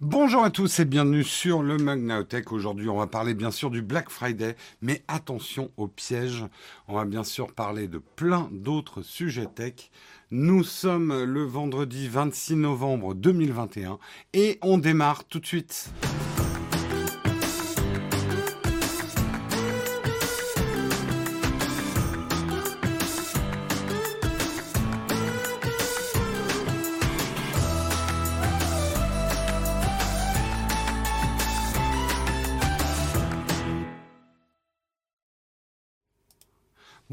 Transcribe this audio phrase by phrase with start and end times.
[0.00, 3.80] Bonjour à tous et bienvenue sur le Mug Aujourd'hui, on va parler bien sûr du
[3.80, 6.44] Black Friday, mais attention aux pièges.
[6.88, 9.90] On va bien sûr parler de plein d'autres sujets tech.
[10.32, 14.00] Nous sommes le vendredi 26 novembre 2021
[14.32, 15.92] et on démarre tout de suite.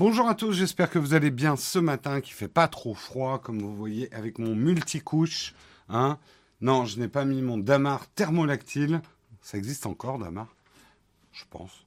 [0.04, 3.38] Bonjour à tous, j'espère que vous allez bien ce matin, qui fait pas trop froid,
[3.38, 5.54] comme vous voyez, avec mon multicouche.
[5.90, 6.18] Hein
[6.60, 9.04] non, je n'ai pas mis mon damar thermolactyle.
[9.44, 10.48] Ça existe encore, damar?
[11.32, 11.86] Je pense.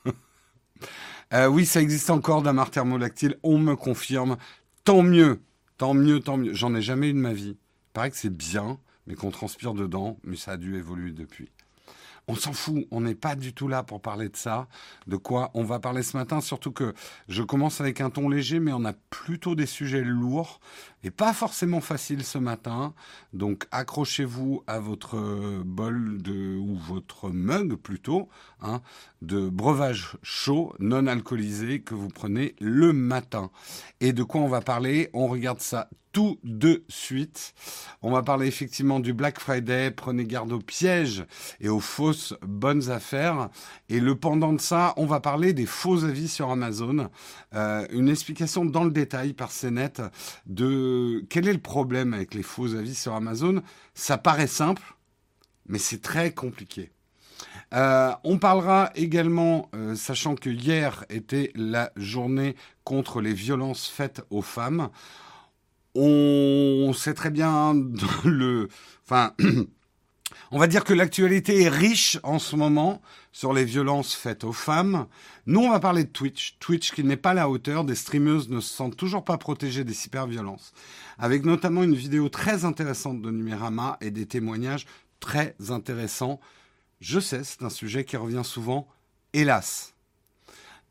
[1.34, 4.38] euh, oui, ça existe encore d'un thermolactyle, on me confirme.
[4.84, 5.42] Tant mieux,
[5.76, 6.54] tant mieux, tant mieux.
[6.54, 7.58] J'en ai jamais eu de ma vie
[7.92, 11.50] paraît que c'est bien, mais qu'on transpire dedans, mais ça a dû évoluer depuis.
[12.30, 14.68] On s'en fout, on n'est pas du tout là pour parler de ça.
[15.06, 16.92] De quoi on va parler ce matin, surtout que
[17.26, 20.60] je commence avec un ton léger, mais on a plutôt des sujets lourds
[21.04, 22.94] et pas forcément faciles ce matin.
[23.32, 28.28] Donc accrochez-vous à votre bol de ou votre mug plutôt
[28.60, 28.80] hein,
[29.22, 33.50] de breuvage chaud non alcoolisé que vous prenez le matin.
[34.00, 35.10] Et de quoi on va parler?
[35.12, 37.54] On regarde ça tout de suite.
[38.02, 39.90] On va parler effectivement du Black Friday.
[39.90, 41.24] Prenez garde aux pièges
[41.60, 43.50] et aux fausses bonnes affaires.
[43.88, 47.08] Et le pendant de ça, on va parler des faux avis sur Amazon.
[47.54, 50.02] Euh, une explication dans le détail par CNET
[50.46, 50.87] de
[51.28, 53.62] quel est le problème avec les faux avis sur Amazon?
[53.94, 54.82] Ça paraît simple,
[55.66, 56.90] mais c'est très compliqué.
[57.74, 64.22] Euh, on parlera également, euh, sachant que hier était la journée contre les violences faites
[64.30, 64.90] aux femmes
[65.94, 67.74] on sait très bien
[68.24, 68.68] le,
[69.04, 69.34] enfin,
[70.50, 73.00] on va dire que l'actualité est riche en ce moment
[73.38, 75.06] sur les violences faites aux femmes.
[75.46, 76.56] Nous, on va parler de Twitch.
[76.58, 77.84] Twitch qui n'est pas à la hauteur.
[77.84, 80.72] Des streameuses ne se sentent toujours pas protégées des cyberviolences.
[81.18, 84.86] Avec notamment une vidéo très intéressante de Numérama et des témoignages
[85.20, 86.40] très intéressants.
[87.00, 88.88] Je sais, c'est un sujet qui revient souvent.
[89.32, 89.94] Hélas.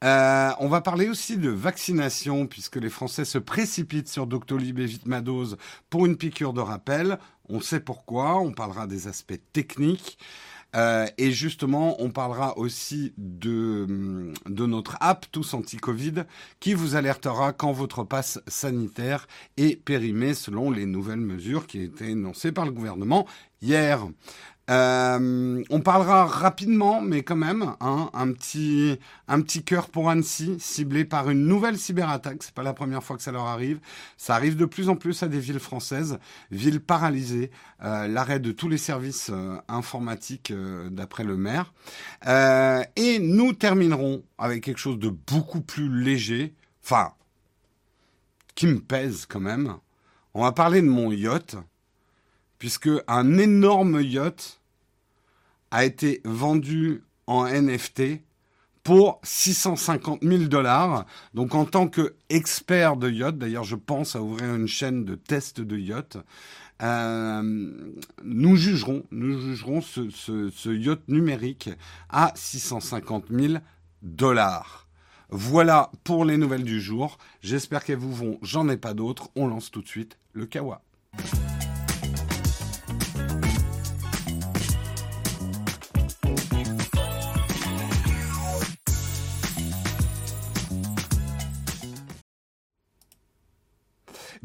[0.06, 4.86] Euh, on va parler aussi de vaccination, puisque les Français se précipitent sur Doctolib et
[4.86, 5.57] Vitmadose
[5.90, 7.19] pour une piqûre de rappel.
[7.50, 10.18] On sait pourquoi, on parlera des aspects techniques.
[10.76, 16.26] Euh, et justement, on parlera aussi de, de notre app Tous Anti-Covid
[16.60, 21.84] qui vous alertera quand votre passe sanitaire est périmé selon les nouvelles mesures qui ont
[21.84, 23.26] été énoncées par le gouvernement
[23.62, 24.08] hier.
[24.70, 30.58] Euh, on parlera rapidement, mais quand même, hein, un petit un petit cœur pour Annecy,
[30.60, 32.44] ciblé par une nouvelle cyberattaque.
[32.44, 33.80] C'est pas la première fois que ça leur arrive.
[34.18, 36.20] Ça arrive de plus en plus à des villes françaises,
[36.52, 37.52] villes paralysées.
[37.84, 40.54] Euh, l'arrêt de tous les services euh, informatiques,
[40.92, 41.74] d'après le maire.
[42.96, 46.54] et nous terminerons avec quelque chose de beaucoup plus léger,
[46.84, 47.14] enfin,
[48.56, 49.76] qui me pèse quand même.
[50.34, 51.56] On va parler de mon yacht
[52.60, 54.56] puisque un énorme yacht
[55.72, 58.22] a été vendu en NFT
[58.84, 61.06] pour 650 000 dollars.
[61.34, 65.60] Donc en tant qu'expert de yacht, d'ailleurs je pense à ouvrir une chaîne de test
[65.60, 66.18] de yacht,
[66.82, 67.42] euh,
[68.24, 71.70] nous jugerons, nous jugerons ce, ce, yacht numérique
[72.10, 73.56] à 650 000
[74.04, 74.88] dollars.
[75.30, 77.18] Voilà pour les nouvelles du jour.
[77.42, 78.40] J'espère qu'elles vous vont.
[78.42, 79.30] J'en ai pas d'autres.
[79.36, 80.81] On lance tout de suite le Kawa.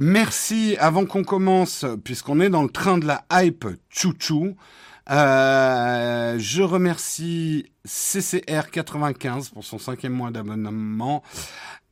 [0.04, 4.56] Merci, avant qu'on commence, puisqu'on est dans le train de la hype chouchou,
[5.08, 11.22] euh, je remercie CCR95 pour son cinquième mois d'abonnement,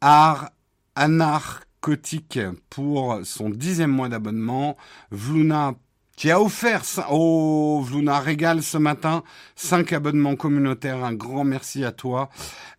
[0.01, 0.51] Art
[0.97, 4.77] Anarchotique pour son dixième mois d'abonnement,
[5.13, 5.75] Vluna
[6.21, 9.23] qui a offert au Vluna Régal ce matin
[9.57, 11.03] 5 abonnements communautaires.
[11.03, 12.29] Un grand merci à toi.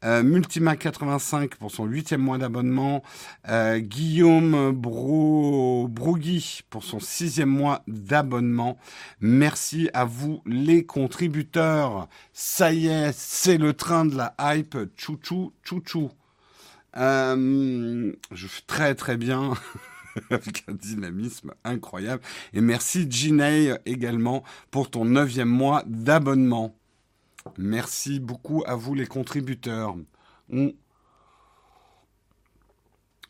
[0.05, 3.01] Euh, Multima85 pour son huitième mois d'abonnement.
[3.49, 5.89] Euh, Guillaume Bro,
[6.69, 8.77] pour son sixième mois d'abonnement.
[9.21, 12.09] Merci à vous les contributeurs.
[12.33, 14.77] Ça y est, c'est le train de la hype.
[14.95, 16.11] Chouchou, chouchou.
[16.95, 19.53] Euh, je fais très très bien.
[20.29, 22.21] avec un dynamisme incroyable.
[22.53, 26.75] Et merci Ginei également pour ton neuvième mois d'abonnement.
[27.57, 29.95] Merci beaucoup à vous les contributeurs.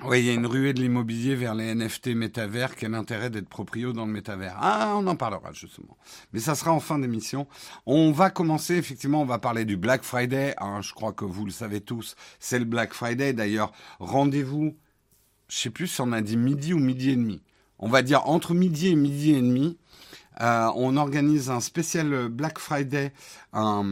[0.04, 2.76] Oui, il y a une ruée de l'immobilier vers les NFT métavers.
[2.76, 4.58] Quel intérêt d'être proprio dans le métavers?
[4.60, 5.96] Ah, on en parlera justement.
[6.34, 7.48] Mais ça sera en fin d'émission.
[7.86, 10.56] On va commencer, effectivement, on va parler du Black Friday.
[10.58, 13.34] Hein, je crois que vous le savez tous, c'est le Black Friday.
[13.34, 14.76] D'ailleurs, rendez-vous
[15.52, 17.42] je sais plus si on a dit midi ou midi et demi.
[17.78, 19.78] On va dire entre midi et midi et demi.
[20.40, 23.12] Euh, on organise un spécial Black Friday,
[23.52, 23.84] un,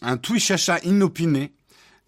[0.00, 1.52] un Twitch achat inopiné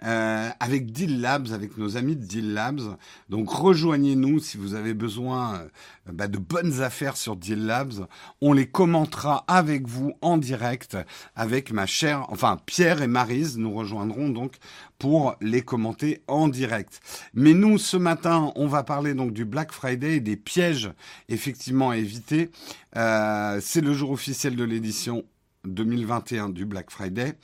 [0.04, 2.96] euh, avec Deal Labs, avec nos amis de Deal Labs.
[3.28, 5.68] Donc rejoignez-nous si vous avez besoin euh,
[6.12, 8.06] bah, de bonnes affaires sur Deal Labs.
[8.40, 10.96] On les commentera avec vous en direct,
[11.34, 14.56] avec ma chère, enfin Pierre et Marise nous rejoindront donc
[14.98, 17.00] pour les commenter en direct.
[17.34, 20.90] Mais nous, ce matin, on va parler donc du Black Friday et des pièges
[21.28, 22.50] effectivement à éviter.
[22.96, 25.24] Euh, C'est le jour officiel de l'édition
[25.64, 27.34] 2021 du Black Friday.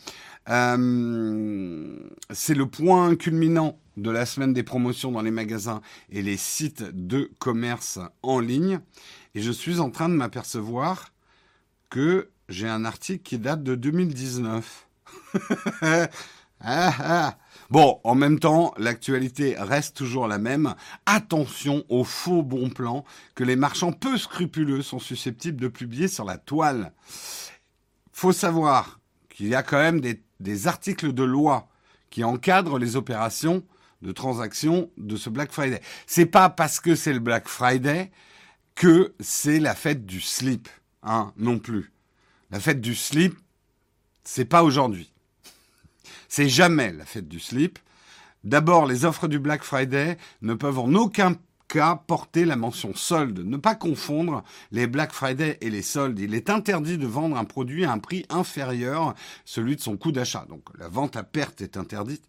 [0.48, 1.96] Euh,
[2.30, 5.80] c'est le point culminant de la semaine des promotions dans les magasins
[6.10, 8.80] et les sites de commerce en ligne.
[9.34, 11.12] Et je suis en train de m'apercevoir
[11.90, 14.88] que j'ai un article qui date de 2019.
[16.66, 17.38] Ah, ah.
[17.68, 20.74] Bon, en même temps, l'actualité reste toujours la même.
[21.04, 23.04] Attention aux faux bons plans
[23.34, 26.92] que les marchands peu scrupuleux sont susceptibles de publier sur la toile.
[28.12, 29.00] Faut savoir
[29.34, 30.00] qu'il y a quand même
[30.40, 31.68] des articles de loi
[32.08, 33.64] qui encadrent les opérations
[34.00, 35.82] de transaction de ce Black Friday.
[36.06, 38.12] C'est pas parce que c'est le Black Friday
[38.76, 40.68] que c'est la fête du slip,
[41.02, 41.92] hein, non plus.
[42.50, 43.36] La fête du slip,
[44.22, 45.12] c'est pas aujourd'hui.
[46.28, 47.78] C'est jamais la fête du slip.
[48.44, 51.36] D'abord, les offres du Black Friday ne peuvent en aucun
[52.06, 53.40] porter la mention solde.
[53.40, 56.18] Ne pas confondre les Black Friday et les soldes.
[56.18, 59.14] Il est interdit de vendre un produit à un prix inférieur
[59.44, 60.46] celui de son coût d'achat.
[60.48, 62.22] Donc la vente à perte est interdite.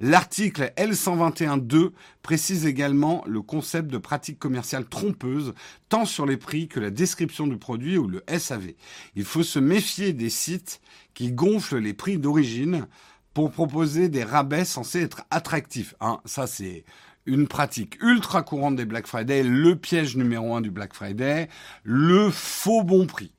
[0.00, 1.90] L'article L121.2
[2.22, 5.54] précise également le concept de pratique commerciale trompeuse
[5.88, 8.72] tant sur les prix que la description du produit ou le SAV.
[9.14, 10.80] Il faut se méfier des sites
[11.14, 12.86] qui gonflent les prix d'origine
[13.34, 15.94] pour proposer des rabais censés être attractifs.
[16.00, 16.84] Hein, ça c'est
[17.26, 21.48] une pratique ultra courante des Black Friday, le piège numéro un du Black Friday,
[21.84, 23.32] le faux bon prix.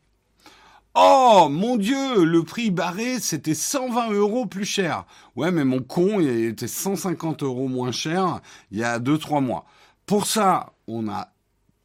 [0.96, 5.06] Oh mon Dieu, le prix barré, c'était 120 euros plus cher.
[5.36, 8.42] Ouais, mais mon con, il était 150 euros moins cher
[8.72, 9.66] il y a 2-3 mois.
[10.08, 11.30] Pour ça, on a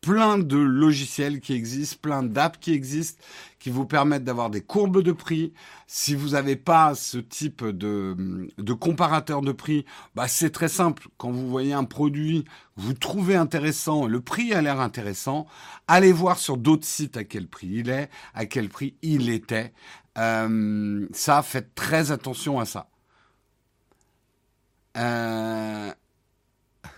[0.00, 3.22] plein de logiciels qui existent, plein d'apps qui existent,
[3.62, 5.52] qui vous permettent d'avoir des courbes de prix.
[5.86, 9.84] Si vous n'avez pas ce type de, de comparateur de prix,
[10.16, 11.06] bah c'est très simple.
[11.16, 12.44] Quand vous voyez un produit,
[12.74, 15.46] vous trouvez intéressant, le prix a l'air intéressant,
[15.86, 19.72] allez voir sur d'autres sites à quel prix il est, à quel prix il était.
[20.18, 22.88] Euh, ça, faites très attention à ça.
[24.96, 25.92] Euh,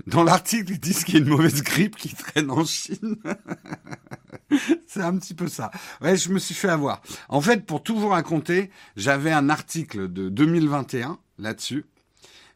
[0.06, 3.16] dans l'article, ils disent qu'il y a une mauvaise grippe qui traîne en Chine.
[4.86, 5.70] c'est un petit peu ça.
[6.00, 7.02] Ouais, je me suis fait avoir.
[7.28, 11.84] En fait, pour tout vous raconter, j'avais un article de 2021 là-dessus,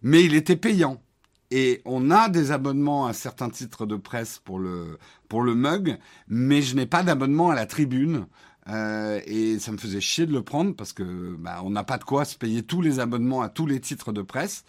[0.03, 1.03] mais il était payant.
[1.51, 5.99] Et on a des abonnements à certains titres de presse pour le, pour le mug,
[6.29, 8.27] mais je n'ai pas d'abonnement à la tribune.
[8.69, 11.97] Euh, et ça me faisait chier de le prendre parce que bah, on n'a pas
[11.97, 14.67] de quoi se payer tous les abonnements à tous les titres de presse.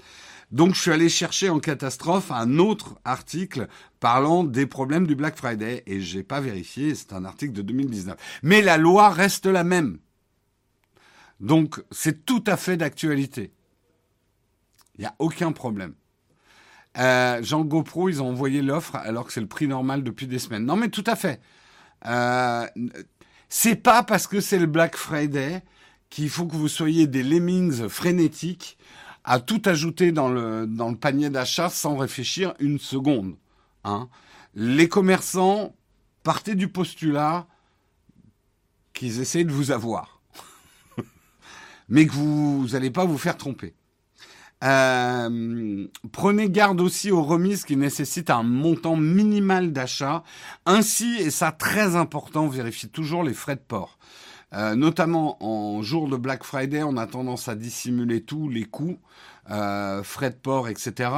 [0.51, 3.67] Donc je suis allé chercher en catastrophe un autre article
[3.99, 8.17] parlant des problèmes du Black Friday et j'ai pas vérifié, c'est un article de 2019.
[8.41, 9.99] Mais la loi reste la même.
[11.39, 13.53] Donc c'est tout à fait d'actualité.
[14.97, 15.93] Il n'y a aucun problème.
[16.97, 20.39] Euh, Jean GoPro, ils ont envoyé l'offre alors que c'est le prix normal depuis des
[20.39, 20.65] semaines.
[20.65, 21.39] Non mais tout à fait.
[22.07, 22.65] Euh,
[23.49, 25.61] c'est pas parce que c'est le Black Friday
[26.09, 28.78] qu'il faut que vous soyez des lemmings frénétiques
[29.23, 30.67] à tout ajouter dans le,
[30.99, 33.35] panier d'achat sans réfléchir une seconde.
[33.83, 34.09] Hein.
[34.55, 35.75] Les commerçants
[36.23, 37.47] partaient du postulat
[38.93, 40.21] qu'ils essaient de vous avoir,
[41.89, 43.73] mais que vous n'allez pas vous faire tromper.
[44.61, 50.23] Euh, prenez garde aussi aux remises qui nécessitent un montant minimal d'achat.
[50.65, 53.97] Ainsi, et ça très important, vérifiez toujours les frais de port.
[54.53, 58.97] Euh, notamment en jour de Black Friday, on a tendance à dissimuler tous les coûts,
[59.51, 61.11] euh, frais de port, etc.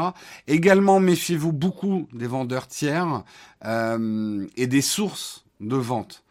[0.47, 3.23] Également, méfiez-vous beaucoup des vendeurs tiers
[3.63, 6.23] et des sources de vente.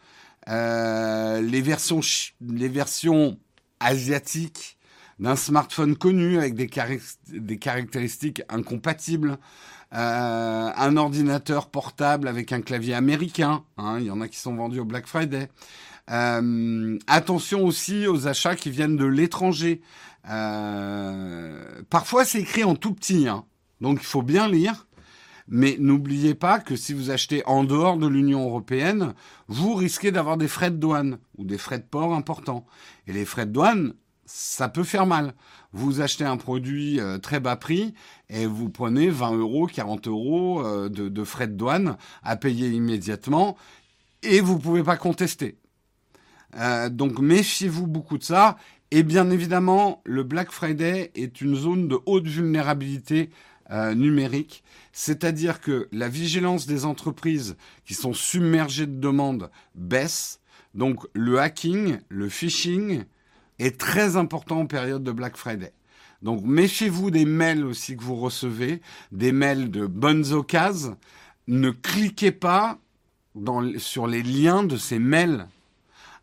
[0.46, 2.00] les versions,
[2.40, 3.38] les versions
[3.80, 4.78] asiatiques
[5.20, 6.68] d'un smartphone connu avec des,
[7.28, 9.38] des caractéristiques incompatibles,
[9.92, 14.54] euh, un ordinateur portable avec un clavier américain, hein, il y en a qui sont
[14.54, 15.48] vendus au Black Friday.
[16.10, 19.80] Euh, attention aussi aux achats qui viennent de l'étranger.
[20.28, 23.44] Euh, parfois c'est écrit en tout petit, hein,
[23.80, 24.86] donc il faut bien lire.
[25.52, 29.14] Mais n'oubliez pas que si vous achetez en dehors de l'Union européenne,
[29.48, 32.66] vous risquez d'avoir des frais de douane ou des frais de port importants.
[33.08, 33.94] Et les frais de douane,
[34.26, 35.34] ça peut faire mal.
[35.72, 37.94] Vous achetez un produit euh, très bas prix
[38.28, 43.56] et vous prenez 20 euros, 40 euros euh, de, frais de douane à payer immédiatement
[44.22, 45.58] et vous ne pouvez pas contester.
[46.56, 48.56] Euh, donc méfiez-vous beaucoup de ça.
[48.90, 53.30] Et bien évidemment, le Black Friday est une zone de haute vulnérabilité
[53.94, 60.40] numérique, c'est-à-dire que la vigilance des entreprises qui sont submergées de demandes baisse.
[60.74, 63.04] Donc le hacking, le phishing,
[63.60, 65.72] est très important en période de Black Friday.
[66.22, 68.80] Donc méfiez-vous des mails aussi que vous recevez,
[69.12, 70.96] des mails de bonnes occasions.
[71.46, 72.78] Ne cliquez pas
[73.78, 75.46] sur les liens de ces mails.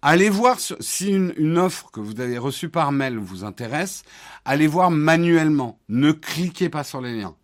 [0.01, 4.03] Allez voir si une, offre que vous avez reçue par mail vous intéresse.
[4.45, 5.79] Allez voir manuellement.
[5.89, 7.35] Ne cliquez pas sur les liens.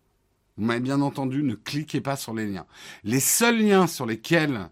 [0.56, 2.66] Vous bien entendu, ne cliquez pas sur les liens.
[3.02, 4.68] Les seuls liens sur lesquels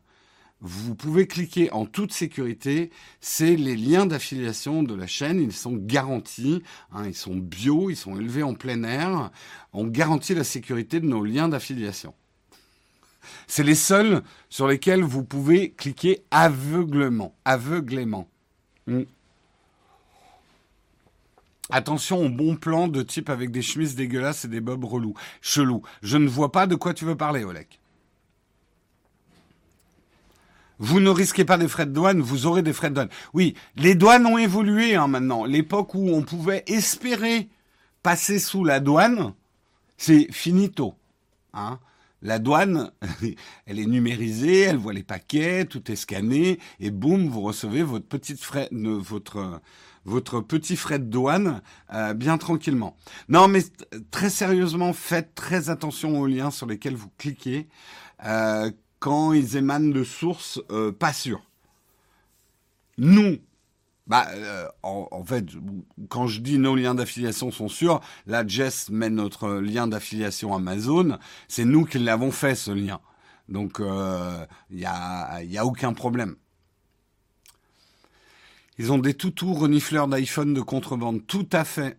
[0.60, 2.90] vous pouvez cliquer en toute sécurité.
[3.20, 5.40] C'est les liens d'affiliation de la chaîne.
[5.40, 6.62] Ils sont garantis.
[6.92, 9.32] Hein, ils sont bio, ils sont élevés en plein air.
[9.72, 12.14] On garantit la sécurité de nos liens d'affiliation.
[13.46, 17.34] C'est les seuls sur lesquels vous pouvez cliquer aveuglement.
[17.44, 18.28] Aveuglément.
[18.86, 19.02] Hmm.
[21.70, 25.14] Attention au bon plan de type avec des chemises dégueulasses et des bobs relous.
[25.40, 25.82] Chelou.
[26.02, 27.66] Je ne vois pas de quoi tu veux parler, Oleg.
[30.78, 33.08] Vous ne risquez pas des frais de douane, vous aurez des frais de douane.
[33.34, 35.44] Oui, les douanes ont évolué hein, maintenant.
[35.44, 37.48] L'époque où on pouvait espérer
[38.02, 39.32] passer sous la douane,
[39.96, 40.94] c'est finito.
[41.54, 41.78] Hein.
[42.22, 42.92] La douane,
[43.66, 48.06] elle est numérisée, elle voit les paquets, tout est scanné, et boum, vous recevez votre
[48.06, 49.60] petite frais, votre
[50.04, 51.62] votre petit frais de douane
[51.94, 52.96] euh, bien tranquillement.
[53.28, 53.62] Non, mais
[54.10, 57.68] très sérieusement, faites très attention aux liens sur lesquels vous cliquez.
[58.24, 61.44] Euh, quand ils émanent de sources euh, pas sûres.
[62.98, 63.38] Nous,
[64.06, 65.46] bah, euh, en, fait,
[66.08, 71.18] quand je dis nos liens d'affiliation sont sûrs, là, Jess met notre lien d'affiliation Amazon.
[71.48, 73.00] C'est nous qui l'avons fait, ce lien.
[73.48, 76.36] Donc, il euh, n'y a, y a aucun problème.
[78.78, 81.26] Ils ont des toutous renifleurs d'iPhone de contrebande.
[81.26, 81.98] Tout à fait.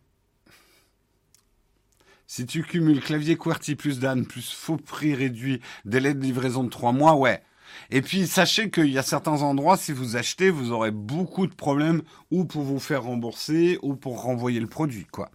[2.27, 6.69] Si tu cumules clavier QWERTY plus Dan plus faux prix réduit, délai de livraison de
[6.69, 7.43] 3 mois, ouais.
[7.89, 11.53] Et puis sachez qu'il y a certains endroits, si vous achetez, vous aurez beaucoup de
[11.53, 12.01] problèmes
[12.31, 15.29] ou pour vous faire rembourser ou pour renvoyer le produit, quoi.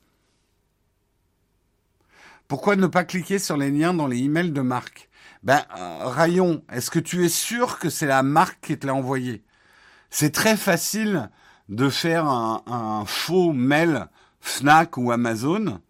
[2.46, 5.10] Pourquoi ne pas cliquer sur les liens dans les emails de marque?
[5.42, 8.94] Ben, euh, Rayon, est-ce que tu es sûr que c'est la marque qui te l'a
[8.94, 9.42] envoyé?
[10.08, 11.28] C'est très facile
[11.68, 14.06] de faire un, faux mail
[14.40, 15.80] Fnac ou Amazon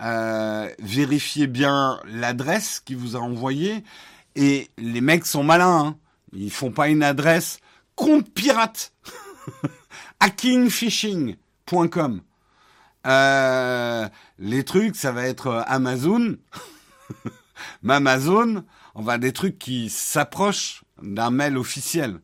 [0.00, 3.82] euh, vérifiez bien l'adresse qui vous a envoyé.
[4.40, 5.80] Et les mecs sont malins.
[5.80, 5.98] Hein.
[6.32, 7.58] Ils font pas une adresse
[7.96, 8.92] compte pirate.
[10.20, 12.20] hackingphishing.com.
[13.06, 16.36] Euh, les trucs, ça va être Amazon.
[17.88, 18.64] Amazon,
[18.94, 22.20] on va des trucs qui s'approchent d'un mail officiel.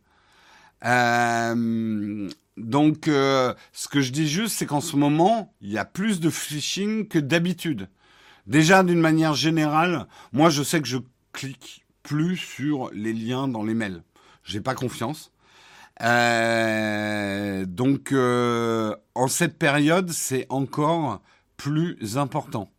[0.84, 5.84] Euh, donc, euh, ce que je dis juste, c'est qu'en ce moment, il y a
[5.84, 7.88] plus de phishing que d'habitude.
[8.46, 10.98] Déjà, d'une manière générale, moi, je sais que je
[11.32, 14.04] clique plus sur les liens dans les mails.
[14.44, 15.32] J'ai pas confiance.
[16.02, 21.20] Euh, donc, euh, en cette période, c'est encore
[21.56, 22.70] plus important.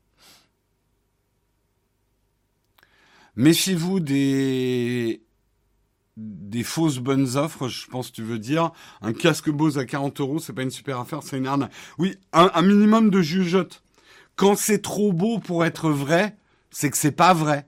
[3.36, 5.22] Méfiez-vous des
[6.18, 8.72] des fausses bonnes offres, je pense que tu veux dire.
[9.02, 11.72] Un casque Bose à 40 euros, c'est pas une super affaire, c'est une arnaque.
[11.98, 13.84] Oui, un, minimum de jugeote.
[14.38, 16.38] Quand c'est trop beau pour être vrai,
[16.72, 17.68] c'est que c'est pas vrai.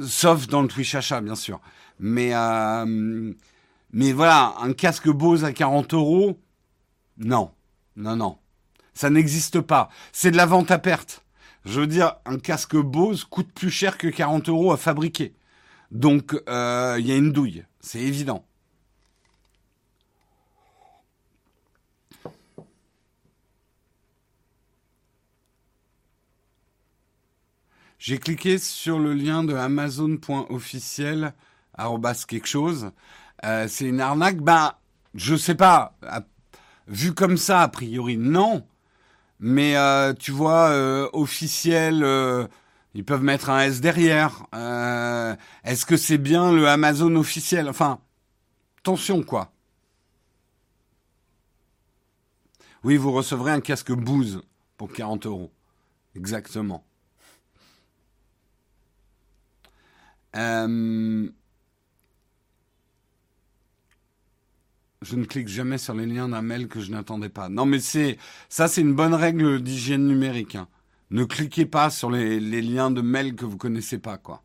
[0.00, 1.60] Sauf dans le Twitch achat, bien sûr.
[1.98, 3.32] Mais, euh,
[3.92, 6.40] mais voilà, un casque Bose à 40 euros,
[7.18, 7.50] non.
[7.96, 8.38] Non, non.
[8.94, 9.88] Ça n'existe pas.
[10.12, 11.24] C'est de la vente à perte.
[11.64, 15.34] Je veux dire, un casque Bose coûte plus cher que 40 euros à fabriquer.
[15.90, 17.64] Donc, euh, il y a une douille.
[17.80, 18.44] C'est évident.
[28.04, 31.34] J'ai cliqué sur le lien de amazon.officiel
[32.26, 32.90] quelque chose.
[33.44, 34.38] Euh, c'est une arnaque.
[34.38, 34.72] Ben,
[35.14, 35.96] je sais pas.
[36.88, 38.66] Vu comme ça, a priori, non.
[39.38, 42.04] Mais euh, tu vois, euh, officiel,
[42.94, 44.46] ils peuvent mettre un S derrière.
[45.62, 47.68] Est-ce que c'est bien le Amazon officiel?
[47.68, 48.00] Enfin,
[48.80, 49.52] attention quoi.
[52.82, 54.42] Oui, vous recevrez un casque Booz
[54.76, 55.52] pour 40 euros.
[56.16, 56.84] Exactement.
[60.36, 61.28] Euh,
[65.02, 67.48] je ne clique jamais sur les liens d'un mail que je n'attendais pas.
[67.48, 70.54] Non, mais c'est ça, c'est une bonne règle d'hygiène numérique.
[70.54, 70.68] Hein.
[71.10, 74.42] Ne cliquez pas sur les, liens de mail que vous connaissez pas, quoi.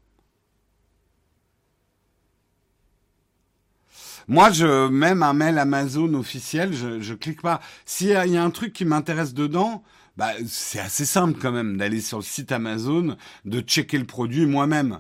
[4.27, 7.62] Moi, je même un mail Amazon officiel, je, je clique pas.
[7.86, 9.84] S'il y, y, a un truc qui m'intéresse dedans,
[10.17, 13.15] bah c'est assez simple quand même d'aller sur le site Amazon,
[13.46, 15.00] de checker le produit moi-même.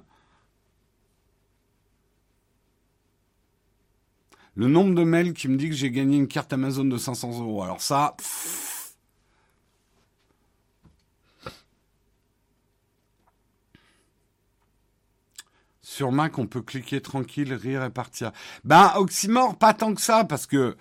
[4.57, 7.41] Le nombre de mails qui me dit que j'ai gagné une carte Amazon de 500
[7.41, 7.61] euros.
[7.61, 8.17] Alors ça...
[15.79, 18.31] Sur Mac, on peut cliquer tranquille, rire et partir.
[18.63, 20.75] Ben, Oxymore, pas tant que ça, parce que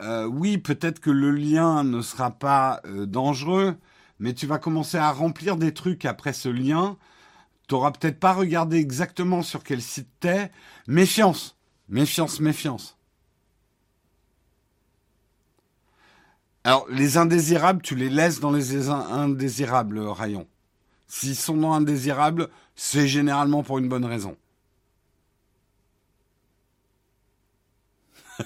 [0.00, 3.76] euh, oui, peut-être que le lien ne sera pas euh, dangereux,
[4.20, 6.96] mais tu vas commencer à remplir des trucs après ce lien.
[7.68, 10.50] Tu n'auras peut-être pas regardé exactement sur quel site t'es.
[10.86, 11.58] Méfiance,
[11.90, 12.96] méfiance, méfiance.
[16.64, 20.46] Alors, les indésirables, tu les laisses dans les indésirables, Rayon.
[21.08, 24.36] S'ils sont dans indésirables, c'est généralement pour une bonne raison.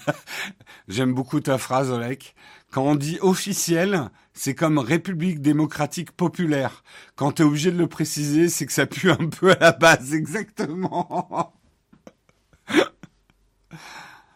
[0.88, 2.34] J'aime beaucoup ta phrase, Olek.
[2.70, 6.84] Quand on dit officiel, c'est comme République démocratique populaire.
[7.14, 9.72] Quand tu es obligé de le préciser, c'est que ça pue un peu à la
[9.72, 11.54] base, exactement.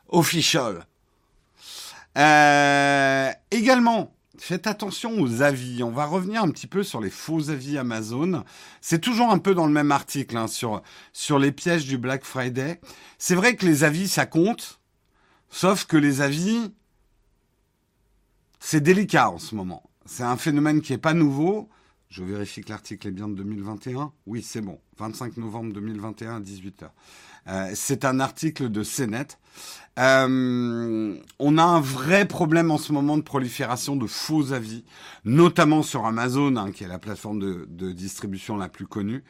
[0.09, 0.87] Official.
[2.19, 5.83] Euh, également, faites attention aux avis.
[5.83, 8.45] On va revenir un petit peu sur les faux avis Amazon.
[8.81, 12.25] C'est toujours un peu dans le même article hein, sur, sur les pièges du Black
[12.25, 12.81] Friday.
[13.19, 14.81] C'est vrai que les avis, ça compte.
[15.51, 16.73] Sauf que les avis,
[18.61, 19.91] c'est délicat en ce moment.
[20.07, 21.69] C'est un phénomène qui n'est pas nouveau.
[22.09, 24.13] Je vérifie que l'article est bien de 2021.
[24.27, 24.81] Oui, c'est bon.
[24.99, 26.91] 25 novembre 2021 à 18h.
[27.47, 29.39] Euh, c'est un article de CNET.
[29.99, 34.85] Euh, on a un vrai problème en ce moment de prolifération de faux avis,
[35.25, 39.25] notamment sur Amazon, hein, qui est la plateforme de, distribution la plus connue.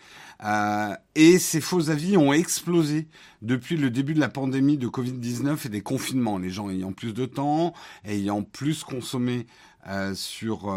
[0.44, 3.08] Euh, et ces faux avis ont explosé
[3.42, 6.38] depuis le début de la pandémie de Covid-19 et des confinements.
[6.38, 7.72] Les gens ayant plus de temps,
[8.04, 9.46] ayant plus consommé
[9.88, 10.72] euh, sur,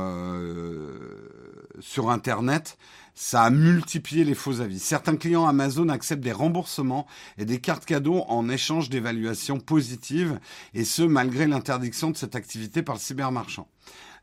[1.82, 2.78] sur Internet,
[3.16, 4.80] ça a multiplié les faux avis.
[4.80, 7.06] Certains clients Amazon acceptent des remboursements
[7.38, 10.40] et des cartes cadeaux en échange d'évaluations positives,
[10.74, 13.68] et ce malgré l'interdiction de cette activité par le cybermarchand.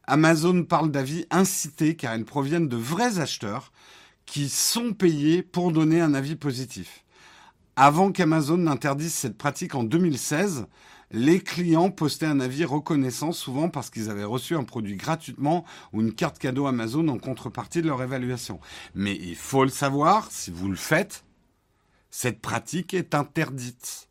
[0.07, 3.72] Amazon parle d'avis incités car ils proviennent de vrais acheteurs
[4.26, 7.05] qui sont payés pour donner un avis positif.
[7.76, 10.66] Avant qu'Amazon n'interdise cette pratique en 2016,
[11.10, 16.00] les clients postaient un avis reconnaissant, souvent parce qu'ils avaient reçu un produit gratuitement ou
[16.00, 18.60] une carte cadeau Amazon en contrepartie de leur évaluation.
[18.94, 21.24] Mais il faut le savoir, si vous le faites,
[22.10, 24.08] cette pratique est interdite.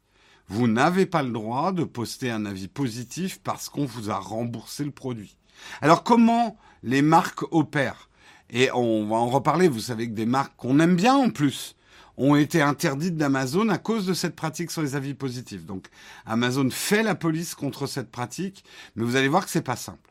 [0.47, 4.83] Vous n'avez pas le droit de poster un avis positif parce qu'on vous a remboursé
[4.83, 5.37] le produit.
[5.81, 8.09] Alors comment les marques opèrent?
[8.49, 11.75] Et on va en reparler, vous savez que des marques qu'on aime bien en plus,
[12.19, 15.65] ont été interdites d'Amazon à cause de cette pratique sur les avis positifs.
[15.65, 15.87] Donc
[16.25, 18.63] Amazon fait la police contre cette pratique,
[18.95, 20.09] mais vous allez voir que c'est pas simple.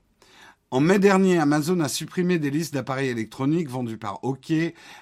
[0.71, 4.53] En mai dernier, Amazon a supprimé des listes d'appareils électroniques vendus par OK,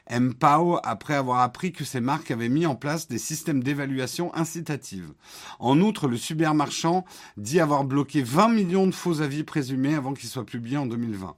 [0.08, 5.12] MPOW, après avoir appris que ces marques avaient mis en place des systèmes d'évaluation incitative.
[5.58, 7.04] En outre, le supermarchand
[7.36, 11.34] dit avoir bloqué 20 millions de faux avis présumés avant qu'ils soient publiés en 2020.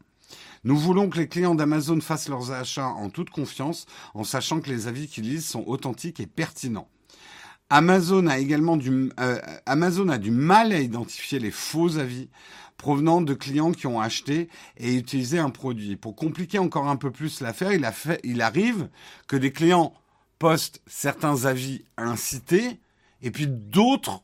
[0.65, 4.71] Nous voulons que les clients d'Amazon fassent leurs achats en toute confiance, en sachant que
[4.71, 6.89] les avis qu'ils lisent sont authentiques et pertinents.
[7.71, 12.29] Amazon a également du, euh, Amazon a du mal à identifier les faux avis
[12.79, 15.97] provenant de clients qui ont acheté et utilisé un produit.
[15.97, 17.87] Pour compliquer encore un peu plus l'affaire, il,
[18.25, 18.89] il arrive
[19.27, 19.93] que des clients
[20.39, 22.81] postent certains avis incités
[23.21, 24.23] et puis d'autres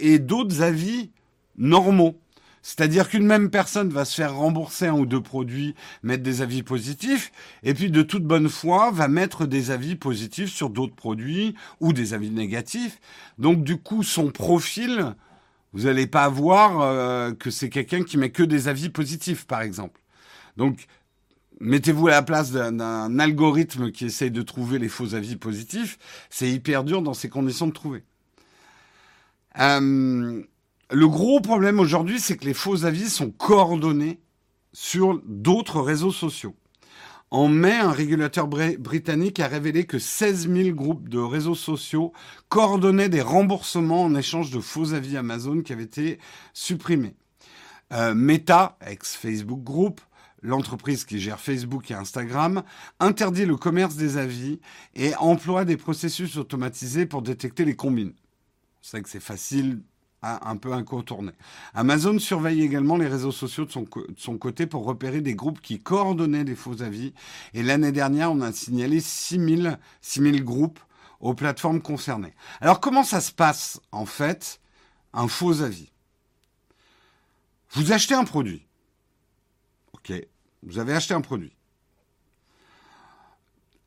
[0.00, 1.12] et d'autres avis
[1.56, 2.20] normaux.
[2.66, 6.64] C'est-à-dire qu'une même personne va se faire rembourser un ou deux produits, mettre des avis
[6.64, 7.30] positifs,
[7.62, 11.92] et puis de toute bonne foi va mettre des avis positifs sur d'autres produits ou
[11.92, 13.00] des avis négatifs.
[13.38, 15.14] Donc du coup, son profil,
[15.74, 19.62] vous n'allez pas voir euh, que c'est quelqu'un qui met que des avis positifs, par
[19.62, 20.00] exemple.
[20.56, 20.86] Donc
[21.60, 25.98] mettez-vous à la place d'un algorithme qui essaye de trouver les faux avis positifs,
[26.30, 28.02] c'est hyper dur dans ces conditions de trouver.
[29.60, 30.42] Euh,
[30.90, 34.20] le gros problème aujourd'hui, c'est que les faux avis sont coordonnés
[34.72, 36.54] sur d'autres réseaux sociaux.
[37.32, 42.12] En mai, un régulateur britannique a révélé que 16 000 groupes de réseaux sociaux
[42.48, 46.20] coordonnaient des remboursements en échange de faux avis Amazon qui avaient été
[46.52, 47.16] supprimés.
[47.92, 50.00] Euh, Meta, ex-Facebook Group,
[50.40, 52.62] l'entreprise qui gère Facebook et Instagram,
[53.00, 54.60] interdit le commerce des avis
[54.94, 58.14] et emploie des processus automatisés pour détecter les combines.
[58.82, 59.80] C'est vrai que c'est facile
[60.42, 61.32] un peu incontourné.
[61.74, 66.44] Amazon surveille également les réseaux sociaux de son, côté pour repérer des groupes qui coordonnaient
[66.44, 67.12] des faux avis.
[67.54, 70.80] Et l'année dernière, on a signalé 6000, 6000 groupes
[71.20, 72.34] aux plateformes concernées.
[72.60, 74.60] Alors comment ça se passe en fait
[75.12, 75.90] un faux avis?
[77.70, 78.66] Vous achetez un produit.
[79.92, 80.12] Ok,
[80.62, 81.55] vous avez acheté un produit.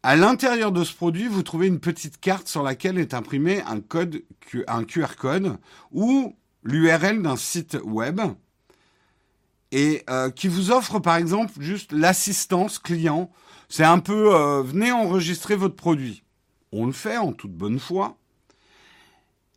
[0.02, 3.82] À l'intérieur de ce produit, vous trouvez une petite carte sur laquelle est imprimé un
[3.82, 5.58] QR code
[5.92, 8.22] ou l'URL d'un site web
[9.72, 13.30] et euh, qui vous offre par exemple juste l'assistance client.
[13.68, 16.24] C'est un peu euh, venez enregistrer votre produit.
[16.72, 18.18] On le fait en toute bonne foi.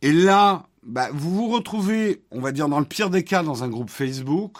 [0.01, 3.63] Et là, bah, vous vous retrouvez, on va dire dans le pire des cas, dans
[3.63, 4.57] un groupe Facebook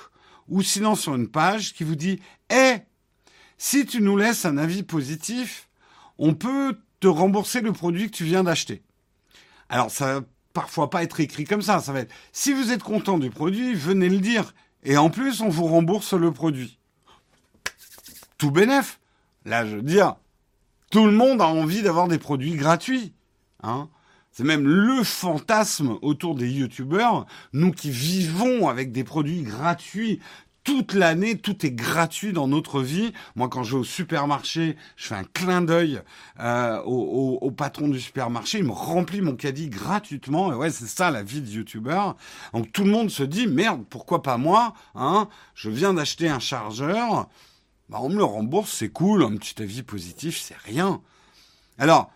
[0.48, 2.76] ou sinon sur une page qui vous dit "Eh,
[3.58, 5.68] si tu nous laisses un avis positif,
[6.18, 8.82] on peut te rembourser le produit que tu viens d'acheter.
[9.70, 12.84] Alors ça va parfois pas être écrit comme ça, ça va être si vous êtes
[12.84, 16.80] content du produit, venez le dire et en plus on vous rembourse le produit.
[18.38, 19.00] Tout bénef.
[19.46, 20.16] Là, je veux dire,
[20.90, 23.14] tout le monde a envie d'avoir des produits gratuits,
[23.62, 23.90] hein.
[24.36, 30.20] C'est même le fantasme autour des youtubeurs, nous qui vivons avec des produits gratuits
[30.64, 33.14] toute l'année, tout est gratuit dans notre vie.
[33.36, 36.02] Moi, quand je vais au supermarché, je fais un clin d'œil
[36.40, 40.52] euh, au, patron du supermarché, il me remplit mon caddie gratuitement.
[40.52, 42.16] Et ouais, c'est ça la vie de youtubeur.
[42.54, 45.28] Donc tout le monde se dit merde, pourquoi pas moi hein?
[45.54, 47.28] Je viens d'acheter un chargeur,
[47.90, 51.02] bah, on me le rembourse, c'est cool, un petit avis positif, c'est rien.
[51.78, 52.12] Alors,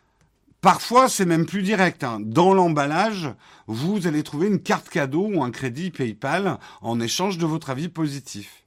[0.68, 2.04] Parfois, c'est même plus direct.
[2.04, 2.20] Hein.
[2.20, 3.34] Dans l'emballage,
[3.68, 7.88] vous allez trouver une carte cadeau ou un crédit PayPal en échange de votre avis
[7.88, 8.66] positif.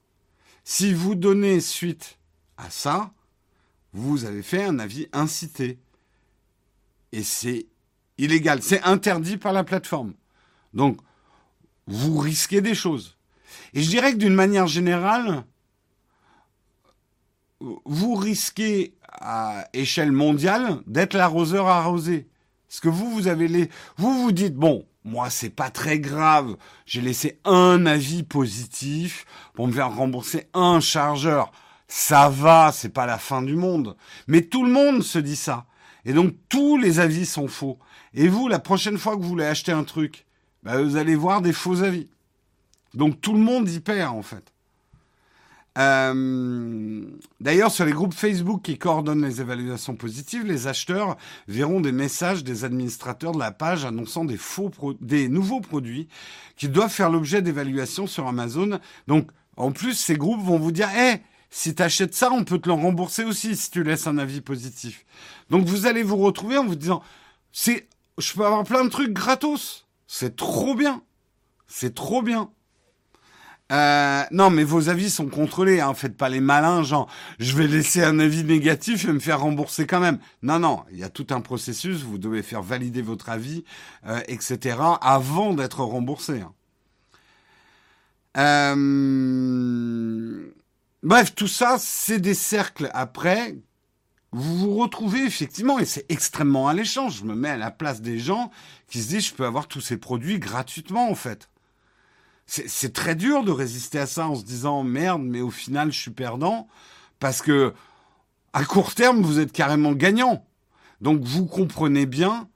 [0.64, 2.16] Si vous donnez suite
[2.56, 3.12] à ça,
[3.92, 5.78] vous avez fait un avis incité.
[7.12, 7.66] Et c'est
[8.16, 10.14] illégal, c'est interdit par la plateforme.
[10.72, 10.96] Donc,
[11.86, 13.18] vous risquez des choses.
[13.74, 15.44] Et je dirais que d'une manière générale,
[17.60, 22.28] vous risquez à échelle mondiale d'être l'arroseur arrosé.
[22.68, 26.56] Parce que vous, vous avez les, vous vous dites bon, moi c'est pas très grave,
[26.86, 31.50] j'ai laissé un avis positif pour me faire rembourser un chargeur.
[31.88, 33.96] Ça va, c'est pas la fin du monde.
[34.28, 35.66] Mais tout le monde se dit ça.
[36.04, 37.78] Et donc tous les avis sont faux.
[38.14, 40.26] Et vous, la prochaine fois que vous voulez acheter un truc,
[40.62, 42.08] bah, vous allez voir des faux avis.
[42.94, 44.52] Donc tout le monde y perd en fait.
[45.80, 47.04] Euh,
[47.40, 51.16] d'ailleurs, sur les groupes Facebook qui coordonnent les évaluations positives, les acheteurs
[51.48, 56.08] verront des messages des administrateurs de la page annonçant des, faux des nouveaux produits
[56.56, 58.78] qui doivent faire l'objet d'évaluations sur Amazon.
[59.06, 62.58] Donc, en plus, ces groupes vont vous dire, hé, si tu achètes ça, on peut
[62.58, 65.06] te le rembourser aussi si tu laisses un avis positif.
[65.48, 67.02] Donc, vous allez vous retrouver en vous disant,
[67.54, 69.86] je peux avoir plein de trucs gratos.
[70.06, 71.02] C'est trop bien.
[71.66, 72.50] C'est trop bien.
[73.70, 75.80] Euh, non, mais vos avis sont contrôlés.
[75.80, 75.94] Hein.
[75.94, 79.86] Faites pas les malins, genre je vais laisser un avis négatif et me faire rembourser
[79.86, 80.18] quand même.
[80.42, 82.02] Non, non, il y a tout un processus.
[82.02, 83.64] Vous devez faire valider votre avis,
[84.06, 84.76] euh, etc.
[85.00, 86.40] avant d'être remboursé.
[86.40, 86.52] Hein.
[88.36, 88.80] Euh...
[91.02, 93.56] Bref, tout ça, c'est des cercles après.
[94.32, 97.08] Vous vous retrouvez effectivement, et c'est extrêmement alléchant.
[97.08, 98.52] Je me mets à la place des gens
[98.88, 101.48] qui se disent, je peux avoir tous ces produits gratuitement en fait
[102.52, 105.98] c'est très dur de résister à ça en se disant merde, mais au final, je
[106.00, 106.66] suis perdant
[107.20, 107.72] parce que
[108.52, 110.44] à court terme, vous êtes carrément gagnant.
[111.00, 112.48] Donc vous comprenez bien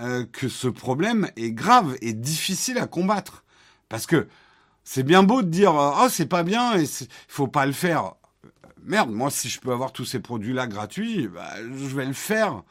[0.00, 3.44] euh, que ce problème est grave et difficile à combattre
[3.88, 4.28] parce que
[4.84, 6.84] c'est bien beau de dire oh c'est pas bien et
[7.26, 8.14] faut pas le faire.
[8.84, 12.12] Merde, moi si je peux avoir tous ces produits là gratuits, bah, je vais le
[12.12, 12.62] faire.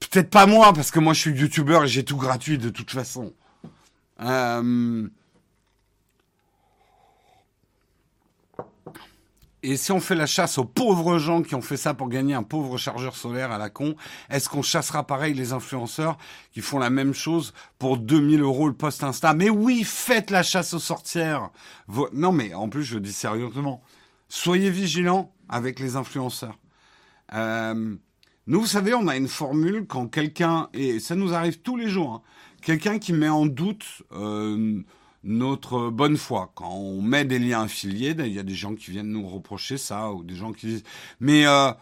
[0.00, 2.90] Peut-être pas moi parce que moi je suis youtubeur et j'ai tout gratuit de toute
[2.90, 3.32] façon.
[4.20, 5.08] Euh,
[9.64, 12.32] Et si on fait la chasse aux pauvres gens qui ont fait ça pour gagner
[12.32, 13.96] un pauvre chargeur solaire à la con,
[14.30, 16.16] est-ce qu'on chassera pareil les influenceurs
[16.52, 19.34] qui font la même chose pour 2000 euros le post Insta?
[19.34, 21.50] Mais oui, faites la chasse aux sorcières.
[22.12, 23.82] Non, mais en plus, je dis sérieusement,
[24.28, 26.58] soyez vigilants avec les influenceurs.
[27.34, 27.96] Euh,
[28.46, 31.88] nous, vous savez, on a une formule quand quelqu'un, et ça nous arrive tous les
[31.88, 32.22] jours, hein,
[32.62, 33.84] quelqu'un qui met en doute...
[34.12, 34.82] Euh,
[35.24, 36.52] notre bonne foi.
[36.54, 39.76] Quand on met des liens affiliés, il y a des gens qui viennent nous reprocher
[39.76, 40.84] ça, ou des gens qui disent
[41.20, 41.72] Mais euh,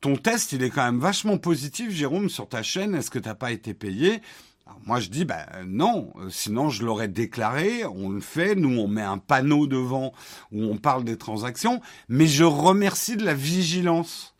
[0.00, 3.28] ton test, il est quand même vachement positif, Jérôme, sur ta chaîne, est-ce que tu
[3.28, 4.20] n'as pas été payé?
[4.84, 8.86] Moi, je dis, ben non, euh, sinon je l'aurais déclaré, on le fait, nous on
[8.86, 10.12] met un panneau devant
[10.52, 14.34] où on parle des transactions, mais je remercie de la vigilance.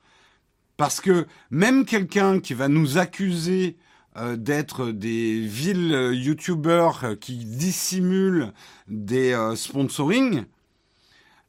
[0.77, 3.77] Parce que même quelqu'un qui va nous accuser
[4.19, 8.53] euh, d'être des villes euh, youtubeurs euh, qui dissimulent
[8.89, 10.45] des sponsoring.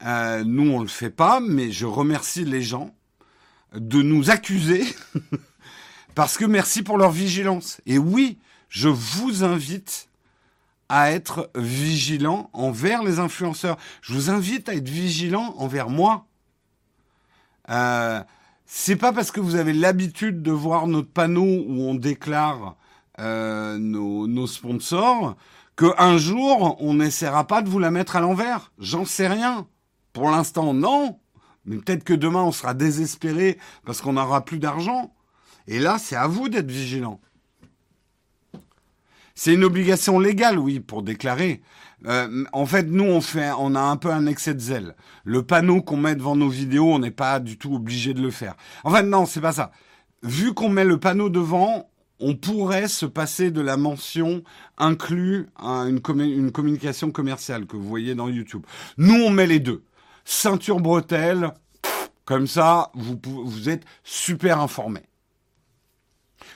[0.04, 2.94] nous, on le fait pas, mais je remercie les gens
[3.74, 4.84] de nous accuser
[6.16, 7.82] parce que merci pour leur vigilance.
[7.86, 10.10] Et oui, je vous invite
[10.90, 13.78] à être vigilant envers les influenceurs.
[14.02, 16.26] Je vous invite à être vigilant envers moi.
[18.72, 22.76] C'est pas parce que vous avez l'habitude de voir notre panneau où on déclare
[23.18, 25.36] euh, nos, nos, sponsors
[25.76, 28.72] qu'un jour on n'essaiera pas de vous la mettre à l'envers.
[28.78, 29.66] J'en sais rien.
[30.14, 31.20] Pour l'instant, non.
[31.66, 35.16] Mais peut-être que demain on sera désespéré parce qu'on n'aura plus d'argent.
[35.66, 37.20] Et là, c'est à vous d'être vigilant.
[39.34, 41.64] C'est une obligation légale, oui, pour déclarer.
[42.06, 44.96] Euh, en fait, nous, on fait, on a un peu un excès de zèle.
[45.26, 48.32] Le panneau qu'on met devant nos vidéos, on n'est pas du tout obligé de le
[48.32, 48.56] faire.
[48.84, 49.72] En fait, non, c'est pas ça.
[50.24, 54.44] Vu qu'on met le panneau devant, on pourrait se passer de la mention
[54.78, 56.02] inclus à une,
[56.52, 58.64] communication commerciale que vous voyez dans YouTube.
[58.98, 59.84] Nous, on met les deux.
[60.26, 61.54] Ceinture bretelle,
[62.26, 65.02] comme ça, vous, vous êtes super informé.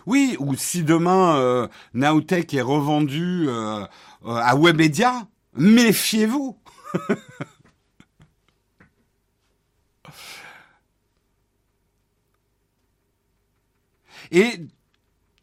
[0.05, 3.85] Oui, ou si demain euh, est revendu euh,
[4.25, 6.57] euh à Webedia, Méfiez-vous.
[14.31, 14.65] Et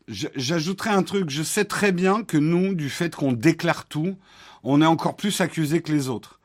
[0.09, 4.19] j'ajouterai un truc, je sais très bien que nous, du fait qu'on déclare tout,
[4.65, 6.41] on est encore plus accusé que les autres.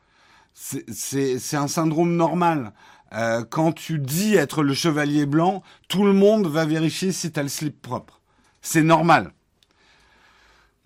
[0.54, 2.72] C'est un syndrome normal.
[3.12, 7.38] Euh, quand tu dis être le chevalier blanc, tout le monde va vérifier si tu
[7.38, 8.20] as le slip propre.
[8.62, 9.32] C'est normal.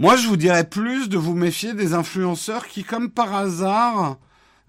[0.01, 4.17] Moi, je vous dirais plus de vous méfier des influenceurs qui, comme par hasard,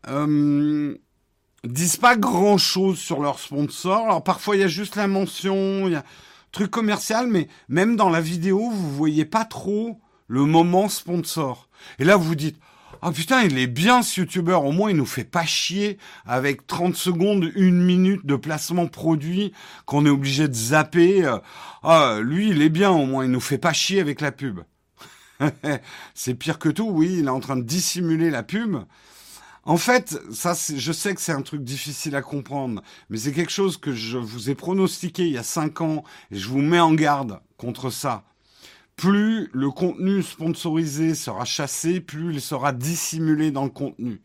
[0.09, 0.93] euh,
[1.63, 4.07] disent pas grand-chose sur leurs sponsors.
[4.07, 6.03] Alors parfois, il y a juste la mention, il y a
[6.51, 11.69] truc commercial, mais même dans la vidéo, vous voyez pas trop le moment sponsor.
[11.97, 12.59] Et là, vous vous dites,
[13.01, 15.97] ah oh, putain, il est bien ce youtubeur, au moins il nous fait pas chier
[16.25, 19.53] avec 30 secondes, une minute de placement produit
[19.85, 21.37] qu'on est obligé de zapper.
[21.83, 24.59] Ah, lui, il est bien, au moins il nous fait pas chier avec la pub.
[26.13, 28.77] c'est pire que tout, oui, il est en train de dissimuler la pub.
[29.63, 33.51] En fait, ça, je sais que c'est un truc difficile à comprendre, mais c'est quelque
[33.51, 36.80] chose que je vous ai pronostiqué il y a cinq ans et je vous mets
[36.80, 38.23] en garde contre ça.
[38.95, 44.21] Plus le contenu sponsorisé sera chassé, plus il sera dissimulé dans le contenu.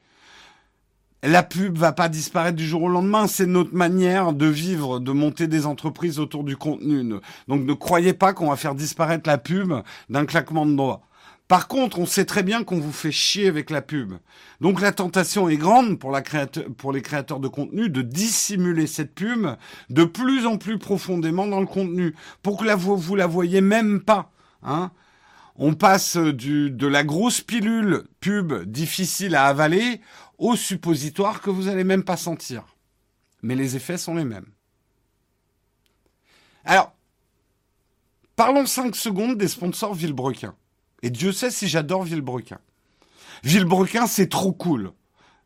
[1.22, 5.12] La pub va pas disparaître du jour au lendemain, c'est notre manière de vivre, de
[5.12, 7.14] monter des entreprises autour du contenu.
[7.48, 9.72] Donc ne croyez pas qu'on va faire disparaître la pub
[10.08, 11.05] d'un claquement de doigts.
[11.48, 14.14] Par contre, on sait très bien qu'on vous fait chier avec la pub.
[14.60, 19.46] Donc la tentation est grande pour, les créateurs de contenu de dissimuler cette pub
[19.88, 24.00] de plus en plus profondément dans le contenu, pour que vous, vous la voyez même
[24.00, 24.32] pas.
[24.62, 24.90] Hein
[25.58, 30.00] on passe de la grosse pilule pub difficile à avaler
[30.38, 32.64] au suppositoire que vous n'allez même pas sentir.
[33.42, 34.50] Mais les effets sont les mêmes.
[36.64, 36.94] Alors,
[38.34, 40.54] parlons 5 secondes des sponsors Villebrequin.
[41.02, 42.58] Et Dieu sait si j'adore Villebrequin.
[43.44, 44.92] Villebrequin, c'est trop cool.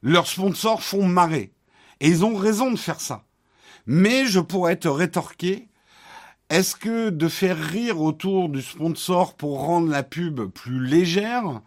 [0.03, 1.53] Leurs sponsors font marrer.
[2.01, 3.25] Et ils ont raison de faire ça.
[3.87, 5.69] Mais je pourrais te rétorquer,
[6.49, 11.61] est-ce que de faire rire autour du sponsor pour rendre la pub plus légère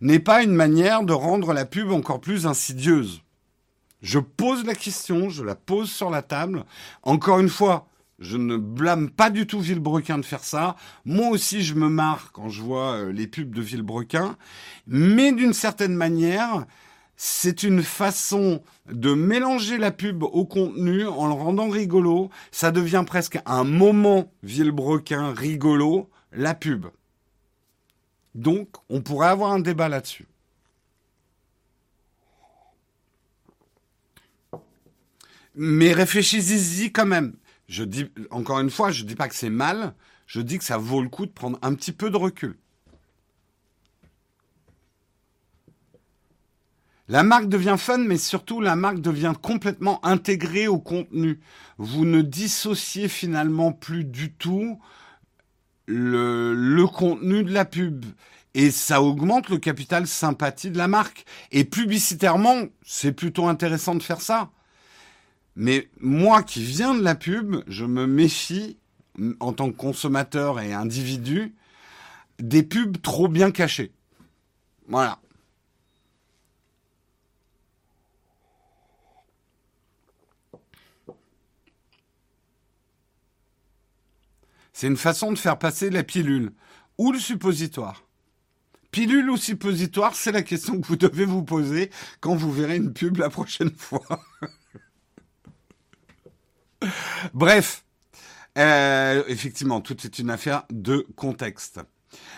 [0.00, 3.22] n'est pas une manière de rendre la pub encore plus insidieuse?
[4.00, 6.64] Je pose la question, je la pose sur la table.
[7.02, 7.86] Encore une fois,
[8.22, 10.76] je ne blâme pas du tout Villebrequin de faire ça.
[11.04, 14.36] Moi aussi, je me marre quand je vois euh, les pubs de Villebrequin.
[14.86, 16.64] Mais d'une certaine manière,
[17.16, 22.30] c'est une façon de mélanger la pub au contenu en le rendant rigolo.
[22.52, 26.86] Ça devient presque un moment Villebrequin rigolo, la pub.
[28.36, 30.26] Donc, on pourrait avoir un débat là-dessus.
[35.54, 37.34] Mais réfléchissez-y quand même.
[37.72, 39.94] Je dis, encore une fois, je dis pas que c'est mal,
[40.26, 42.58] je dis que ça vaut le coup de prendre un petit peu de recul.
[47.08, 51.40] La marque devient fun, mais surtout la marque devient complètement intégrée au contenu.
[51.78, 54.78] Vous ne dissociez finalement plus du tout
[55.86, 58.04] le, le contenu de la pub.
[58.52, 61.24] Et ça augmente le capital sympathie de la marque.
[61.52, 64.50] Et publicitairement, c'est plutôt intéressant de faire ça.
[65.56, 68.78] Mais moi qui viens de la pub, je me méfie,
[69.40, 71.54] en tant que consommateur et individu,
[72.38, 73.92] des pubs trop bien cachées.
[74.88, 75.18] Voilà.
[84.72, 86.52] C'est une façon de faire passer la pilule
[86.98, 88.04] ou le suppositoire.
[88.90, 92.92] Pilule ou suppositoire, c'est la question que vous devez vous poser quand vous verrez une
[92.92, 94.02] pub la prochaine fois.
[97.34, 97.84] Bref,
[98.58, 101.80] euh, effectivement, tout est une affaire de contexte.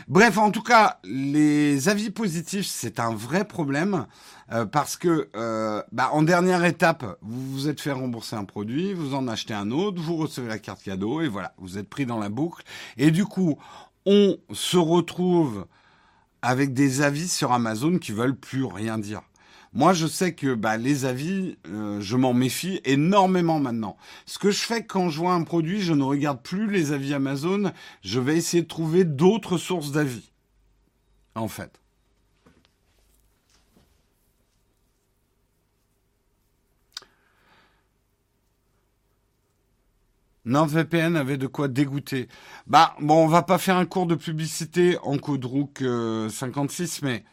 [0.07, 4.07] Bref, en tout cas, les avis positifs, c'est un vrai problème
[4.53, 8.93] euh, parce que, euh, bah, en dernière étape, vous vous êtes fait rembourser un produit,
[8.93, 12.07] vous en achetez un autre, vous recevez la carte cadeau et voilà, vous êtes pris
[12.07, 12.63] dans la boucle.
[12.97, 13.59] Et du coup,
[14.07, 15.67] on se retrouve
[16.43, 19.23] avec des avis sur Amazon qui veulent plus rien dire.
[19.75, 23.97] Moi, je sais que bah, les avis, euh, je m'en méfie énormément maintenant.
[24.25, 27.13] Ce que je fais quand je vois un produit, je ne regarde plus les avis
[27.13, 27.73] Amazon.
[28.03, 30.31] Je vais essayer de trouver d'autres sources d'avis.
[31.35, 31.81] En fait.
[40.45, 42.29] NordVPN avait de quoi dégoûter.
[42.67, 45.83] Bah bon, on va pas faire un cours de publicité en code Rook
[46.31, 47.25] 56, mais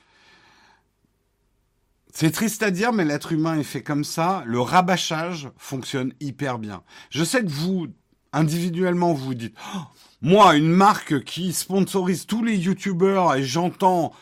[2.12, 4.44] c'est triste à dire, mais l'être humain est fait comme ça.
[4.46, 6.84] Le rabâchage fonctionne hyper bien.
[7.10, 7.88] Je sais que vous,
[8.34, 9.80] individuellement, vous dites, oh,
[10.22, 14.14] moi, une marque qui sponsorise tous les youtubeurs et j'entends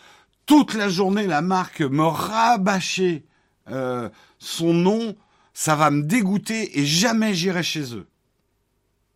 [0.45, 3.25] toute la journée la marque me rabâcher
[3.69, 5.15] euh, son nom,
[5.54, 8.08] ça va me dégoûter et jamais j'irai chez eux.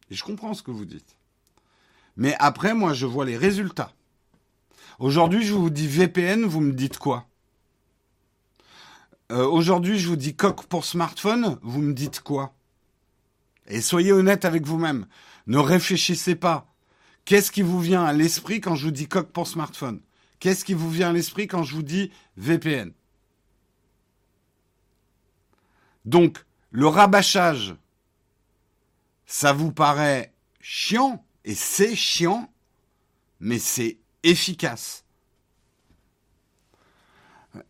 [0.10, 1.16] Et je comprends ce que vous dites.
[2.18, 3.94] Mais après, moi, je vois les résultats.
[5.00, 7.28] Aujourd'hui, je vous dis VPN, vous me dites quoi?
[9.32, 12.54] Euh, Aujourd'hui, je vous dis coq pour smartphone, vous me dites quoi?
[13.68, 15.08] Et soyez honnête avec vous-même.
[15.48, 16.68] Ne réfléchissez pas.
[17.26, 20.02] Qu'est-ce qui vous vient à l'esprit quand je vous dis coq pour smartphone?
[20.40, 22.92] Qu'est-ce qui vous vient à l'esprit quand je vous dis VPN
[26.04, 27.76] Donc, le rabâchage,
[29.26, 32.52] ça vous paraît chiant, et c'est chiant,
[33.40, 35.03] mais c'est efficace.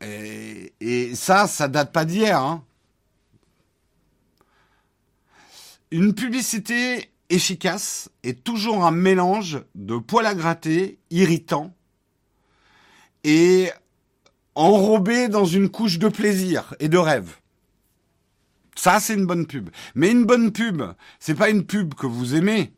[0.02, 2.40] Et, ça, ça date pas d'hier.
[2.40, 2.64] Hein.
[5.92, 11.76] Une publicité efficace est toujours un mélange de poils à gratter, irritant,
[13.24, 13.72] et
[14.56, 17.36] enrobé dans une couche de plaisir et de rêve.
[18.76, 19.70] Ça, c'est une bonne pub.
[19.96, 20.84] Mais une bonne pub,
[21.20, 22.74] c'est pas une pub que vous aimez.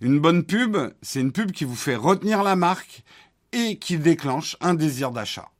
[0.00, 3.02] Une bonne pub, c'est une pub qui vous fait retenir la marque
[3.52, 5.50] et qui déclenche un désir d'achat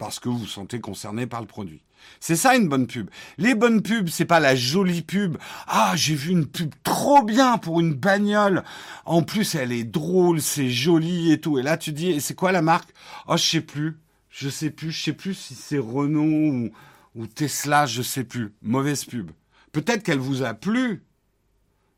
[0.00, 1.82] parce que vous sentez concerné par le produit.
[2.20, 3.10] C'est ça une bonne pub.
[3.36, 5.36] Les bonnes pubs, c'est pas la jolie pub.
[5.66, 8.64] Ah, j'ai vu une pub trop bien pour une bagnole.
[9.04, 11.58] En plus, elle est drôle, c'est joli et tout.
[11.58, 12.88] Et là, tu dis, c'est quoi la marque?
[13.28, 13.98] Oh, je sais plus.
[14.30, 14.90] Je sais plus.
[14.90, 16.70] Je sais plus si c'est Renault ou,
[17.14, 17.84] ou Tesla.
[17.84, 18.54] Je sais plus.
[18.62, 19.30] Mauvaise pub.
[19.70, 21.04] Peut-être qu'elle vous a plu,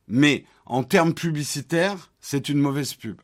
[0.08, 3.20] mais en termes publicitaires, c'est une mauvaise pub.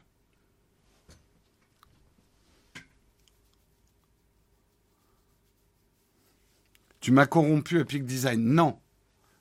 [7.00, 8.42] Tu m'as corrompu à Peak Design.
[8.42, 8.78] Non.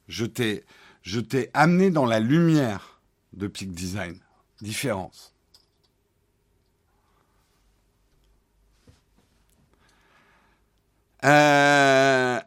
[0.07, 0.63] Je t'ai,
[1.01, 3.01] je t'ai amené dans la lumière
[3.33, 4.19] de Peak Design.
[4.61, 5.33] Différence.
[11.25, 12.39] Euh,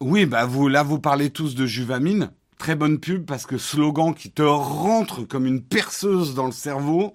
[0.00, 2.30] oui, bah vous, là, vous parlez tous de Juvamine.
[2.58, 7.14] Très bonne pub parce que slogan qui te rentre comme une perceuse dans le cerveau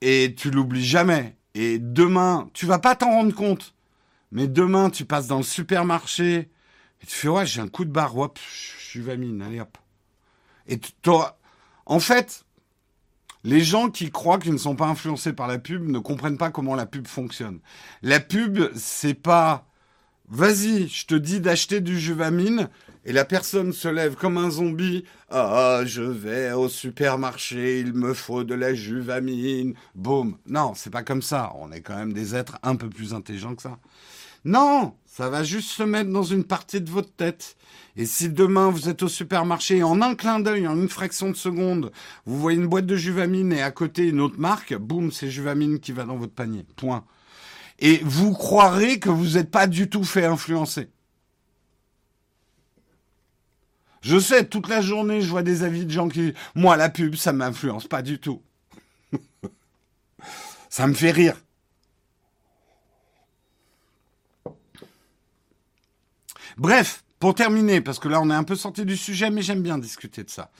[0.00, 1.36] et tu l'oublies jamais.
[1.54, 3.74] Et demain, tu vas pas t'en rendre compte.
[4.32, 6.50] Mais demain, tu passes dans le supermarché
[7.02, 8.38] et tu fais ouais, j'ai un coup de barre, hop,
[8.92, 9.78] je allez hop.
[10.66, 11.38] Et toi,
[11.86, 12.44] en fait,
[13.42, 16.50] les gens qui croient qu'ils ne sont pas influencés par la pub ne comprennent pas
[16.50, 17.60] comment la pub fonctionne.
[18.02, 19.66] La pub, c'est pas
[20.28, 22.68] vas-y, je te dis d'acheter du Juvamine
[23.04, 25.04] et la personne se lève comme un zombie.
[25.30, 29.74] Ah, je vais au supermarché, il me faut de la juvamine.
[29.94, 30.36] Boum.
[30.46, 31.52] Non, c'est pas comme ça.
[31.56, 33.78] On est quand même des êtres un peu plus intelligents que ça.
[34.44, 37.56] Non, ça va juste se mettre dans une partie de votre tête.
[37.96, 41.30] Et si demain vous êtes au supermarché et en un clin d'œil, en une fraction
[41.30, 41.92] de seconde,
[42.24, 45.78] vous voyez une boîte de juvamine et à côté une autre marque, boum, c'est juvamine
[45.78, 46.64] qui va dans votre panier.
[46.76, 47.04] Point.
[47.80, 50.88] Et vous croirez que vous n'êtes pas du tout fait influencer.
[54.00, 56.32] Je sais, toute la journée, je vois des avis de gens qui...
[56.54, 58.40] Moi, la pub, ça m'influence pas du tout.
[60.70, 61.36] ça me fait rire.
[66.60, 69.62] Bref, pour terminer, parce que là, on est un peu sorti du sujet, mais j'aime
[69.62, 70.50] bien discuter de ça.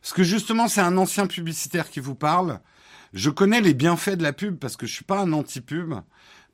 [0.00, 2.60] Parce que justement, c'est un ancien publicitaire qui vous parle.
[3.12, 5.96] Je connais les bienfaits de la pub parce que je suis pas un anti-pub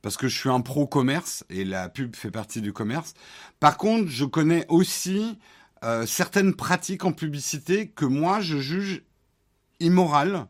[0.02, 3.14] parce que je suis un pro commerce et la pub fait partie du commerce.
[3.60, 5.38] Par contre, je connais aussi
[5.84, 9.04] euh, certaines pratiques en publicité que moi je juge
[9.78, 10.48] immorales,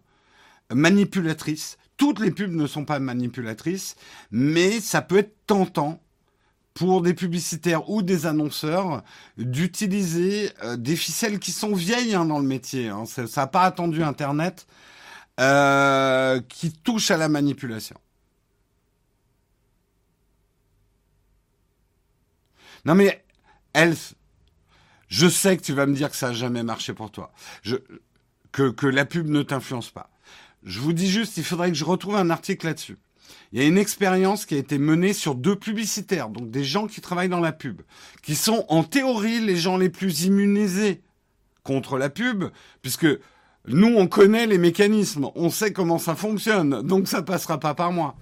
[0.73, 1.77] manipulatrices.
[1.99, 3.97] Toutes les pubs ne sont pas manipulatrices,
[4.31, 6.01] mais ça peut être tentant
[6.77, 9.03] pour des publicitaires ou des annonceurs
[9.39, 12.89] d'utiliser euh, des ficelles qui sont vieilles hein, dans le métier.
[12.91, 13.07] Hein.
[13.07, 14.67] Ça n'a pas attendu Internet,
[15.41, 17.97] euh, qui touchent à la manipulation.
[22.85, 23.25] Non mais,
[23.73, 24.15] Elf,
[25.09, 27.33] je sais que tu vas me dire que ça n'a jamais marché pour toi.
[28.53, 30.11] que, que la pub ne t'influence pas.
[30.63, 32.99] Je vous dis juste, il faudrait que je retrouve un article là-dessus.
[33.53, 36.87] Il y a une expérience qui a été menée sur deux publicitaires, donc des gens
[36.87, 37.83] qui travaillent dans la pub,
[38.23, 41.03] qui sont en théorie les gens les plus immunisés
[41.63, 42.45] contre la pub,
[42.83, 43.07] puisque
[43.69, 47.93] nous, on connaît les mécanismes, on sait comment ça fonctionne, donc ça passera pas par
[47.93, 48.17] moi.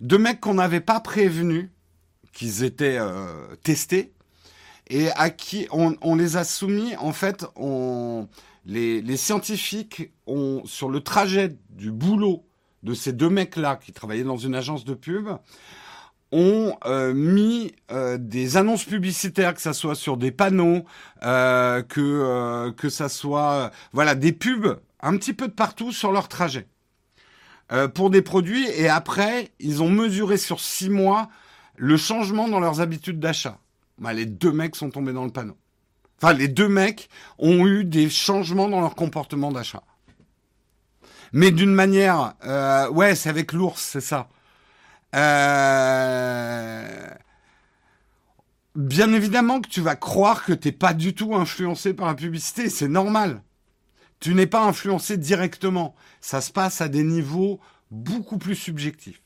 [0.00, 1.70] Deux mecs qu'on n'avait pas prévenus,
[2.32, 4.12] qu'ils étaient euh, testés,
[4.88, 8.28] et à qui on, les a soumis, en fait, on,
[8.64, 12.45] les, les scientifiques ont, sur le trajet du boulot
[12.86, 15.28] de ces deux mecs-là qui travaillaient dans une agence de pub,
[16.32, 20.84] ont euh, mis euh, des annonces publicitaires, que ça soit sur des panneaux,
[21.24, 26.28] euh, que que ça soit voilà des pubs un petit peu de partout sur leur
[26.28, 26.68] trajet
[27.94, 28.66] pour des produits.
[28.76, 31.28] Et après, ils ont mesuré sur six mois
[31.76, 33.58] le changement dans leurs habitudes d'achat.
[33.98, 35.56] Bah, les deux mecs sont tombés dans le panneau.
[36.22, 37.08] Enfin, les deux mecs
[37.38, 39.82] ont eu des changements dans leur comportement d'achat.
[41.36, 44.30] Mais d'une manière, euh, ouais, c'est avec l'ours, c'est ça.
[45.14, 47.08] Euh,
[48.74, 52.70] bien évidemment que tu vas croire que t'es pas du tout influencé par la publicité,
[52.70, 53.42] c'est normal.
[54.18, 55.94] Tu n'es pas influencé directement.
[56.22, 57.60] Ça se passe à des niveaux
[57.90, 59.20] beaucoup plus subjectifs.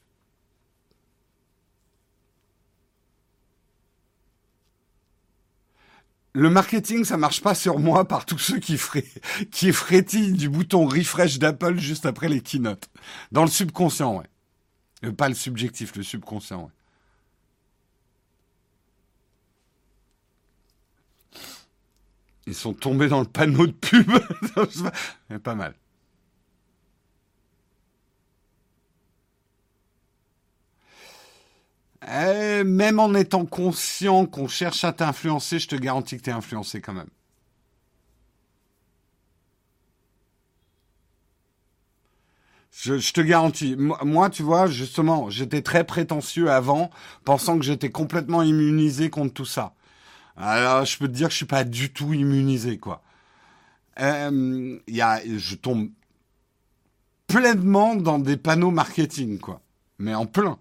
[6.33, 8.59] Le marketing, ça marche pas sur moi par tous ceux
[9.51, 12.89] qui, frétillent du bouton refresh d'Apple juste après les keynotes.
[13.33, 14.27] Dans le subconscient, ouais.
[15.05, 16.71] Euh, pas le subjectif, le subconscient, ouais.
[22.47, 24.11] Ils sont tombés dans le panneau de pub.
[25.45, 25.75] pas mal.
[32.09, 36.33] Eh, même en étant conscient qu'on cherche à t'influencer, je te garantis que tu es
[36.33, 37.11] influencé quand même.
[42.73, 43.77] Je, te garantis.
[43.77, 46.91] Moi, tu vois, justement, j'étais très prétentieux avant,
[47.25, 49.75] pensant que j'étais complètement immunisé contre tout ça.
[50.37, 53.03] Alors, je peux te dire que je suis pas du tout immunisé, quoi.
[54.01, 55.91] Euh, y a, je tombe
[57.27, 59.61] pleinement dans des panneaux marketing, quoi.
[59.99, 60.59] Mais en plein.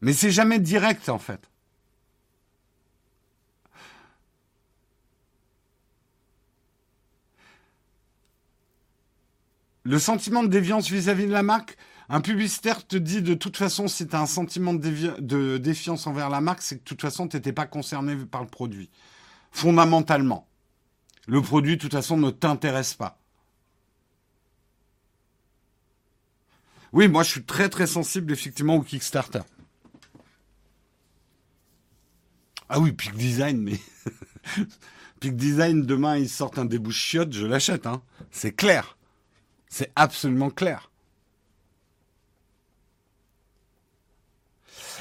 [0.00, 1.50] Mais c'est jamais direct en fait.
[9.82, 11.76] Le sentiment de déviance vis-à-vis de la marque,
[12.08, 16.28] un publicitaire te dit de toute façon, si tu as un sentiment de, défiance envers
[16.28, 18.90] la marque, c'est que de toute façon, tu n'étais pas concerné par le produit.
[19.52, 20.46] Fondamentalement.
[21.26, 23.18] Le produit, de toute façon, ne t'intéresse pas.
[26.92, 29.42] Oui, moi, je suis très très sensible effectivement au Kickstarter.
[32.72, 33.80] Ah oui, Peak Design, mais.
[35.20, 38.00] Peak Design, demain, ils sortent un débouche chiotte, je l'achète, hein.
[38.30, 38.96] C'est clair.
[39.68, 40.90] C'est absolument clair.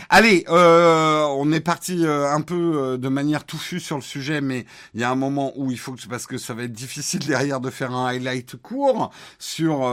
[0.09, 4.41] Allez, euh, on est parti euh, un peu euh, de manière touffue sur le sujet,
[4.41, 4.65] mais
[4.95, 7.19] il y a un moment où il faut que parce que ça va être difficile
[7.19, 9.87] derrière de faire un highlight court sur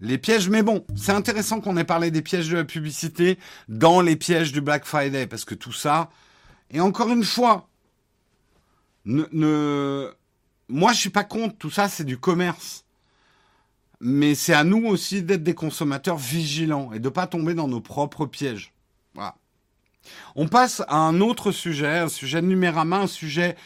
[0.00, 0.48] les pièges.
[0.48, 3.36] Mais bon, c'est intéressant qu'on ait parlé des pièges de la publicité
[3.68, 6.10] dans les pièges du Black Friday, parce que tout ça.
[6.70, 7.68] Et encore une fois,
[9.04, 10.10] ne, ne...
[10.68, 11.56] moi je suis pas contre.
[11.56, 12.84] Tout ça, c'est du commerce
[14.06, 17.80] mais c'est à nous aussi d'être des consommateurs vigilants et de pas tomber dans nos
[17.80, 18.74] propres pièges.
[19.14, 19.34] Voilà.
[20.36, 23.56] On passe à un autre sujet, un sujet de Numérama, un sujet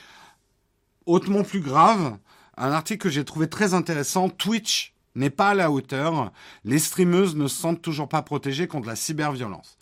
[1.07, 2.19] hautement plus grave,
[2.57, 4.29] un article que j'ai trouvé très intéressant.
[4.29, 6.31] Twitch n'est pas à la hauteur.
[6.65, 9.77] Les streameuses ne se sentent toujours pas protégées contre la cyberviolence.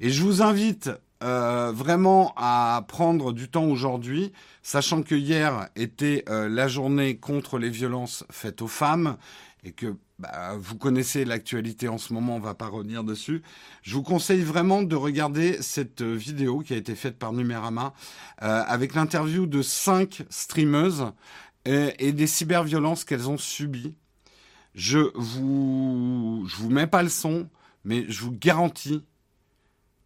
[0.00, 0.90] Et je vous invite
[1.22, 7.58] euh, vraiment à prendre du temps aujourd'hui, sachant que hier était euh, la journée contre
[7.58, 9.16] les violences faites aux femmes
[9.62, 13.42] et que bah, vous connaissez l'actualité en ce moment, on va pas revenir dessus.
[13.82, 17.92] Je vous conseille vraiment de regarder cette vidéo qui a été faite par Numérama
[18.42, 21.12] euh, avec l'interview de cinq streameuses
[21.66, 23.94] et, et des cyberviolences qu'elles ont subies.
[24.74, 27.48] Je vous, je vous mets pas le son,
[27.84, 29.04] mais je vous garantis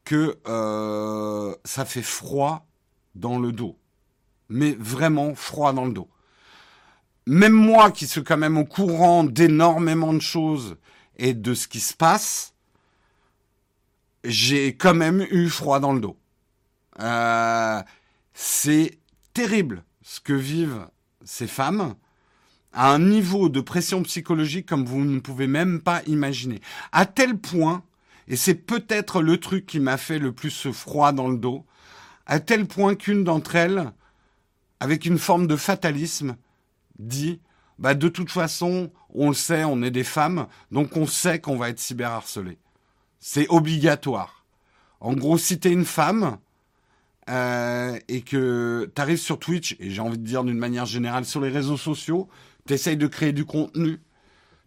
[0.05, 2.67] que euh, ça fait froid
[3.15, 3.79] dans le dos.
[4.49, 6.09] Mais vraiment froid dans le dos
[7.27, 10.77] même moi qui suis quand même au courant d'énormément de choses
[11.17, 12.55] et de ce qui se passe,
[14.25, 16.17] j'ai quand même eu froid dans le dos.
[17.01, 17.83] Euh,
[18.35, 18.99] c'est
[19.33, 20.87] terrible ce que vivent
[21.25, 21.95] ces femmes
[22.73, 26.61] à un niveau de pression psychologique comme vous ne pouvez même pas imaginer.
[26.93, 27.83] À tel point,
[28.29, 31.65] et c'est peut-être le truc qui m'a fait le plus froid dans le dos,
[32.27, 33.93] à tel point qu'une d'entre elles,
[34.81, 36.37] avec une forme de fatalisme,
[36.99, 37.41] dit
[37.79, 41.57] bah de toute façon, on le sait, on est des femmes, donc on sait qu'on
[41.57, 42.59] va être cyberharcelé.
[43.19, 44.45] C'est obligatoire.
[45.01, 46.39] En gros, si t'es une femme
[47.29, 51.41] euh, et que t'arrives sur Twitch, et j'ai envie de dire d'une manière générale sur
[51.41, 52.29] les réseaux sociaux,
[52.67, 54.01] t'essayes de créer du contenu,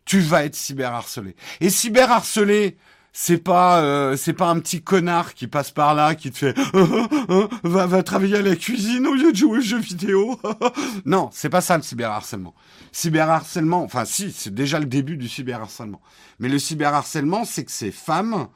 [0.06, 1.36] tu vas être cyberharcelé.
[1.62, 2.78] Et cyberharcelé,
[3.20, 6.56] c'est pas euh, c'est pas un petit connard qui passe par là qui te fait
[7.64, 10.40] va va travailler à la cuisine au lieu de jouer aux jeux vidéo.
[11.06, 12.54] non, c'est pas ça le cyberharcèlement.
[12.92, 16.00] Cyberharcèlement, enfin si, c'est déjà le début du cyberharcèlement.
[16.38, 18.50] Mais le cyberharcèlement, c'est que ces femmes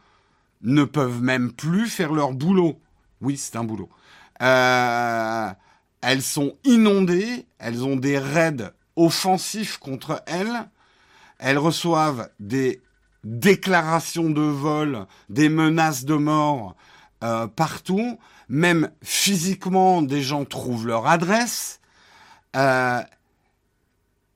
[0.61, 2.79] ne peuvent même plus faire leur boulot.
[3.19, 3.89] Oui, c'est un boulot.
[4.43, 5.49] Euh,
[6.01, 10.69] elles sont inondées, elles ont des raids offensifs contre elles,
[11.39, 12.79] elles reçoivent des
[13.23, 16.75] déclarations de vol, des menaces de mort
[17.23, 18.19] euh, partout.
[18.49, 21.79] Même physiquement, des gens trouvent leur adresse.
[22.55, 23.01] Euh,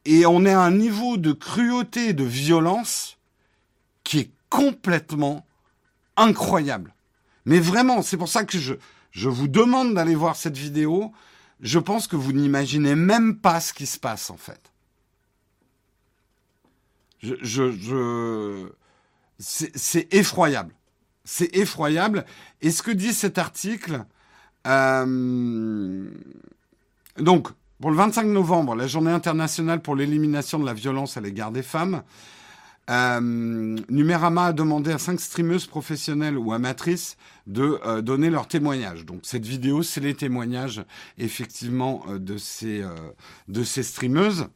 [0.06, 3.18] et on est à un niveau de cruauté, de violence
[4.04, 5.46] qui est complètement
[6.16, 6.94] incroyable.
[7.46, 8.76] Mais vraiment, c'est pour ça que je,
[9.12, 11.12] je vous demande d'aller voir cette vidéo.
[11.60, 14.72] Je pense que vous n'imaginez même pas ce qui se passe en fait.
[17.42, 18.68] Je,
[19.40, 20.74] c'est effroyable.
[21.24, 22.26] C'est effroyable.
[22.62, 24.06] Et ce que dit cet article,
[24.68, 26.10] euh,
[27.18, 27.50] donc,
[27.82, 31.64] pour le 25 novembre, la journée internationale pour l'élimination de la violence à l'égard des
[31.64, 32.04] femmes,
[32.90, 33.20] euh,
[33.90, 37.18] Numérama a demandé à cinq streameuses professionnelles ou amatrices
[37.48, 39.06] de euh, donner leur témoignage.
[39.06, 40.84] Donc cette vidéo, c'est les témoignages
[41.18, 42.84] effectivement de ces
[43.48, 44.48] de ces streameuses.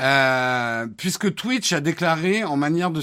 [0.00, 3.00] Euh, puisque Twitch a déclaré en, manière de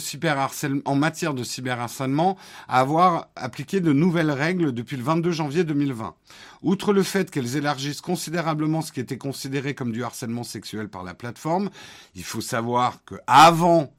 [0.83, 2.37] en matière de cyberharcèlement
[2.67, 6.15] avoir appliqué de nouvelles règles depuis le 22 janvier 2020.
[6.63, 11.03] Outre le fait qu'elles élargissent considérablement ce qui était considéré comme du harcèlement sexuel par
[11.03, 11.69] la plateforme,
[12.15, 13.93] il faut savoir que avant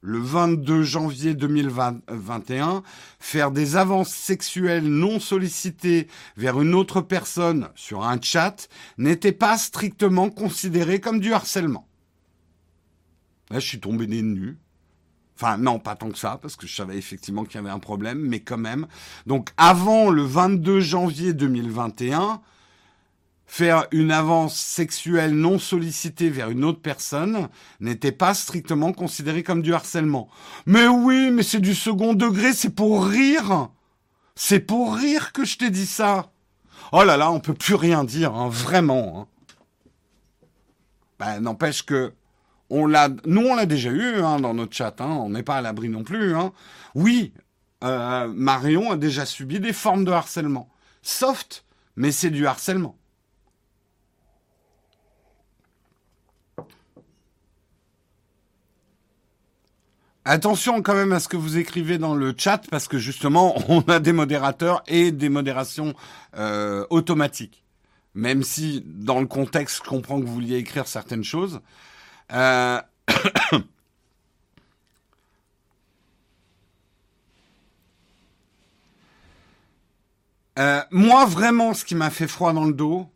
[0.00, 2.82] le 22 janvier 2021,
[3.18, 9.58] faire des avances sexuelles non sollicitées vers une autre personne sur un chat n'était pas
[9.58, 11.87] strictement considéré comme du harcèlement.
[13.50, 14.58] Je suis tombé des nu.
[15.36, 17.78] Enfin, non, pas tant que ça, parce que je savais effectivement qu'il y avait un
[17.78, 18.88] problème, mais quand même.
[19.26, 22.40] Donc, avant le 22 janvier 2021,
[23.46, 27.48] faire une avance sexuelle non sollicitée vers une autre personne
[27.80, 30.28] n'était pas strictement considéré comme du harcèlement.
[30.66, 33.70] Mais oui, mais c'est du second degré, c'est pour rire.
[34.34, 36.30] C'est pour rire que je t'ai dit ça.
[36.92, 39.20] Oh là là, on peut plus rien dire, hein, vraiment.
[39.20, 39.26] Hein.
[41.18, 42.12] Ben, n'empêche que
[42.70, 45.00] on l'a, nous on l'a déjà eu hein, dans notre chat.
[45.00, 46.34] Hein, on n'est pas à l'abri non plus.
[46.34, 46.52] Hein.
[46.94, 47.32] Oui,
[47.84, 50.68] euh, Marion a déjà subi des formes de harcèlement.
[51.02, 51.64] Soft,
[51.96, 52.96] mais c'est du harcèlement.
[60.30, 63.80] Attention quand même à ce que vous écrivez dans le chat parce que justement on
[63.82, 65.94] a des modérateurs et des modérations
[66.36, 67.64] euh, automatiques.
[68.12, 71.62] Même si dans le contexte je comprends que vous vouliez écrire certaines choses.
[72.32, 72.80] Euh...
[80.58, 83.08] Euh, moi, vraiment, ce qui m'a fait froid dans le dos,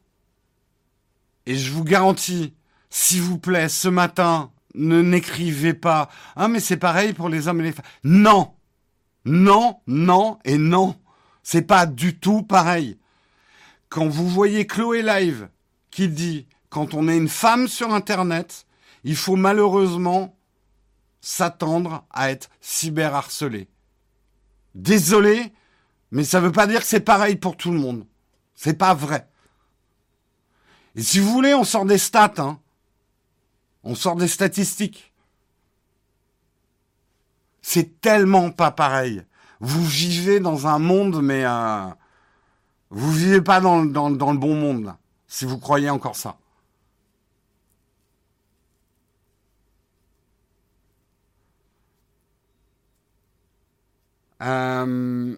[1.47, 2.55] et je vous garantis,
[2.89, 6.09] s'il vous plaît, ce matin, ne n'écrivez pas.
[6.37, 7.85] Ah, mais c'est pareil pour les hommes et les femmes.
[8.05, 8.55] Non,
[9.25, 10.97] non, non et non.
[11.43, 12.99] C'est pas du tout pareil.
[13.89, 15.49] Quand vous voyez Chloé Live
[15.91, 18.67] qui dit quand on est une femme sur Internet,
[19.05, 20.37] il faut malheureusement
[21.21, 23.69] s'attendre à être cyberharcelé.
[24.75, 25.53] Désolé,
[26.11, 28.07] mais ça ne veut pas dire que c'est pareil pour tout le monde.
[28.55, 29.29] C'est pas vrai.
[30.95, 32.59] Et si vous voulez, on sort des stats, hein.
[33.85, 35.13] On sort des statistiques.
[37.63, 39.25] C'est tellement pas pareil.
[39.61, 41.87] Vous vivez dans un monde, mais euh,
[42.91, 44.95] vous vivez pas dans, le bon monde,
[45.27, 46.37] si vous croyez encore ça.
[54.43, 55.37] Euh,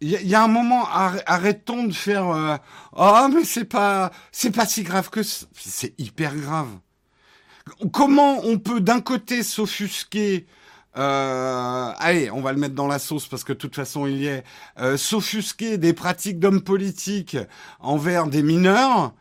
[0.00, 2.56] il y, a un moment, arrêtons de faire euh,
[2.92, 6.68] oh mais c'est pas c'est pas si grave que c'est hyper grave.
[7.92, 10.46] Comment on peut d'un côté s'offusquer
[10.96, 14.18] euh, allez, on va le mettre dans la sauce parce que de toute façon il
[14.18, 14.44] y est.
[14.78, 17.36] Euh, s'offusquer des pratiques d'hommes politiques
[17.80, 19.12] envers des mineurs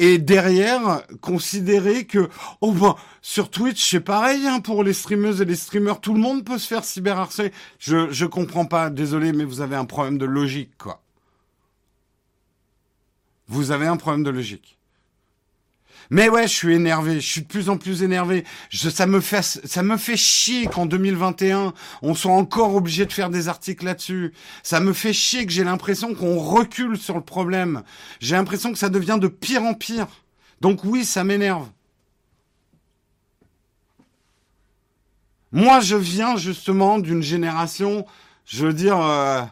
[0.00, 2.30] et derrière considérer que
[2.62, 6.20] oh ben sur Twitch c'est pareil hein, pour les streameuses et les streamers tout le
[6.20, 7.52] monde peut se faire cyberharceler.
[7.78, 11.02] Je je comprends pas désolé mais vous avez un problème de logique quoi.
[13.46, 14.79] Vous avez un problème de logique
[16.10, 18.44] mais ouais, je suis énervé, je suis de plus en plus énervé.
[18.72, 23.30] Ça me fait, ça me fait chier qu'en 2021, on soit encore obligé de faire
[23.30, 24.32] des articles là-dessus.
[24.64, 27.84] Ça me fait chier que j'ai l'impression qu'on recule sur le problème.
[28.18, 30.08] J'ai l'impression que ça devient de pire en pire.
[30.60, 31.68] Donc oui, ça m'énerve.
[35.52, 38.04] Moi, je viens justement d'une génération,
[38.46, 39.42] je veux dire, euh,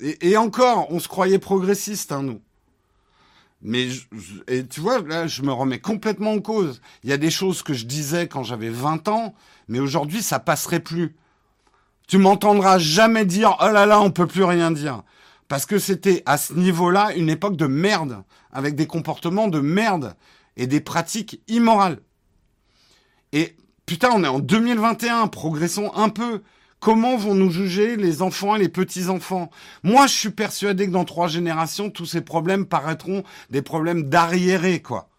[0.00, 2.40] et, et, encore, on se croyait progressiste, hein, nous.
[3.62, 3.88] Mais
[4.48, 6.80] et tu vois, là, je me remets complètement en cause.
[7.04, 9.34] Il y a des choses que je disais quand j'avais 20 ans,
[9.68, 11.14] mais aujourd'hui, ça passerait plus.
[12.08, 15.02] Tu m'entendras jamais dire oh là là, on peut plus rien dire,
[15.48, 20.16] parce que c'était à ce niveau-là une époque de merde, avec des comportements de merde
[20.56, 22.00] et des pratiques immorales.
[23.32, 23.56] Et
[23.86, 26.42] putain, on est en 2021, progressons un peu.
[26.80, 29.50] Comment vont nous juger les enfants et les petits-enfants?
[29.82, 34.80] Moi, je suis persuadé que dans trois générations, tous ces problèmes paraîtront des problèmes d'arriérés,
[34.80, 35.10] quoi.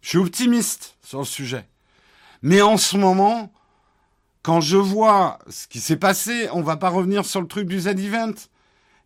[0.00, 1.66] Je suis optimiste sur le sujet.
[2.42, 3.52] Mais en ce moment,
[4.42, 7.80] quand je vois ce qui s'est passé, on va pas revenir sur le truc du
[7.80, 8.34] Z-Event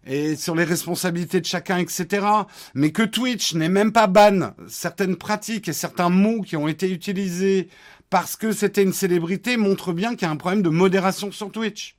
[0.07, 2.27] et sur les responsabilités de chacun, etc.
[2.75, 6.91] Mais que Twitch n'ait même pas ban certaines pratiques et certains mots qui ont été
[6.91, 7.69] utilisés
[8.11, 11.51] parce que c'était une célébrité montre bien qu'il y a un problème de modération sur
[11.53, 11.97] Twitch.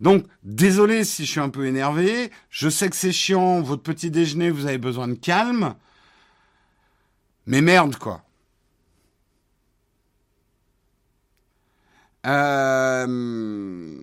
[0.00, 2.30] Donc, désolé si je suis un peu énervé.
[2.50, 5.74] Je sais que c'est chiant, votre petit déjeuner, vous avez besoin de calme.
[7.46, 8.22] Mais merde, quoi.
[12.26, 13.96] Euh...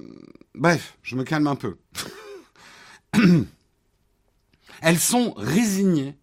[0.54, 1.78] Bref, je me calme un peu.
[4.82, 6.18] Elles sont résignées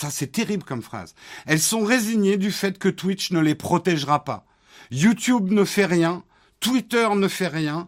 [0.00, 1.14] ça, c'est terrible comme phrase.
[1.44, 4.46] Elles sont résignées du fait que Twitch ne les protégera pas.
[4.90, 6.24] YouTube ne fait rien.
[6.58, 7.86] Twitter ne fait rien.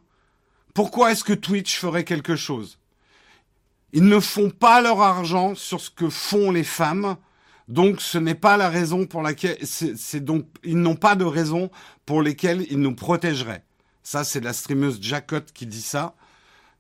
[0.75, 2.79] Pourquoi est-ce que Twitch ferait quelque chose?
[3.95, 7.17] Ils ne font pas leur argent sur ce que font les femmes.
[7.69, 11.71] Donc, ce n'est pas la raison pour laquelle, c'est donc, ils n'ont pas de raison
[12.05, 13.65] pour lesquelles ils nous protégeraient.
[14.03, 16.15] Ça, c'est la streameuse Jacotte qui dit ça.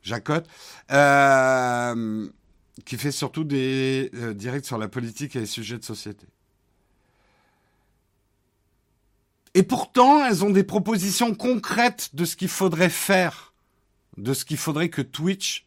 [0.02, 0.46] Jacotte.
[0.90, 2.28] Euh,
[2.84, 6.26] qui fait surtout des euh, directs sur la politique et les sujets de société.
[9.54, 13.52] Et pourtant, elles ont des propositions concrètes de ce qu'il faudrait faire,
[14.16, 15.66] de ce qu'il faudrait que Twitch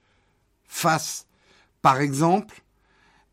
[0.67, 1.27] fasse.
[1.83, 2.63] Par exemple,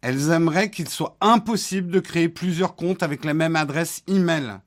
[0.03, 4.59] elles aimeraient qu'il soit impossible de créer plusieurs comptes avec la même adresse email.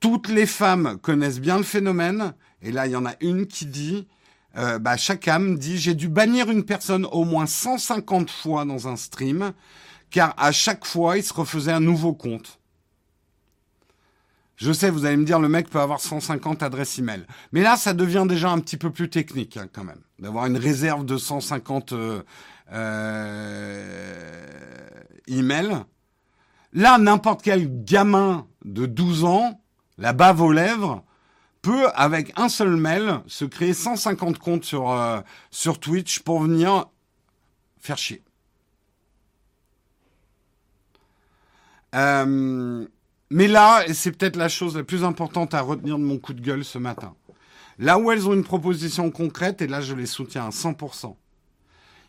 [0.00, 3.66] Toutes les femmes connaissent bien le phénomène, et là, il y en a une qui
[3.66, 4.08] dit
[4.56, 8.88] euh, bah, chaque âme dit j'ai dû bannir une personne au moins 150 fois dans
[8.88, 9.52] un stream,
[10.10, 12.58] car à chaque fois il se refaisait un nouveau compte.
[14.56, 17.24] Je sais, vous allez me dire, le mec peut avoir 150 adresses email.
[17.50, 19.98] Mais là, ça devient déjà un petit peu plus technique, hein, quand même.
[20.20, 22.22] D'avoir une réserve de 150 euh,
[22.72, 24.46] euh,
[25.26, 25.82] emails.
[26.74, 29.60] Là, n'importe quel gamin de 12 ans,
[29.98, 31.02] la bave aux lèvres,
[31.62, 36.86] peut, avec un seul mail, se créer 150 comptes sur, euh, sur Twitch pour venir
[37.80, 38.22] faire chier.
[41.94, 42.86] Euh,
[43.30, 46.34] mais là, et c'est peut-être la chose la plus importante à retenir de mon coup
[46.34, 47.14] de gueule ce matin,
[47.78, 51.16] là où elles ont une proposition concrète, et là je les soutiens à 100%,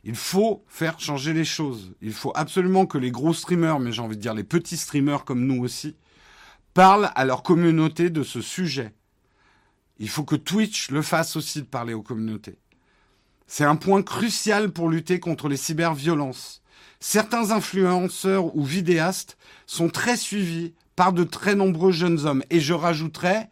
[0.06, 1.94] il faut faire changer les choses.
[2.02, 5.24] Il faut absolument que les gros streamers, mais j'ai envie de dire les petits streamers
[5.24, 5.96] comme nous aussi,
[6.74, 8.94] parlent à leur communauté de ce sujet.
[10.04, 12.58] Il faut que Twitch le fasse aussi de parler aux communautés.
[13.48, 16.62] C'est un point crucial pour lutter contre les cyberviolences.
[17.00, 22.44] Certains influenceurs ou vidéastes sont très suivis par de très nombreux jeunes hommes.
[22.50, 23.50] Et je rajouterais,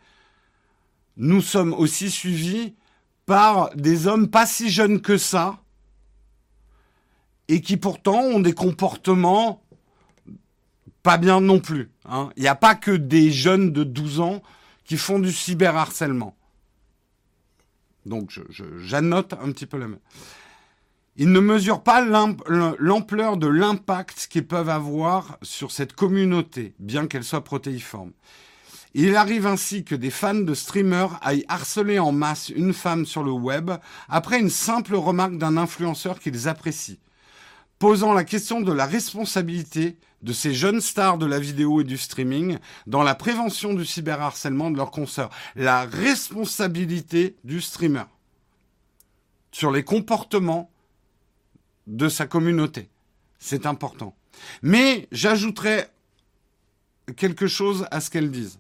[1.16, 2.76] nous sommes aussi suivis
[3.26, 5.58] par des hommes pas si jeunes que ça,
[7.48, 9.64] et qui pourtant ont des comportements
[11.02, 11.92] pas bien non plus.
[12.04, 12.30] Hein.
[12.36, 14.44] Il n'y a pas que des jeunes de 12 ans
[14.84, 16.36] qui font du cyberharcèlement.
[18.06, 18.32] Donc
[18.80, 20.00] j'annote un petit peu la main.
[21.18, 27.24] Ils ne mesurent pas l'ampleur de l'impact qu'ils peuvent avoir sur cette communauté, bien qu'elle
[27.24, 28.12] soit protéiforme.
[28.94, 33.24] Il arrive ainsi que des fans de streamers aillent harceler en masse une femme sur
[33.24, 33.72] le web
[34.10, 36.98] après une simple remarque d'un influenceur qu'ils apprécient,
[37.82, 41.98] posant la question de la responsabilité de ces jeunes stars de la vidéo et du
[41.98, 45.32] streaming dans la prévention du cyberharcèlement de leurs consoeurs.
[45.56, 48.04] La responsabilité du streamer
[49.52, 50.70] sur les comportements
[51.88, 52.88] de sa communauté.
[53.40, 54.16] C'est important.
[54.62, 55.88] Mais j'ajouterai
[57.18, 58.60] quelque chose à ce qu'elles disent.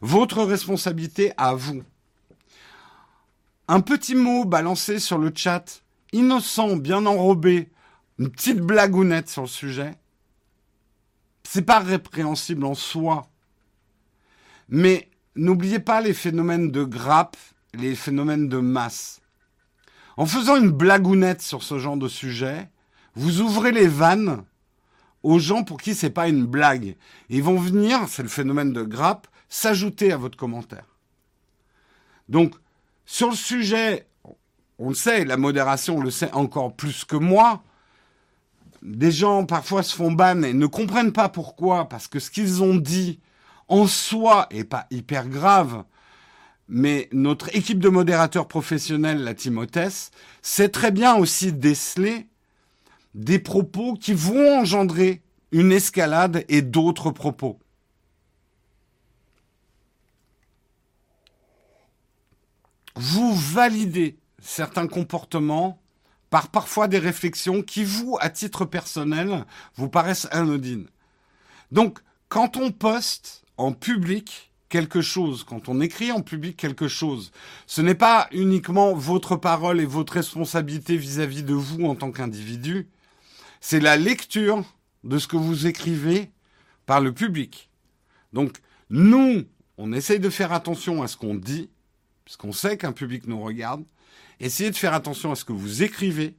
[0.00, 1.82] Votre responsabilité à vous.
[3.66, 5.82] Un petit mot balancé sur le chat,
[6.12, 7.68] innocent, bien enrobé,
[8.18, 9.94] une petite blagounette sur le sujet,
[11.42, 13.28] c'est pas répréhensible en soi.
[14.68, 17.36] Mais n'oubliez pas les phénomènes de grappe,
[17.74, 19.20] les phénomènes de masse.
[20.16, 22.68] En faisant une blagounette sur ce genre de sujet,
[23.14, 24.44] vous ouvrez les vannes
[25.22, 26.96] aux gens pour qui c'est pas une blague.
[27.28, 30.86] Ils vont venir, c'est le phénomène de grappe, s'ajouter à votre commentaire.
[32.28, 32.54] Donc,
[33.06, 34.06] sur le sujet,
[34.78, 37.62] on le sait, la modération le sait encore plus que moi,
[38.84, 42.62] des gens parfois se font ban et ne comprennent pas pourquoi, parce que ce qu'ils
[42.62, 43.18] ont dit
[43.66, 45.84] en soi est pas hyper grave,
[46.68, 49.88] mais notre équipe de modérateurs professionnels, la Timothée,
[50.42, 52.28] sait très bien aussi déceler
[53.14, 57.58] des propos qui vont engendrer une escalade et d'autres propos.
[62.96, 65.80] Vous validez certains comportements
[66.34, 69.44] par parfois des réflexions qui, vous, à titre personnel,
[69.76, 70.88] vous paraissent anodines.
[71.70, 77.30] Donc, quand on poste en public quelque chose, quand on écrit en public quelque chose,
[77.68, 82.88] ce n'est pas uniquement votre parole et votre responsabilité vis-à-vis de vous en tant qu'individu,
[83.60, 84.64] c'est la lecture
[85.04, 86.32] de ce que vous écrivez
[86.84, 87.70] par le public.
[88.32, 88.56] Donc,
[88.90, 89.44] nous,
[89.78, 91.70] on essaye de faire attention à ce qu'on dit,
[92.24, 93.84] puisqu'on sait qu'un public nous regarde,
[94.44, 96.36] Essayez de faire attention à ce que vous écrivez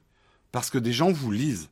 [0.52, 1.68] parce que des gens vous lisent.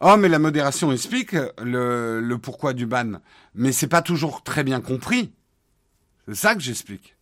[0.00, 3.12] Oh, mais la modération explique le, pourquoi du ban.
[3.54, 5.32] Mais c'est pas toujours très bien compris.
[6.26, 7.16] C'est ça que j'explique.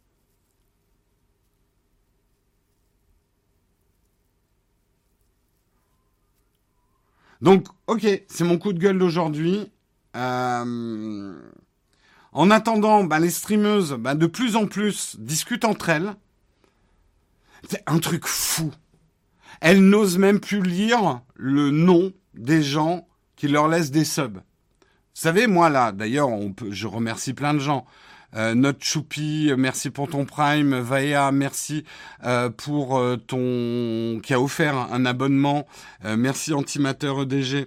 [7.41, 9.71] Donc, ok, c'est mon coup de gueule d'aujourd'hui.
[10.17, 11.39] Euh,
[12.37, 16.15] en attendant, bah, les streameuses, bah, de plus en plus, discutent entre elles.
[17.67, 18.71] C'est un truc fou.
[19.63, 24.37] Elles n'osent même plus lire le nom des gens qui leur laissent des subs.
[24.37, 24.43] Vous
[25.23, 26.29] savez, moi là, d'ailleurs,
[26.69, 27.87] je remercie plein de gens.
[28.35, 30.79] Euh, Notre Choupi, merci pour ton Prime.
[30.79, 31.85] Vaea, merci
[32.25, 35.67] euh, pour euh, ton qui a offert un abonnement.
[36.05, 37.67] Euh, merci Antimateur EDG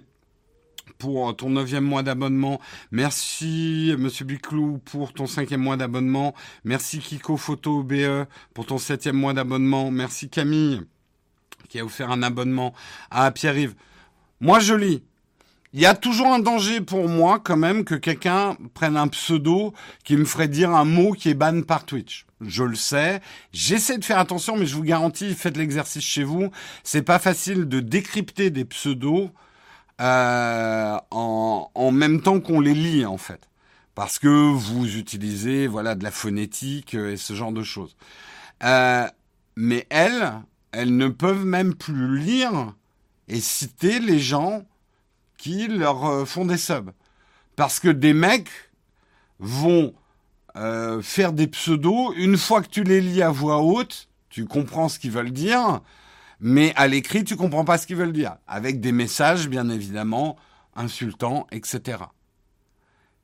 [1.00, 2.60] pour ton neuvième mois d'abonnement.
[2.92, 6.34] Merci Monsieur Biclou pour ton cinquième mois d'abonnement.
[6.62, 9.90] Merci Kiko Photo BE pour ton septième mois d'abonnement.
[9.90, 10.82] Merci Camille
[11.68, 12.74] qui a offert un abonnement
[13.10, 13.74] à Pierre-Yves.
[14.40, 15.02] Moi je lis.
[15.72, 19.72] il y a toujours un danger pour moi quand même que quelqu'un prenne un pseudo
[20.04, 22.26] qui me ferait dire un mot qui est ban par Twitch.
[22.42, 23.20] Je le sais.
[23.52, 26.50] J'essaie de faire attention, mais je vous garantis, faites l'exercice chez vous.
[26.84, 29.30] C'est pas facile de décrypter des pseudos
[30.00, 33.48] euh, en, même temps qu'on les lit en fait,
[33.94, 37.96] parce que vous utilisez voilà de la phonétique et ce genre de choses.
[38.62, 39.06] Euh,
[39.56, 40.32] mais elles,
[40.72, 42.74] elles ne peuvent même plus lire
[43.28, 44.64] et citer les gens
[45.36, 46.90] qui leur euh, font des subs.
[47.56, 48.50] Parce que des mecs
[49.38, 49.94] vont
[50.56, 54.88] euh, faire des pseudos, une fois que tu les lis à voix haute, tu comprends
[54.88, 55.80] ce qu'ils veulent dire,
[56.40, 58.36] mais à l'écrit, tu comprends pas ce qu'ils veulent dire.
[58.46, 60.36] Avec des messages, bien évidemment,
[60.74, 61.98] insultants, etc.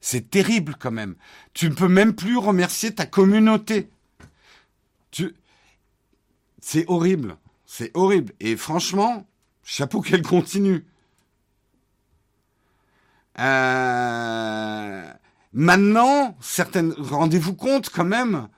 [0.01, 1.17] C'est terrible quand même.
[1.55, 3.91] Tu ne peux même plus remercier ta communauté.
[5.11, 5.35] Tu...
[6.61, 7.37] C'est horrible.
[7.65, 8.35] C'est horrible.
[8.39, 9.27] Et franchement,
[9.65, 10.87] chapeau qu'elle continue.
[13.39, 15.13] Euh,
[15.53, 18.49] maintenant, certaines, rendez-vous compte quand même,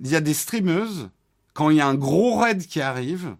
[0.00, 1.10] il y a des streameuses,
[1.54, 3.36] quand il y a un gros raid qui arrive,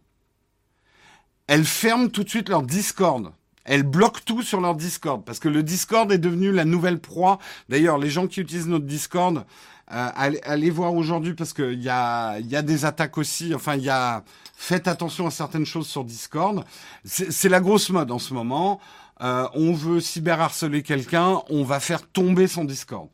[1.53, 3.31] elles ferment tout de suite leur Discord.
[3.65, 7.39] Elles bloquent tout sur leur Discord parce que le Discord est devenu la nouvelle proie.
[7.69, 9.45] D'ailleurs, les gens qui utilisent notre Discord,
[9.93, 13.55] euh, allez, voir aujourd'hui parce qu'il y a, des attaques aussi.
[13.55, 14.25] Enfin, y a.
[14.55, 16.65] Faites attention à certaines choses sur Discord.
[17.05, 18.81] C'est la grosse mode en ce moment.
[19.21, 23.11] Euh, on veut cyberharceler quelqu'un, on va faire tomber son Discord.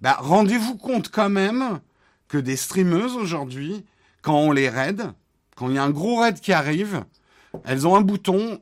[0.00, 1.80] Bah, rendez-vous compte quand même
[2.28, 3.84] que des streameuses aujourd'hui,
[4.22, 5.10] quand on les raid,
[5.56, 7.02] quand il y a un gros raid qui arrive,
[7.64, 8.60] elles ont un bouton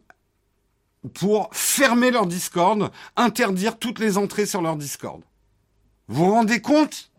[1.13, 5.23] pour fermer leur Discord, interdire toutes les entrées sur leur Discord.
[6.09, 7.11] Vous vous rendez compte?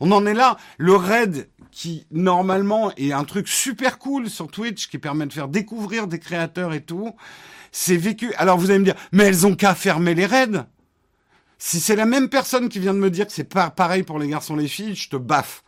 [0.00, 0.56] On en est là.
[0.76, 5.48] Le raid qui normalement est un truc super cool sur Twitch qui permet de faire
[5.48, 7.14] découvrir des créateurs et tout,
[7.72, 8.32] c'est vécu.
[8.34, 10.66] Alors vous allez me dire, mais elles ont qu'à fermer les raids.
[11.58, 14.18] Si c'est la même personne qui vient de me dire que c'est pas pareil pour
[14.18, 15.64] les garçons et les filles, je te baffe.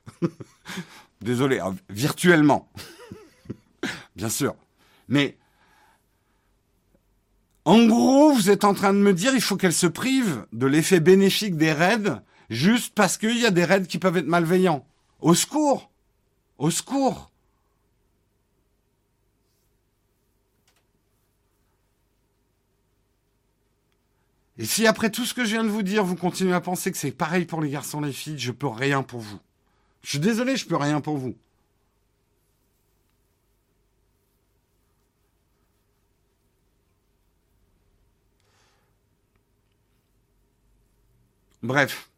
[1.20, 2.68] Désolé, hein, virtuellement.
[4.16, 4.54] Bien sûr.
[5.08, 5.36] Mais
[7.64, 10.66] en gros, vous êtes en train de me dire il faut qu'elles se privent de
[10.66, 14.86] l'effet bénéfique des raids juste parce qu'il y a des raids qui peuvent être malveillants.
[15.20, 15.90] Au secours
[16.58, 17.30] Au secours
[24.58, 26.90] Et si après tout ce que je viens de vous dire, vous continuez à penser
[26.90, 29.38] que c'est pareil pour les garçons et les filles, je peux rien pour vous.
[30.02, 31.34] Je suis désolé, je peux rien pour vous.
[41.66, 42.10] Bref.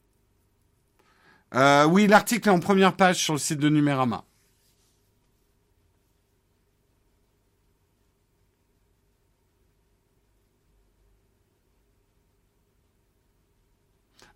[1.55, 4.25] Euh, oui, l'article est en première page sur le site de Numérama.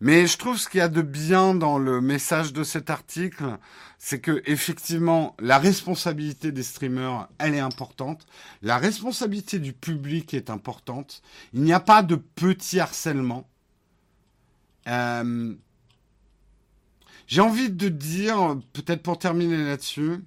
[0.00, 3.44] Mais je trouve ce qu'il y a de bien dans le message de cet article,
[3.98, 8.26] c'est que effectivement la responsabilité des streamers, elle est importante.
[8.62, 11.22] La responsabilité du public est importante.
[11.52, 13.46] Il n'y a pas de petit harcèlement.
[14.88, 15.54] Euh,
[17.26, 20.24] j'ai envie de dire, peut-être pour terminer là-dessus,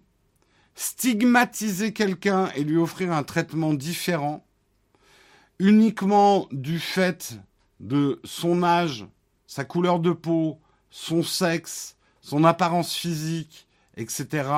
[0.76, 4.46] stigmatiser quelqu'un et lui offrir un traitement différent
[5.60, 7.40] uniquement du fait
[7.80, 9.06] de son âge,
[9.48, 14.50] sa couleur de peau, son sexe, son apparence physique, etc.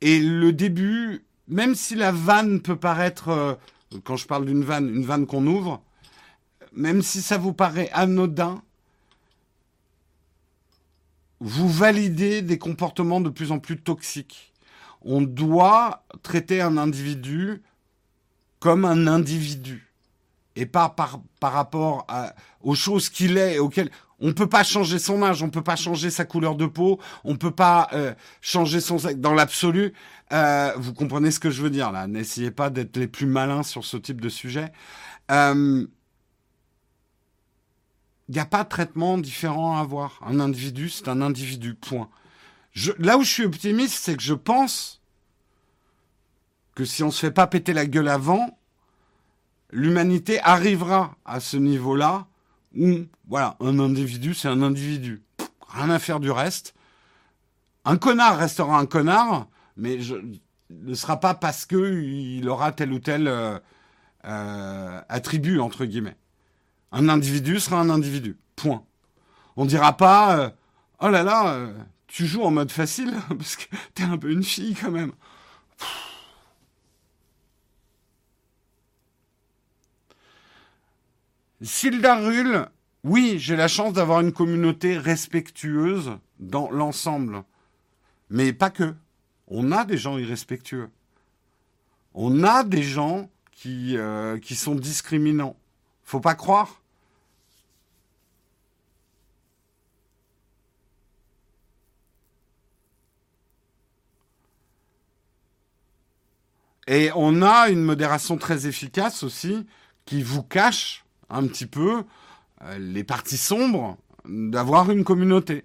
[0.00, 3.54] Et le début, même si la vanne peut paraître, euh,
[4.04, 5.82] quand je parle d'une vanne, une vanne qu'on ouvre,
[6.72, 8.62] même si ça vous paraît anodin,
[11.44, 14.54] vous validez des comportements de plus en plus toxiques.
[15.02, 17.62] On doit traiter un individu
[18.60, 19.92] comme un individu
[20.56, 22.06] et pas par, par rapport
[22.62, 23.90] aux choses qu'il est, auxquelles
[24.20, 27.36] on peut pas changer son âge, on peut pas changer sa couleur de peau, on
[27.36, 29.16] peut pas euh, changer son sexe.
[29.16, 29.92] Dans l'absolu,
[30.32, 32.06] euh, vous comprenez ce que je veux dire là.
[32.06, 34.72] N'essayez pas d'être les plus malins sur ce type de sujet.
[38.28, 40.20] Il n'y a pas de traitement différent à avoir.
[40.26, 41.74] Un individu, c'est un individu.
[41.74, 42.08] Point.
[42.98, 45.02] Là où je suis optimiste, c'est que je pense
[46.74, 48.58] que si on se fait pas péter la gueule avant,
[49.70, 52.26] l'humanité arrivera à ce niveau-là
[52.76, 55.22] où, voilà, un individu, c'est un individu.
[55.68, 56.74] Rien à faire du reste.
[57.84, 60.16] Un connard restera un connard, mais je,
[60.70, 63.58] ne sera pas parce que il aura tel ou tel euh,
[64.24, 66.16] euh, attribut entre guillemets.
[66.96, 68.36] Un individu sera un individu.
[68.54, 68.84] Point.
[69.56, 70.50] On dira pas euh,
[71.00, 71.68] oh là là,
[72.06, 73.64] tu joues en mode facile parce que
[73.94, 75.10] t'es un peu une fille quand même.
[81.62, 82.68] Silda Rull,
[83.02, 87.42] oui, j'ai la chance d'avoir une communauté respectueuse dans l'ensemble.
[88.30, 88.94] Mais pas que.
[89.48, 90.90] On a des gens irrespectueux.
[92.14, 95.56] On a des gens qui, euh, qui sont discriminants.
[96.04, 96.83] Faut pas croire.
[106.86, 109.66] Et on a une modération très efficace aussi
[110.04, 112.04] qui vous cache un petit peu
[112.62, 115.64] euh, les parties sombres d'avoir une communauté.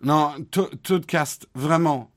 [0.00, 0.34] Non,
[0.82, 2.10] Toadcast, vraiment.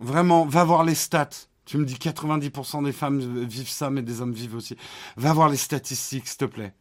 [0.00, 1.28] Vraiment, va voir les stats.
[1.64, 4.76] Tu me dis 90% des femmes vivent ça, mais des hommes vivent aussi.
[5.16, 6.74] Va voir les statistiques, s'il te plaît.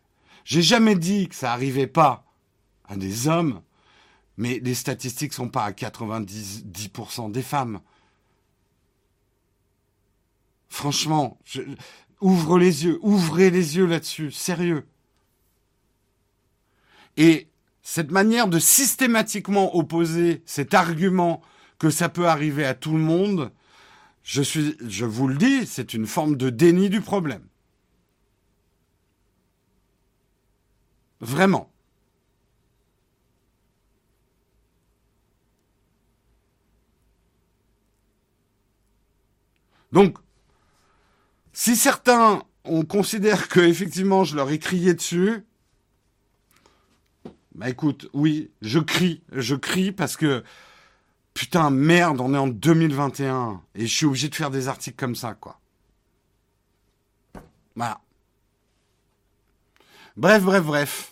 [0.48, 2.24] J'ai jamais dit que ça arrivait pas
[2.88, 3.62] à des hommes,
[4.38, 7.82] mais les statistiques sont pas à 90% des femmes.
[10.70, 11.38] Franchement,
[12.22, 14.88] ouvre les yeux, ouvrez les yeux là-dessus, sérieux.
[17.18, 17.50] Et
[17.82, 21.42] cette manière de systématiquement opposer cet argument
[21.78, 23.52] que ça peut arriver à tout le monde,
[24.24, 27.44] je suis, je vous le dis, c'est une forme de déni du problème.
[31.20, 31.72] Vraiment.
[39.92, 40.18] Donc,
[41.54, 45.44] si certains, on considère que effectivement je leur ai crié dessus,
[47.56, 50.44] bah écoute, oui, je crie, je crie parce que
[51.34, 55.16] putain merde, on est en 2021 et je suis obligé de faire des articles comme
[55.16, 55.60] ça, quoi.
[57.76, 58.02] Voilà.
[60.18, 61.12] Bref, bref, bref.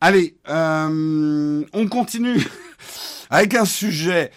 [0.00, 2.44] Allez, euh, on continue
[3.30, 4.32] avec un sujet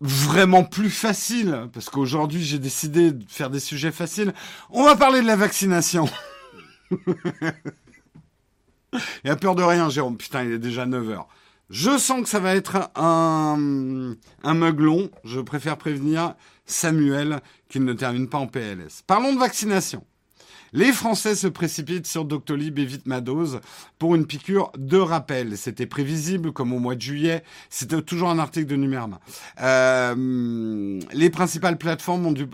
[0.00, 4.34] vraiment plus facile, parce qu'aujourd'hui j'ai décidé de faire des sujets faciles.
[4.70, 6.08] On va parler de la vaccination.
[9.24, 10.16] il a peur de rien, Jérôme.
[10.16, 11.24] Putain, il est déjà 9h.
[11.70, 15.08] Je sens que ça va être un, un meuglon.
[15.24, 16.34] Je préfère prévenir
[16.64, 19.02] Samuel qu'il ne termine pas en PLS.
[19.06, 20.04] Parlons de vaccination.
[20.76, 23.60] Les Français se précipitent sur Doctolib et Vitmados
[23.98, 25.56] pour une piqûre de rappel.
[25.56, 27.42] C'était prévisible, comme au mois de juillet.
[27.70, 29.18] C'était toujours un article de Numerma.
[29.62, 32.46] Euh, les principales plateformes ont, dû,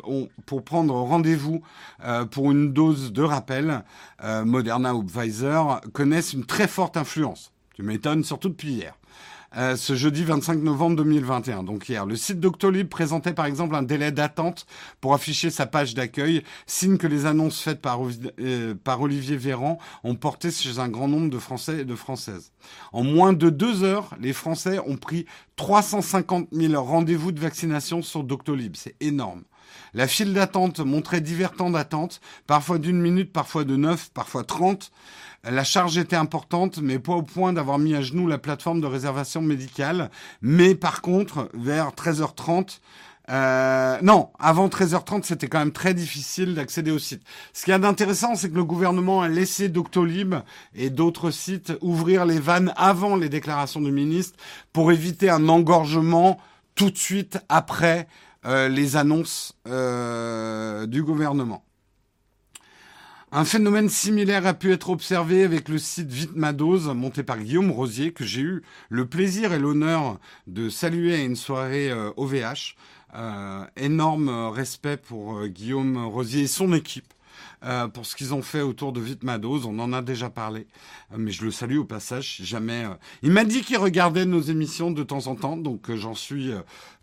[0.46, 1.62] pour prendre rendez-vous
[2.04, 3.82] euh, pour une dose de rappel,
[4.22, 7.50] euh, Moderna ou Pfizer, connaissent une très forte influence.
[7.74, 8.94] Tu m'étonnes, surtout depuis hier.
[9.56, 12.06] Euh, ce jeudi 25 novembre 2021, donc hier.
[12.06, 14.66] Le site Doctolib présentait par exemple un délai d'attente
[15.00, 18.00] pour afficher sa page d'accueil, signe que les annonces faites par,
[18.40, 22.52] euh, par Olivier Véran ont porté chez un grand nombre de Français et de Françaises.
[22.92, 25.26] En moins de deux heures, les Français ont pris
[25.56, 28.74] 350 000 rendez-vous de vaccination sur Doctolib.
[28.76, 29.42] C'est énorme.
[29.94, 34.90] La file d'attente montrait divers temps d'attente, parfois d'une minute, parfois de neuf, parfois trente.
[35.44, 38.86] La charge était importante, mais pas au point d'avoir mis à genoux la plateforme de
[38.86, 40.08] réservation médicale.
[40.40, 42.78] Mais par contre, vers 13h30,
[43.30, 47.22] euh, non, avant 13h30, c'était quand même très difficile d'accéder au site.
[47.52, 50.36] Ce qui est d'intéressant, c'est que le gouvernement a laissé Doctolib
[50.74, 54.38] et d'autres sites ouvrir les vannes avant les déclarations du ministre
[54.72, 56.38] pour éviter un engorgement
[56.74, 58.06] tout de suite après
[58.44, 61.64] euh, les annonces euh, du gouvernement.
[63.34, 68.12] Un phénomène similaire a pu être observé avec le site Vitmados, monté par Guillaume Rosier,
[68.12, 72.76] que j'ai eu le plaisir et l'honneur de saluer à une soirée OVH.
[73.14, 77.12] Euh, euh, énorme respect pour euh, Guillaume Rosier et son équipe.
[77.94, 79.64] pour ce qu'ils ont fait autour de Vitmados.
[79.64, 80.66] On en a déjà parlé,
[81.16, 82.40] mais je le salue au passage.
[82.42, 82.84] jamais,
[83.22, 86.50] il m'a dit qu'il regardait nos émissions de temps en temps, donc j'en suis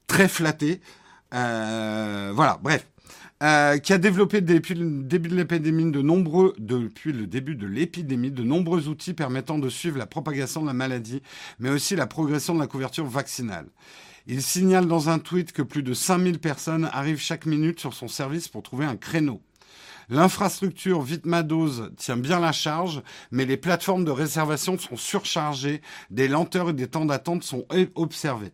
[0.05, 0.80] très flatté.
[1.32, 2.86] voilà, bref.
[3.42, 7.68] Euh, qui a développé depuis le début de l'épidémie de nombreux, depuis le début de
[7.68, 11.22] l'épidémie, de nombreux outils permettant de suivre la propagation de la maladie,
[11.58, 13.68] mais aussi la progression de la couverture vaccinale.
[14.28, 18.10] Il signale dans un tweet que plus de 5000 personnes arrivent chaque minute sur son
[18.10, 19.42] service pour trouver un créneau.
[20.10, 26.72] L'infrastructure Vitmados tient bien la charge, mais les plateformes de réservation sont surchargées, des lenteurs
[26.72, 27.66] et des temps d'attente sont
[27.96, 28.52] observés.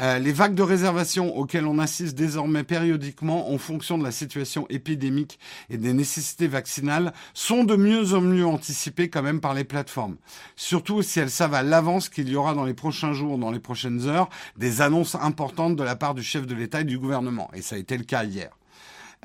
[0.00, 4.66] Euh, les vagues de réservation auxquelles on assiste désormais périodiquement en fonction de la situation
[4.70, 5.38] épidémique
[5.68, 10.16] et des nécessités vaccinales sont de mieux en mieux anticipées quand même par les plateformes.
[10.56, 13.60] Surtout si elles savent à l'avance qu'il y aura dans les prochains jours, dans les
[13.60, 17.50] prochaines heures, des annonces importantes de la part du chef de l'État et du gouvernement.
[17.54, 18.50] Et ça a été le cas hier.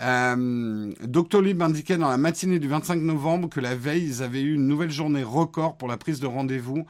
[0.02, 4.56] Euh, Doctolib indiquait dans la matinée du 25 novembre que la veille, ils avaient eu
[4.56, 6.86] une nouvelle journée record pour la prise de rendez-vous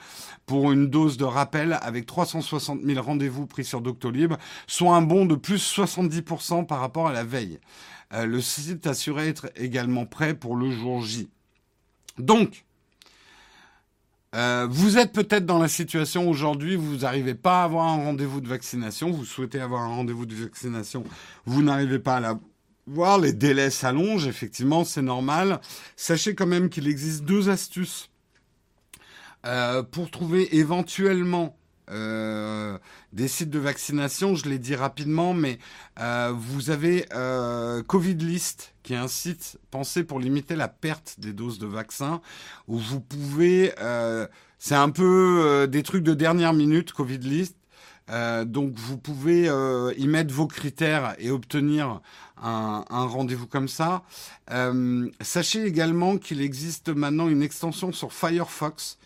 [0.47, 4.33] pour une dose de rappel avec 360 000 rendez-vous pris sur Doctolib,
[4.65, 7.59] soit un bond de plus 70% par rapport à la veille.
[8.13, 11.29] Euh, le site assurait être également prêt pour le jour J.
[12.17, 12.65] Donc,
[14.35, 18.41] euh, vous êtes peut-être dans la situation aujourd'hui, vous n'arrivez pas à avoir un rendez-vous
[18.41, 21.03] de vaccination, vous souhaitez avoir un rendez-vous de vaccination,
[21.45, 22.19] vous n'arrivez pas à
[22.87, 25.59] l'avoir, les délais s'allongent, effectivement, c'est normal.
[25.95, 28.09] Sachez quand même qu'il existe deux astuces
[29.45, 31.55] euh, pour trouver éventuellement
[31.91, 32.77] euh,
[33.13, 35.59] des sites de vaccination, je l'ai dit rapidement, mais
[35.99, 41.15] euh, vous avez euh, Covid List, qui est un site pensé pour limiter la perte
[41.19, 42.21] des doses de vaccins,
[42.67, 44.27] où vous pouvez, euh,
[44.57, 47.55] c'est un peu euh, des trucs de dernière minute, Covid List.
[48.45, 49.49] donc vous pouvez
[49.97, 52.01] y mettre vos critères et obtenir
[52.41, 54.03] un, rendez-vous comme ça.
[55.21, 58.97] sachez également qu'il existe maintenant une extension sur Firefox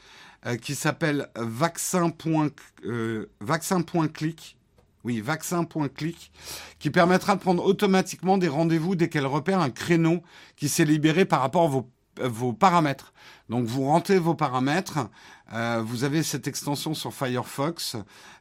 [0.45, 2.53] euh, qui s'appelle vaccin.click.
[2.85, 4.55] Euh, vaccin.click.
[5.03, 6.31] Oui, vaccin.click,
[6.77, 10.21] qui permettra de prendre automatiquement des rendez-vous dès qu'elle repère un créneau
[10.57, 13.13] qui s'est libéré par rapport à vos, euh, paramètres.
[13.49, 15.09] Donc vous rentrez vos paramètres,
[15.53, 17.95] euh, vous avez cette extension sur Firefox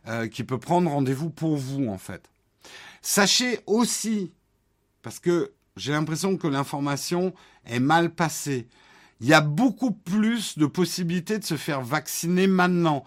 [0.09, 2.29] euh, qui peut prendre rendez-vous pour vous en fait.
[3.03, 4.33] Sachez aussi,
[5.03, 7.35] parce que j'ai l'impression que l'information
[7.65, 8.69] est mal passée,
[9.21, 13.05] il y a beaucoup plus de possibilités de se faire vacciner maintenant.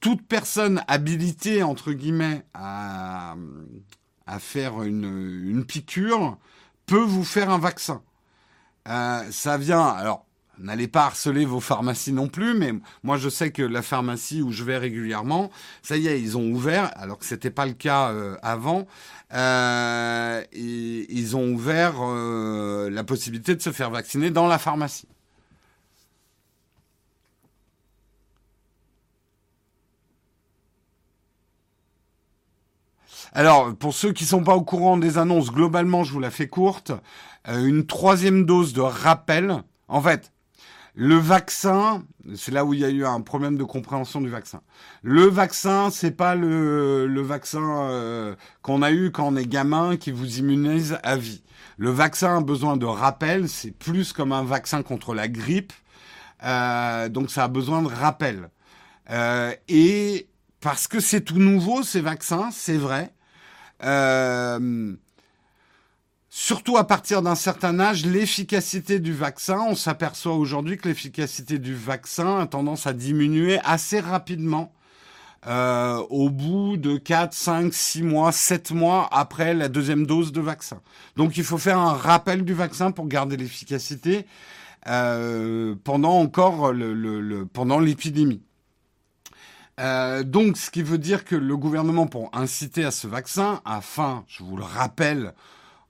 [0.00, 3.36] Toute personne habilitée, entre guillemets, à,
[4.38, 6.38] faire une, une piqûre
[6.86, 8.02] peut vous faire un vaccin.
[8.88, 10.26] Euh, ça vient, alors,
[10.60, 14.52] n'allez pas harceler vos pharmacies non plus, mais moi je sais que la pharmacie où
[14.52, 15.50] je vais régulièrement,
[15.82, 18.86] ça y est, ils ont ouvert, alors que c'était pas le cas euh, avant.
[19.32, 25.06] Euh, ils ont ouvert euh, la possibilité de se faire vacciner dans la pharmacie.
[33.32, 36.48] Alors, pour ceux qui sont pas au courant des annonces, globalement, je vous la fais
[36.48, 36.92] courte.
[37.46, 39.62] Une troisième dose de rappel.
[39.86, 40.32] En fait,
[40.94, 42.02] le vaccin,
[42.34, 44.60] c'est là où il y a eu un problème de compréhension du vaccin.
[45.02, 49.96] Le vaccin, c'est pas le, le vaccin euh, qu'on a eu quand on est gamin
[49.96, 51.42] qui vous immunise à vie.
[51.78, 55.72] Le vaccin a besoin de rappel, c'est plus comme un vaccin contre la grippe,
[56.42, 58.50] euh, donc ça a besoin de rappel.
[59.10, 60.28] Euh, et
[60.60, 63.12] parce que c'est tout nouveau ces vaccins, c'est vrai.
[63.82, 64.94] Euh,
[66.30, 71.74] surtout à partir d'un certain âge, l'efficacité du vaccin, on s'aperçoit aujourd'hui que l'efficacité du
[71.74, 74.72] vaccin a tendance à diminuer assez rapidement.
[75.46, 80.40] Euh, au bout de 4, 5, 6 mois, 7 mois après la deuxième dose de
[80.42, 80.82] vaccin.
[81.16, 84.26] Donc il faut faire un rappel du vaccin pour garder l'efficacité
[84.86, 88.42] euh, pendant encore le, le, le pendant l'épidémie.
[89.80, 94.24] Euh, donc, ce qui veut dire que le gouvernement, pour inciter à ce vaccin, afin,
[94.28, 95.32] je vous le rappelle,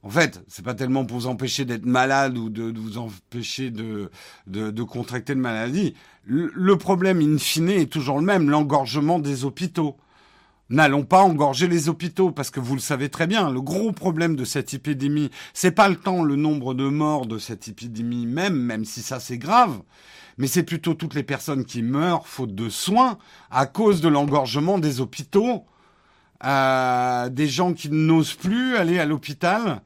[0.02, 3.70] en fait, c'est pas tellement pour vous empêcher d'être malade ou de, de vous empêcher
[3.70, 4.10] de,
[4.46, 5.94] de, de, contracter une maladie.
[6.24, 9.96] Le, le problème, in fine, est toujours le même, l'engorgement des hôpitaux.
[10.70, 14.36] N'allons pas engorger les hôpitaux parce que vous le savez très bien, le gros problème
[14.36, 18.54] de cette épidémie, c'est pas le temps, le nombre de morts de cette épidémie même,
[18.54, 19.82] même si ça c'est grave,
[20.38, 23.18] mais c'est plutôt toutes les personnes qui meurent faute de soins
[23.50, 25.64] à cause de l'engorgement des hôpitaux,
[26.44, 29.82] euh, des gens qui n'osent plus aller à l'hôpital.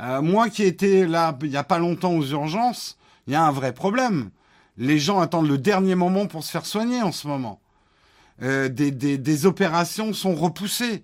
[0.00, 3.42] Euh, moi qui étais là il n'y a pas longtemps aux urgences, il y a
[3.42, 4.30] un vrai problème.
[4.76, 7.60] Les gens attendent le dernier moment pour se faire soigner en ce moment.
[8.42, 11.02] Euh, des, des, des opérations sont repoussées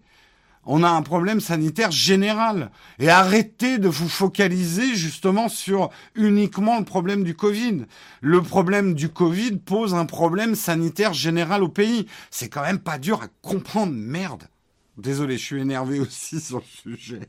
[0.65, 2.71] on a un problème sanitaire général.
[2.99, 7.87] Et arrêtez de vous focaliser justement sur uniquement le problème du Covid.
[8.21, 12.07] Le problème du Covid pose un problème sanitaire général au pays.
[12.31, 14.45] C'est quand même pas dur à comprendre, merde.
[14.97, 16.65] Désolé, je suis énervé aussi sur le
[16.97, 17.29] sujet.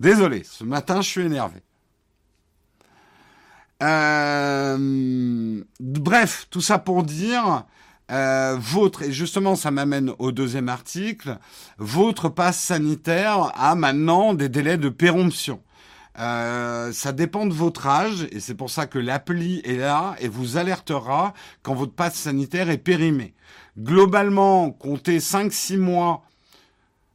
[0.00, 1.62] Désolé, ce matin je suis énervé.
[3.82, 5.62] Euh...
[5.80, 7.64] Bref, tout ça pour dire
[8.10, 11.38] euh, votre, et justement ça m'amène au deuxième article,
[11.78, 15.62] votre passe sanitaire a maintenant des délais de péremption.
[16.18, 20.26] Euh, ça dépend de votre âge et c'est pour ça que l'appli est là et
[20.26, 23.34] vous alertera quand votre passe sanitaire est périmé.
[23.78, 26.24] Globalement, comptez 5-6 mois.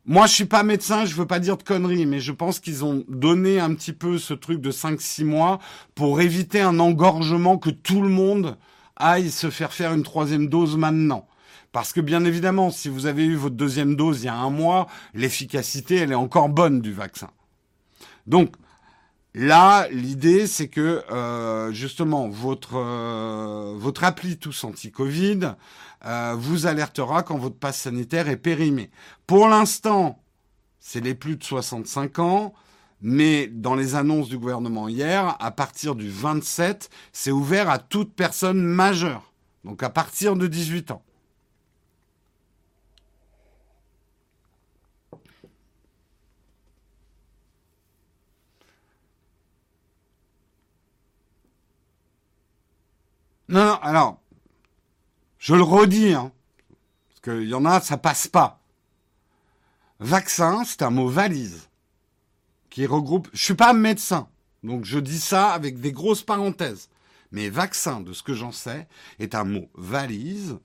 [0.06, 2.86] Moi, je suis pas médecin, je veux pas dire de conneries, mais je pense qu'ils
[2.86, 5.60] ont donné un petit peu ce truc de 5-6 mois
[5.94, 8.58] pour éviter un engorgement que tout le monde
[8.96, 11.28] aille se faire faire une troisième dose maintenant.
[11.74, 14.50] Parce que bien évidemment, si vous avez eu votre deuxième dose il y a un
[14.50, 17.30] mois, l'efficacité, elle est encore bonne du vaccin.
[18.26, 18.56] Donc,
[19.36, 25.56] Là, l'idée, c'est que euh, justement votre euh, votre appli tous anti-Covid
[26.06, 28.90] euh, vous alertera quand votre passe sanitaire est périmé.
[29.28, 30.22] Pour l'instant,
[30.80, 32.54] c'est les plus de 65 ans,
[33.02, 38.14] mais dans les annonces du gouvernement hier, à partir du 27, c'est ouvert à toute
[38.14, 41.04] personne majeure, donc à partir de 18 ans.
[53.50, 54.20] Non, non, alors,
[55.44, 56.32] je le redis, hein,
[57.10, 58.62] parce qu'il y en a, ça passe pas.
[60.00, 61.68] Vaccin, c'est un mot valise
[62.70, 63.28] qui regroupe.
[63.34, 64.30] Je suis pas médecin,
[64.64, 66.88] donc je dis ça avec des grosses parenthèses.
[67.34, 68.88] Mais vaccin, de ce que j'en sais,
[69.20, 70.60] est un mot valise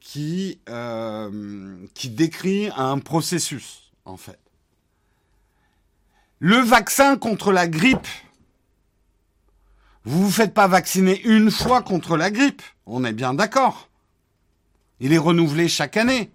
[0.00, 4.40] qui euh, qui décrit un processus en fait.
[6.38, 8.08] Le vaccin contre la grippe,
[10.04, 12.62] vous vous faites pas vacciner une fois contre la grippe.
[12.86, 13.90] On est bien d'accord.
[15.00, 16.30] Il est renouvelé chaque année.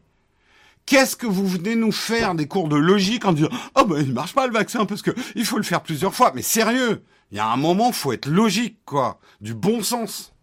[0.86, 4.12] Qu'est-ce que vous venez nous faire des cours de logique en disant oh ben il
[4.12, 6.32] marche pas le vaccin parce que il faut le faire plusieurs fois.
[6.34, 10.34] Mais sérieux, il y a un moment faut être logique quoi, du bon sens.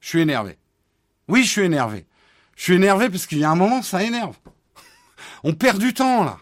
[0.00, 0.58] Je suis énervé.
[1.28, 2.06] Oui, je suis énervé.
[2.56, 4.36] Je suis énervé parce qu'il y a un moment ça énerve.
[5.42, 6.38] On perd du temps là.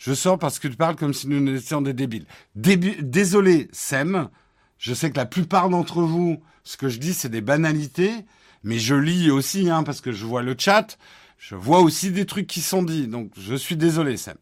[0.00, 2.24] Je sors parce que tu parles comme si nous étions des débiles.
[2.54, 4.30] Désolé, Sem.
[4.78, 8.24] Je sais que la plupart d'entre vous, ce que je dis, c'est des banalités,
[8.64, 10.96] mais je lis aussi, hein, parce que je vois le chat.
[11.36, 13.08] Je vois aussi des trucs qui sont dits.
[13.08, 14.38] Donc, je suis désolé, Sem.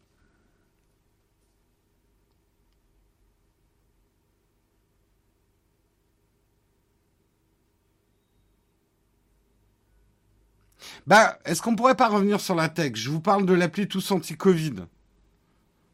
[11.05, 12.93] Bah, est-ce qu'on pourrait pas revenir sur la tech?
[12.95, 14.85] Je vous parle de l'appli Tous Anti-Covid.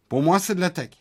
[0.09, 0.91] Pour moi, c'est de la tech.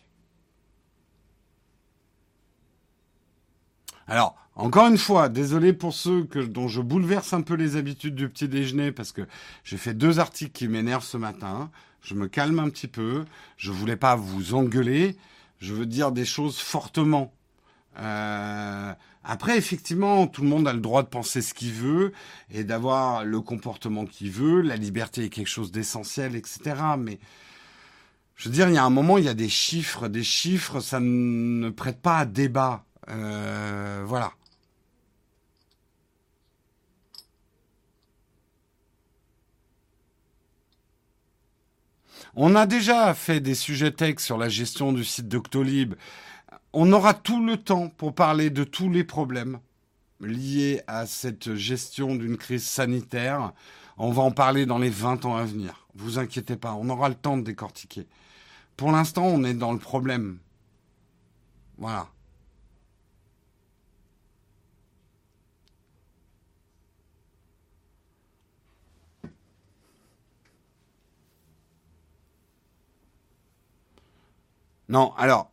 [4.06, 8.28] Alors, encore une fois, désolé pour ceux dont je bouleverse un peu les habitudes du
[8.28, 9.22] petit déjeuner parce que
[9.64, 11.70] j'ai fait deux articles qui m'énervent ce matin.
[12.02, 13.24] Je me calme un petit peu.
[13.56, 15.16] Je voulais pas vous engueuler.
[15.58, 17.32] Je veux dire des choses fortement.
[17.98, 18.92] Euh,
[19.24, 22.12] après, effectivement, tout le monde a le droit de penser ce qu'il veut
[22.50, 24.60] et d'avoir le comportement qu'il veut.
[24.60, 26.60] La liberté est quelque chose d'essentiel, etc.
[26.98, 27.18] Mais
[28.36, 30.08] je veux dire, il y a un moment, il y a des chiffres.
[30.08, 32.84] Des chiffres, ça ne prête pas à débat.
[33.08, 34.32] Euh, voilà.
[42.36, 45.94] On a déjà fait des sujets tech sur la gestion du site Doctolib.
[46.72, 49.60] On aura tout le temps pour parler de tous les problèmes
[50.20, 53.52] liés à cette gestion d'une crise sanitaire.
[53.98, 55.86] On va en parler dans les 20 ans à venir.
[55.94, 58.08] Vous inquiétez pas, on aura le temps de décortiquer.
[58.76, 60.38] Pour l'instant, on est dans le problème.
[61.78, 62.08] Voilà.
[74.88, 75.50] Non, alors,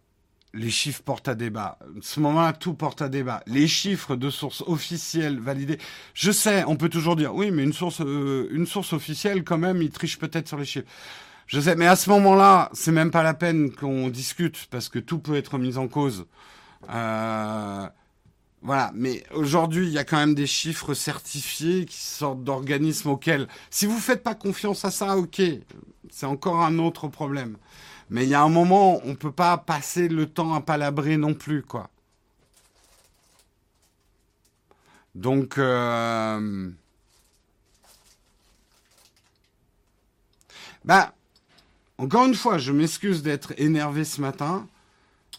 [0.53, 1.77] les chiffres portent à débat.
[1.97, 3.41] En ce moment-là, tout porte à débat.
[3.47, 5.77] Les chiffres de sources officielles validées.
[6.13, 9.57] Je sais, on peut toujours dire, oui, mais une source, euh, une source officielle, quand
[9.57, 10.87] même, il triche peut-être sur les chiffres.
[11.51, 14.99] Je sais, mais à ce moment-là, c'est même pas la peine qu'on discute parce que
[14.99, 16.25] tout peut être mis en cause.
[16.89, 17.89] Euh,
[18.61, 23.49] voilà, mais aujourd'hui, il y a quand même des chiffres certifiés qui sortent d'organismes auxquels,
[23.69, 25.41] si vous faites pas confiance à ça, ok,
[26.09, 27.57] c'est encore un autre problème.
[28.09, 31.33] Mais il y a un moment, on peut pas passer le temps à palabrer non
[31.33, 31.89] plus, quoi.
[35.15, 36.71] Donc, euh...
[40.85, 41.13] bah,
[42.01, 44.67] encore une fois, je m'excuse d'être énervé ce matin,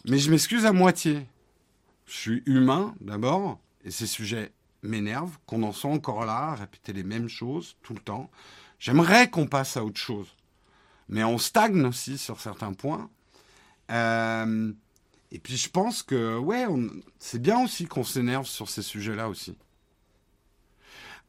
[0.05, 1.27] mais je m'excuse à moitié.
[2.05, 6.93] Je suis humain d'abord, et ces sujets m'énervent, qu'on en soit encore là, à répéter
[6.93, 8.31] les mêmes choses tout le temps.
[8.79, 10.37] J'aimerais qu'on passe à autre chose,
[11.09, 13.09] mais on stagne aussi sur certains points.
[13.91, 14.71] Euh,
[15.33, 16.39] et puis je pense que
[17.19, 19.53] c'est bien aussi qu'on s'énerve sur ces sujets-là aussi.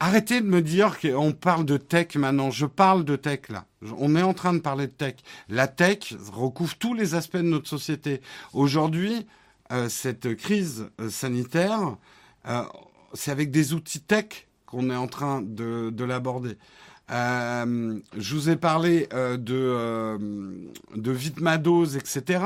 [0.00, 2.50] Arrêtez de me dire qu'on parle de tech maintenant.
[2.50, 3.66] Je parle de tech là.
[3.96, 5.16] On est en train de parler de tech.
[5.48, 8.20] La tech recouvre tous les aspects de notre société.
[8.52, 9.26] Aujourd'hui,
[9.72, 11.96] euh, cette crise euh, sanitaire,
[12.46, 12.62] euh,
[13.14, 16.58] c'est avec des outils tech qu'on est en train de, de l'aborder.
[17.10, 20.18] Euh, je vous ai parlé euh, de, euh,
[20.94, 22.42] de Vitmados, etc.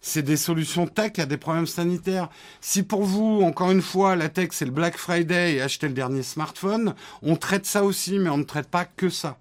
[0.00, 2.28] C'est des solutions tech à des problèmes sanitaires.
[2.60, 5.94] Si pour vous, encore une fois, la tech c'est le Black Friday et acheter le
[5.94, 9.38] dernier smartphone, on traite ça aussi, mais on ne traite pas que ça.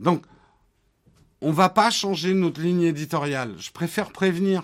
[0.00, 0.22] Donc,
[1.40, 3.54] on va pas changer notre ligne éditoriale.
[3.58, 4.62] Je préfère prévenir.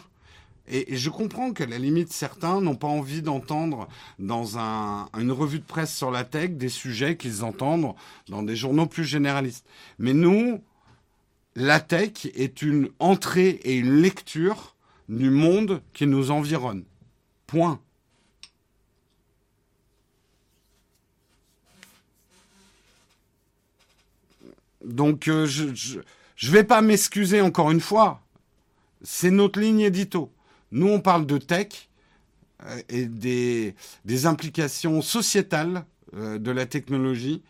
[0.67, 3.89] Et, je comprends qu'à la limite, certains n'ont pas envie d'entendre
[4.19, 7.95] dans une revue de presse sur la tech des sujets qu'ils entendent
[8.29, 9.67] dans des journaux plus généralistes.
[9.99, 10.63] Mais nous,
[11.55, 14.75] la tech est une entrée et une lecture
[15.09, 16.85] du monde qui nous environne.
[17.47, 17.79] Point.
[24.83, 28.23] Donc, euh, je ne vais pas m'excuser encore une fois.
[29.03, 30.31] C'est notre ligne édito.
[30.71, 31.89] Nous, on parle de tech
[32.67, 33.75] euh, et des,
[34.27, 35.85] implications sociétales
[36.17, 37.43] euh, de la technologie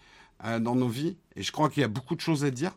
[0.45, 1.17] euh, dans nos vies.
[1.37, 2.73] Et je crois qu'il y a beaucoup de choses à dire.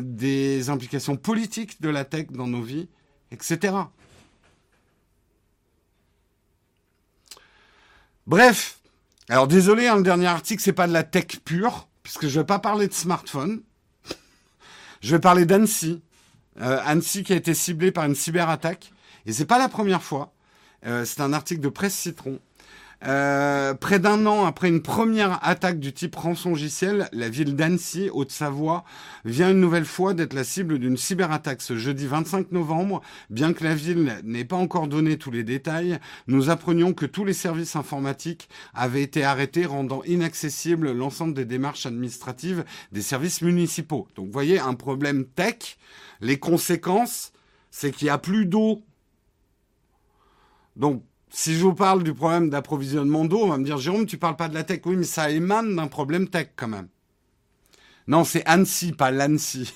[0.00, 2.88] des implications politiques de la tech dans nos vies,
[3.30, 3.74] etc.
[8.26, 8.80] Bref,
[9.28, 12.46] alors désolé, hein, le dernier article, c'est pas de la tech pure, puisque je vais
[12.46, 13.62] pas parler de smartphone.
[15.00, 16.02] je vais parler d'Annecy.
[16.58, 18.92] Annecy qui a été ciblé par une cyberattaque.
[19.26, 20.32] Et c'est pas la première fois.
[20.86, 22.38] Euh, c'est un article de Presse Citron.
[23.04, 28.84] Euh, près d'un an après une première attaque du type rançongiciel, la ville d'Annecy, Haute-Savoie,
[29.26, 33.02] vient une nouvelle fois d'être la cible d'une cyberattaque ce jeudi 25 novembre.
[33.28, 37.24] Bien que la ville n'ait pas encore donné tous les détails, nous apprenions que tous
[37.24, 44.08] les services informatiques avaient été arrêtés, rendant inaccessible l'ensemble des démarches administratives des services municipaux.
[44.14, 45.76] Donc vous voyez, un problème tech,
[46.22, 47.32] les conséquences,
[47.70, 48.82] c'est qu'il n'y a plus d'eau
[50.76, 54.18] donc, si je vous parle du problème d'approvisionnement d'eau, on va me dire, Jérôme, tu
[54.18, 54.80] parles pas de la tech.
[54.84, 56.88] Oui, mais ça émane d'un problème tech quand même.
[58.06, 59.74] Non, c'est Annecy, pas l'Annecy.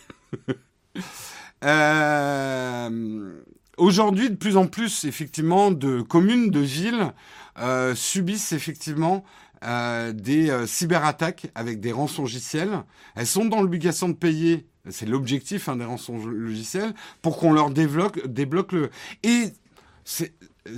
[1.65, 3.41] euh,
[3.77, 7.13] Aujourd'hui, de plus en plus, effectivement, de communes, de villes
[7.59, 9.25] euh, subissent effectivement
[9.65, 12.85] euh, des cyberattaques avec des rançongiciels.
[13.17, 18.27] Elles sont dans l'obligation de payer, c'est l'objectif hein, des rançongiciels, pour qu'on leur débloque,
[18.27, 18.91] débloque le...
[19.23, 19.53] Et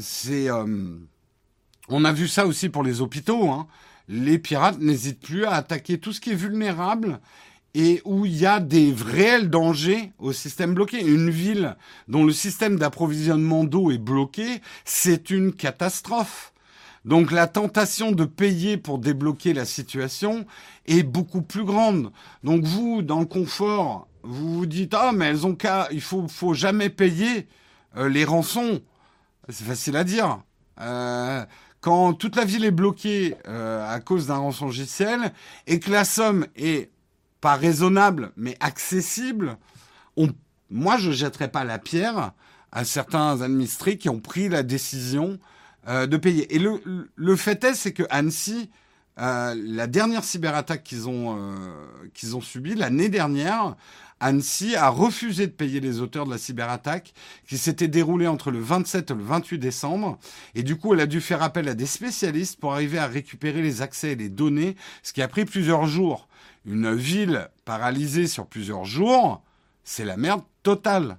[0.01, 0.97] c'est euh,
[1.89, 3.51] on a vu ça aussi pour les hôpitaux.
[3.51, 3.67] Hein.
[4.09, 7.21] Les pirates n'hésitent plus à attaquer tout ce qui est vulnérable
[7.75, 11.01] et où il y a des réels dangers au système bloqué.
[11.01, 11.77] Une ville
[12.09, 16.53] dont le système d'approvisionnement d'eau est bloqué, c'est une catastrophe.
[17.05, 20.47] Donc la tentation de payer pour débloquer la situation
[20.87, 22.13] est beaucoup plus grande.
[22.45, 26.29] Donc vous, dans le confort, vous vous dites ah mais elles ont qu'à, il faut
[26.29, 27.49] faut jamais payer
[27.97, 28.83] euh, les rançons.
[29.49, 30.41] C'est facile à dire.
[30.81, 31.45] Euh,
[31.81, 35.33] quand toute la ville est bloquée euh, à cause d'un rançongiciel
[35.67, 36.91] et que la somme est
[37.41, 39.59] pas raisonnable mais accessible,
[40.71, 42.33] moi je jetterai pas la pierre
[42.71, 45.39] à certains administrés qui ont pris la décision
[45.89, 46.55] euh, de payer.
[46.55, 48.71] Et le, le fait est, c'est que Annecy,
[49.17, 51.39] la dernière cyberattaque qu'ils ont
[52.15, 53.77] qu'ils ont subie l'année dernière
[54.23, 57.13] Annecy a refusé de payer les auteurs de la cyberattaque
[57.49, 60.17] qui s'était déroulée entre le 27 et le 28 décembre.
[60.55, 63.63] Et du coup, elle a dû faire appel à des spécialistes pour arriver à récupérer
[63.63, 66.29] les accès et les données, ce qui a pris plusieurs jours.
[66.65, 69.43] Une ville paralysée sur plusieurs jours,
[69.83, 71.19] c'est la merde totale.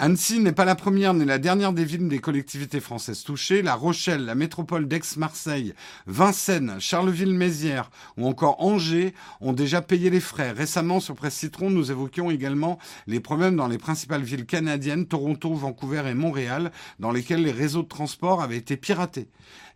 [0.00, 3.62] Annecy n'est pas la première ni la dernière des villes des collectivités françaises touchées.
[3.62, 5.74] La Rochelle, la métropole d'Aix-Marseille,
[6.06, 10.52] Vincennes, Charleville-Mézières ou encore Angers ont déjà payé les frais.
[10.52, 15.52] Récemment, sur Presse Citron, nous évoquions également les problèmes dans les principales villes canadiennes, Toronto,
[15.54, 16.70] Vancouver et Montréal,
[17.00, 19.28] dans lesquels les réseaux de transport avaient été piratés.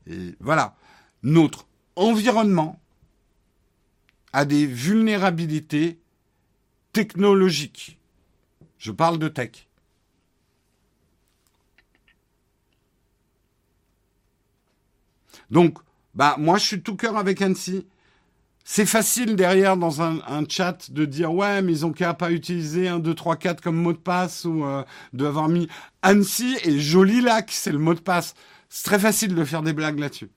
[0.08, 0.76] Et voilà.
[1.24, 1.66] Notre
[1.96, 2.80] environnement
[4.32, 5.98] a des vulnérabilités
[6.92, 7.98] technologiques.
[8.78, 9.66] Je parle de tech.
[15.52, 15.78] Donc,
[16.14, 17.86] bah, moi, je suis tout cœur avec Annecy.
[18.64, 22.86] C'est facile derrière dans un, chat de dire ouais mais ils ont qu'à pas utiliser
[22.86, 25.66] un 2 3 4 comme mot de passe ou euh, d'avoir mis
[26.00, 28.34] Annecy et Joli Lac c'est le mot de passe.
[28.68, 30.30] C'est très facile de faire des blagues là-dessus.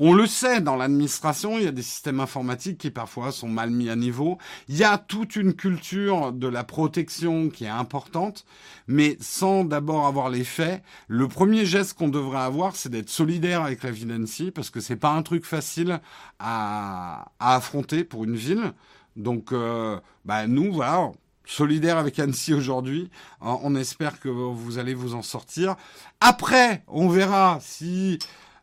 [0.00, 3.70] On le sait, dans l'administration, il y a des systèmes informatiques qui parfois sont mal
[3.70, 4.38] mis à niveau.
[4.68, 8.44] Il y a toute une culture de la protection qui est importante,
[8.86, 13.64] mais sans d'abord avoir les faits, le premier geste qu'on devrait avoir, c'est d'être solidaire
[13.64, 16.00] avec la ville d'Annecy, parce que c'est pas un truc facile
[16.38, 18.72] à, affronter pour une ville.
[19.16, 21.10] Donc, euh, bah, nous, voilà,
[21.44, 23.10] solidaires avec Annecy aujourd'hui.
[23.40, 25.74] On espère que vous allez vous en sortir.
[26.20, 28.20] Après, on verra si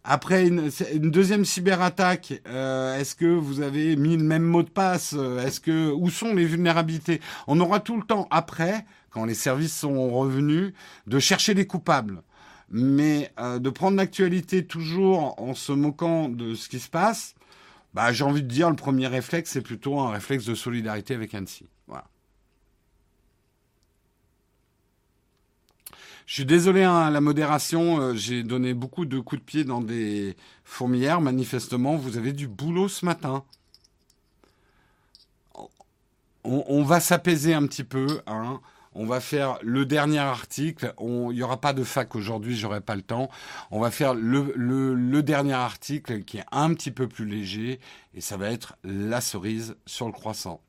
[0.07, 0.69] Après une,
[1.09, 5.91] deuxième cyberattaque, euh, est-ce que vous avez mis le même mot de passe Est-ce que
[5.91, 7.21] où sont les vulnérabilités?
[7.47, 10.73] On aura tout le temps après, quand les services sont revenus,
[11.07, 12.21] de chercher les coupables.
[12.69, 17.33] Mais euh, de prendre l'actualité toujours en se moquant de ce qui se passe,
[17.95, 21.33] bah, j'ai envie de dire le premier réflexe, c'est plutôt un réflexe de solidarité avec
[21.33, 21.65] Annecy.
[21.87, 22.05] Voilà.
[26.25, 29.63] Je suis désolé à hein, la modération, euh, j'ai donné beaucoup de coups de pied
[29.63, 31.21] dans des fourmilières.
[31.21, 33.43] Manifestement, vous avez du boulot ce matin.
[36.43, 38.21] On, va s'apaiser un petit peu.
[38.27, 38.59] Hein.
[38.93, 40.93] On va faire le dernier article.
[40.99, 43.29] Il n'y aura pas de fac aujourd'hui, j'aurai pas le temps.
[43.71, 47.79] On va faire le dernier article qui est un petit peu plus léger
[48.13, 50.61] et ça va être la cerise sur le croissant.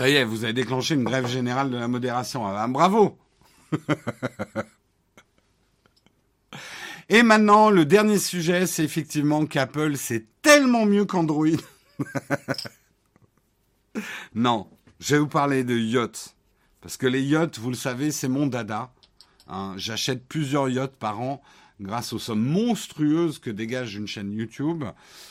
[0.00, 2.46] Ça y est, vous avez déclenché une grève générale de la modération.
[2.46, 3.18] Ah, bravo
[7.10, 11.48] Et maintenant, le dernier sujet, c'est effectivement qu'Apple, c'est tellement mieux qu'Android.
[14.34, 14.68] non,
[15.00, 16.34] je vais vous parler de yachts.
[16.80, 18.94] Parce que les yachts, vous le savez, c'est mon dada.
[19.48, 19.74] Hein.
[19.76, 21.42] J'achète plusieurs yachts par an
[21.78, 24.84] grâce aux sommes monstrueuses que dégage une chaîne YouTube,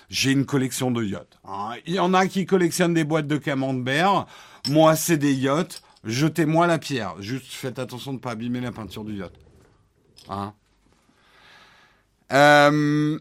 [0.10, 1.40] j'ai une collection de yachts.
[1.44, 1.74] Hein.
[1.86, 4.26] Il y en a qui collectionnent des boîtes de camembert.
[4.68, 5.81] Moi, c'est des yachts.
[6.03, 7.22] Jetez-moi la pierre.
[7.22, 9.34] Juste faites attention de ne pas abîmer la peinture du yacht.
[10.30, 10.53] Hein
[12.31, 13.19] euh,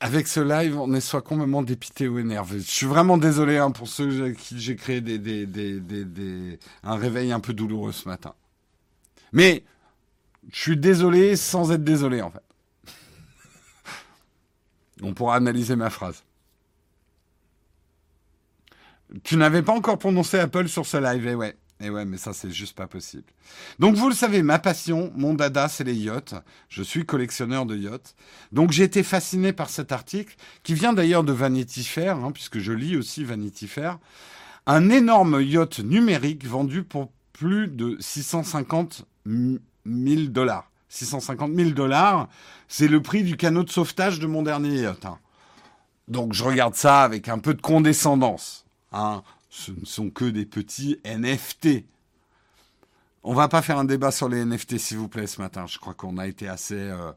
[0.00, 2.60] avec ce live, on est soit complètement dépité ou énervé.
[2.60, 7.52] Je suis vraiment désolé hein, pour ceux qui j'ai créé des, un réveil un peu
[7.52, 8.34] douloureux ce matin.
[9.32, 9.64] Mais
[10.52, 12.45] je suis désolé sans être désolé en fait.
[15.02, 16.24] On pourra analyser ma phrase.
[19.22, 21.56] Tu n'avais pas encore prononcé Apple sur ce live, eh ouais.
[21.78, 23.24] Et ouais, mais ça, c'est juste pas possible.
[23.78, 26.34] Donc, vous le savez, ma passion, mon dada, c'est les yachts.
[26.70, 28.16] Je suis collectionneur de yachts.
[28.50, 32.58] Donc, j'ai été fasciné par cet article, qui vient d'ailleurs de Vanity Fair, hein, puisque
[32.58, 33.98] je lis aussi Vanity Fair.
[34.64, 39.58] Un énorme yacht numérique vendu pour plus de 650 000
[40.28, 40.70] dollars.
[40.96, 42.28] 650 000 dollars,
[42.68, 45.04] c'est le prix du canot de sauvetage de mon dernier yacht.
[45.04, 45.18] Hein.
[46.08, 48.64] Donc, je regarde ça avec un peu de condescendance.
[48.92, 49.22] Hein
[49.56, 51.84] ce ne sont que des petits NFT.
[53.22, 55.66] On va pas faire un débat sur les NFT, s'il vous plaît, ce matin.
[55.66, 56.74] Je crois qu'on a été assez...
[56.74, 57.12] Euh,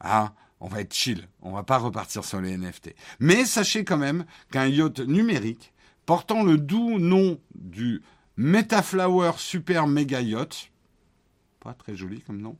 [0.00, 1.28] ah, on va être chill.
[1.42, 2.94] On va pas repartir sur les NFT.
[3.20, 5.72] Mais sachez quand même qu'un yacht numérique
[6.06, 8.02] portant le doux nom du
[8.36, 10.69] Metaflower Super Mega Yacht,
[11.60, 12.56] pas très joli comme nom,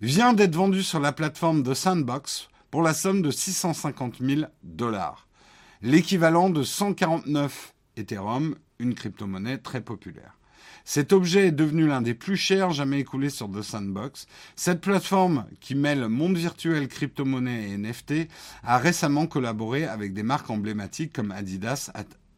[0.00, 5.26] vient d'être vendu sur la plateforme de Sandbox pour la somme de 650 000 dollars.
[5.82, 10.38] L'équivalent de 149 Ethereum, une crypto-monnaie très populaire.
[10.84, 14.26] Cet objet est devenu l'un des plus chers jamais écoulés sur The Sandbox.
[14.54, 18.28] Cette plateforme qui mêle monde virtuel, crypto-monnaie et NFT
[18.62, 21.90] a récemment collaboré avec des marques emblématiques comme Adidas,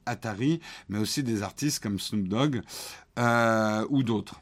[0.07, 2.63] Atari, mais aussi des artistes comme Snoop Dogg
[3.19, 4.41] euh, ou d'autres.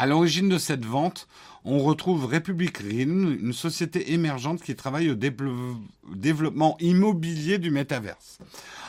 [0.00, 1.28] À l'origine de cette vente,
[1.62, 8.38] on retrouve Republic Realm, une société émergente qui travaille au développement immobilier du métaverse.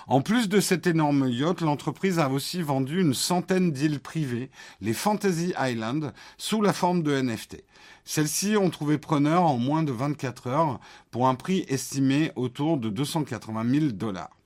[0.07, 4.93] En plus de cet énorme yacht, l'entreprise a aussi vendu une centaine d'îles privées, les
[4.93, 7.61] Fantasy Island, sous la forme de NFT.
[8.05, 10.79] Celles-ci ont trouvé preneur en moins de 24 heures
[11.11, 14.37] pour un prix estimé autour de 280 000 dollars.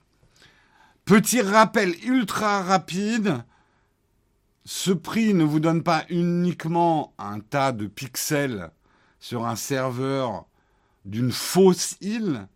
[1.04, 3.44] Petit rappel ultra rapide,
[4.66, 8.72] ce prix ne vous donne pas uniquement un tas de pixels
[9.20, 10.44] sur un serveur
[11.04, 12.48] d'une fausse île,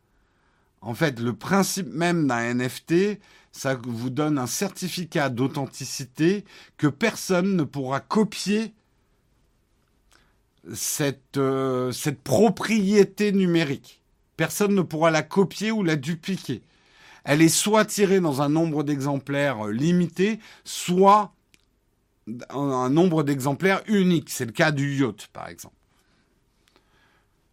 [0.80, 3.20] en fait, le principe même d'un NFT,
[3.52, 6.44] ça vous donne un certificat d'authenticité
[6.78, 8.74] que personne ne pourra copier
[10.74, 14.02] cette, euh, cette propriété numérique.
[14.36, 16.62] Personne ne pourra la copier ou la dupliquer.
[17.22, 21.32] Elle est soit tirée dans un nombre d'exemplaires euh, limité, soit
[22.50, 24.30] un nombre d'exemplaires unique.
[24.30, 25.74] C'est le cas du yacht, par exemple.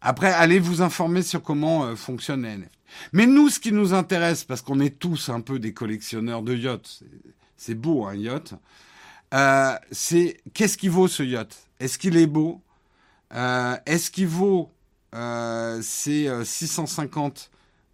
[0.00, 2.70] Après, allez vous informer sur comment euh, fonctionne les NFT.
[3.12, 6.54] Mais nous, ce qui nous intéresse, parce qu'on est tous un peu des collectionneurs de
[6.54, 7.02] yachts,
[7.56, 8.54] c'est beau un yacht,
[9.34, 11.54] euh, c'est qu'est-ce qui vaut ce yacht?
[11.80, 12.62] Est-ce qu'il est beau?
[13.34, 14.72] Euh, Est-ce qu'il vaut
[15.82, 17.50] ces 650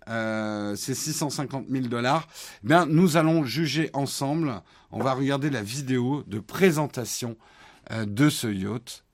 [0.06, 2.28] ces 650 000 dollars
[2.62, 4.60] Bien, nous allons juger ensemble.
[4.90, 7.36] On va regarder la vidéo de présentation
[7.90, 9.04] de ce yacht.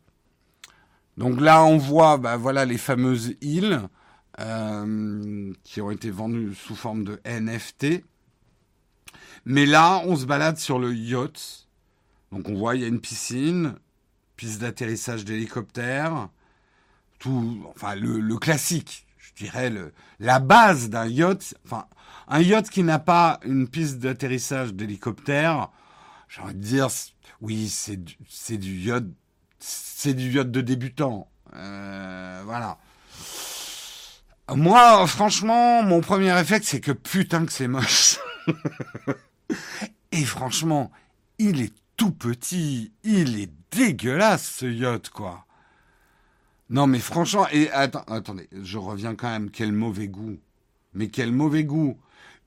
[1.17, 3.83] Donc là, on voit bah, voilà, les fameuses îles
[4.41, 8.05] euh, qui ont été vendues sous forme de NFT.
[9.45, 11.69] Mais là, on se balade sur le yacht.
[12.33, 13.75] Donc on voit, il y a une piscine,
[14.37, 16.31] piste d'atterrissage d'hélicoptère,
[17.19, 19.07] tout, enfin le, classique,
[19.41, 21.55] je dirais le, la base d'un yacht.
[21.65, 21.87] Enfin,
[22.29, 25.71] un yacht qui n'a pas une piste d'atterrissage d'hélicoptère,
[26.29, 26.89] j'ai envie de dire,
[27.41, 29.05] oui, c'est du, yacht,
[29.59, 31.29] c'est du yacht de débutant.
[31.55, 32.79] Euh, voilà.
[34.55, 38.19] Moi, franchement, mon premier réflexe, c'est que putain que c'est moche.
[40.13, 40.91] Et franchement,
[41.39, 45.47] il est tout petit, il est dégueulasse ce yacht, quoi.
[46.71, 50.39] Non, mais franchement, et attendez, je reviens quand même, quel mauvais goût.
[50.95, 51.99] Mais quel mauvais goût.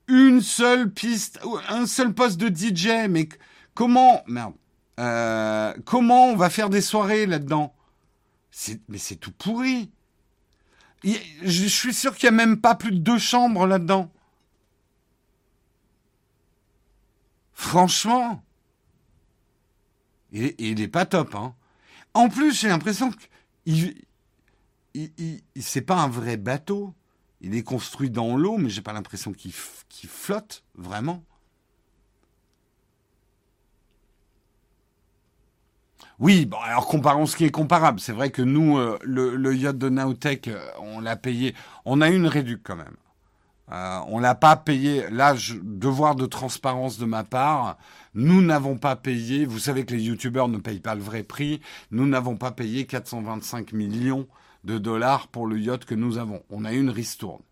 [0.08, 3.28] Une seule piste, un seul poste de DJ, mais
[3.74, 4.54] comment, merde,
[4.98, 7.74] euh, comment on va faire des soirées là-dedans?
[8.88, 9.90] Mais c'est tout pourri.
[11.04, 14.10] Je suis sûr qu'il n'y a même pas plus de deux chambres là-dedans.
[17.52, 18.42] Franchement,
[20.32, 21.34] il, n'est pas top.
[21.34, 21.54] Hein.
[22.14, 23.18] En plus, j'ai l'impression que
[24.94, 26.94] il, il, c'est pas un vrai bateau.
[27.40, 31.22] Il est construit dans l'eau, mais j'ai pas l'impression qu'il flotte vraiment.
[36.20, 37.98] Oui, bon, alors comparons ce qui est comparable.
[37.98, 41.54] C'est vrai que nous, euh, le, yacht de Nautech, euh, on l'a payé.
[41.84, 42.96] On a eu une réduction quand même.
[43.72, 45.10] Euh, on l'a pas payé.
[45.10, 47.78] Là, devoir de transparence de ma part.
[48.14, 49.44] Nous n'avons pas payé.
[49.44, 51.60] Vous savez que les youtubeurs ne payent pas le vrai prix.
[51.90, 54.28] Nous n'avons pas payé 425 millions
[54.64, 56.42] de dollars pour le yacht que nous avons.
[56.50, 57.42] On a une ristourne.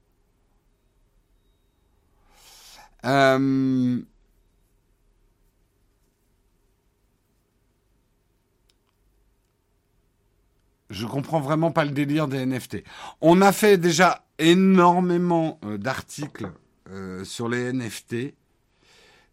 [3.05, 4.01] Euh,
[10.93, 12.85] Je comprends vraiment pas le délire des NFT.
[13.23, 16.53] On a fait déjà énormément euh, d'articles
[16.91, 18.35] euh, sur les NFT.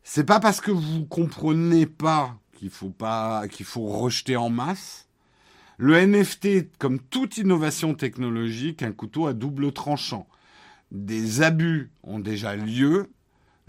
[0.02, 5.09] C'est pas parce que vous comprenez pas qu'il faut pas qu'il faut rejeter en masse.
[5.82, 10.28] Le NFT, comme toute innovation technologique, un couteau à double tranchant.
[10.92, 13.10] Des abus ont déjà lieu,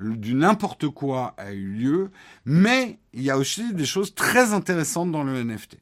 [0.01, 2.11] du n'importe quoi a eu lieu,
[2.45, 5.79] mais il y a aussi des choses très intéressantes dans le NFT.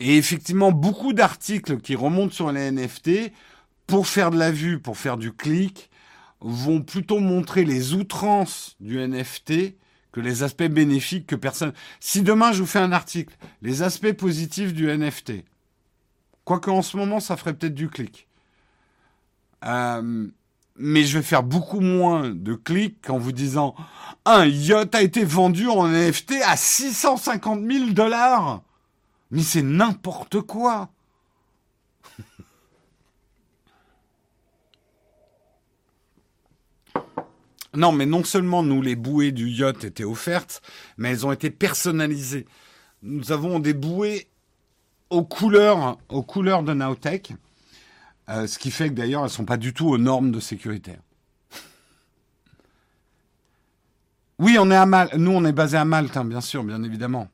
[0.00, 3.30] Et effectivement, beaucoup d'articles qui remontent sur les NFT,
[3.86, 5.88] pour faire de la vue, pour faire du clic,
[6.40, 9.76] vont plutôt montrer les outrances du NFT
[10.16, 11.74] que les aspects bénéfiques que personne...
[12.00, 15.44] Si demain je vous fais un article, les aspects positifs du NFT,
[16.46, 18.26] quoique en ce moment ça ferait peut-être du clic,
[19.66, 20.26] euh,
[20.78, 23.74] mais je vais faire beaucoup moins de clics en vous disant
[24.24, 28.62] un yacht a été vendu en NFT à 650 000 dollars.
[29.30, 30.88] Mais c'est n'importe quoi.
[37.76, 40.62] Non, mais non seulement nous, les bouées du yacht étaient offertes,
[40.96, 42.46] mais elles ont été personnalisées.
[43.02, 44.28] Nous avons des bouées
[45.10, 47.34] aux couleurs, de Nautech,
[48.28, 50.92] euh, ce qui fait que d'ailleurs, elles sont pas du tout aux normes de sécurité.
[54.38, 55.14] Oui, on est à Malte.
[55.14, 57.28] Nous, on est basé à Malte, hein, bien sûr, bien évidemment.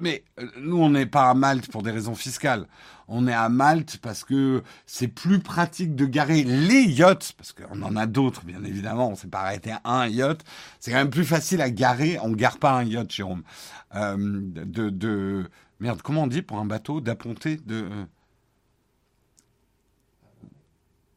[0.00, 2.66] Mais euh, nous, on n'est pas à Malte pour des raisons fiscales.
[3.08, 7.82] On est à Malte parce que c'est plus pratique de garer les yachts, parce qu'on
[7.82, 9.08] en a d'autres, bien évidemment.
[9.10, 10.44] On s'est pas arrêté à un yacht.
[10.80, 12.18] C'est quand même plus facile à garer.
[12.22, 13.42] On gare pas un yacht, Jérôme.
[13.94, 15.48] Euh, de, de,
[15.80, 18.04] merde, comment on dit pour un bateau d'apponter de euh,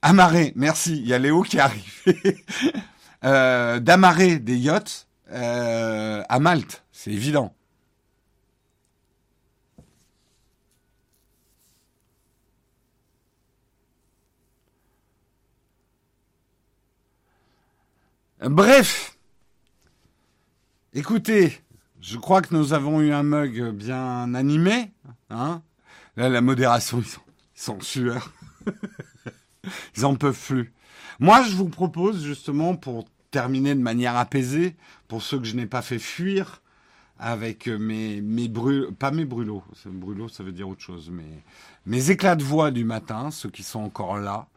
[0.01, 0.53] amarrer.
[0.55, 0.97] Merci.
[0.97, 2.03] Il y a Léo qui arrive.
[3.23, 7.53] euh, d'amarrer des yachts euh, à Malte, c'est évident.
[18.39, 19.17] Bref,
[20.93, 21.59] écoutez,
[21.99, 24.91] je crois que nous avons eu un mug bien animé.
[25.31, 25.63] Hein
[26.17, 27.21] Là, la modération, ils sont,
[27.55, 28.31] ils sont sueur.
[29.97, 30.71] ils en peuvent plus.
[31.19, 34.75] Moi, je vous propose justement, pour terminer de manière apaisée,
[35.07, 36.61] pour ceux que je n'ai pas fait fuir
[37.17, 41.41] avec mes, mes brûlots, pas mes brûlots, brûlots ça veut dire autre chose, mais
[41.87, 44.47] mes éclats de voix du matin, ceux qui sont encore là,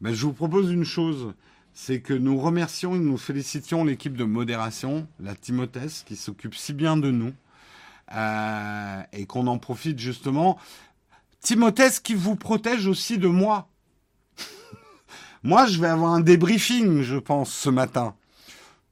[0.00, 1.34] ben, je vous propose une chose
[1.80, 6.72] c'est que nous remercions et nous félicitions l'équipe de modération, la Timothée, qui s'occupe si
[6.72, 7.32] bien de nous,
[8.12, 10.58] euh, et qu'on en profite justement.
[11.40, 13.68] Timothée qui vous protège aussi de moi.
[15.44, 18.16] moi, je vais avoir un débriefing, je pense, ce matin.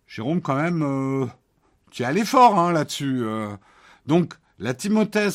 [0.06, 1.26] Jérôme, quand même, euh,
[1.90, 3.24] tu es allé fort hein, là-dessus.
[3.24, 3.48] euh.
[4.06, 5.30] Donc, la Timothée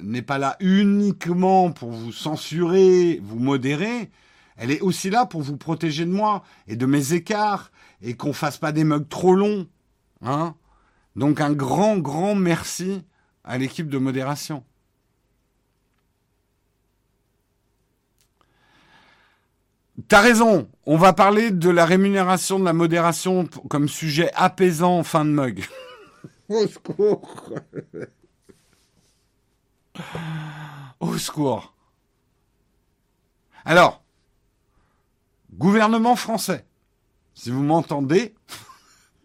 [0.00, 4.08] n'est pas là uniquement pour vous censurer, vous modérer.
[4.58, 7.70] Elle est aussi là pour vous protéger de moi et de mes écarts
[8.02, 9.68] et qu'on fasse pas des mugs trop longs.
[10.20, 10.56] Hein
[11.14, 13.04] Donc, un grand, grand merci
[13.44, 14.64] à l'équipe de modération.
[20.08, 25.04] T'as raison, on va parler de la rémunération de la modération comme sujet apaisant en
[25.04, 25.64] fin de mug.
[26.48, 27.50] Au secours.
[31.00, 31.74] Au secours.
[33.64, 34.02] Alors,
[35.58, 36.64] gouvernement français,
[37.34, 38.34] si vous m'entendez,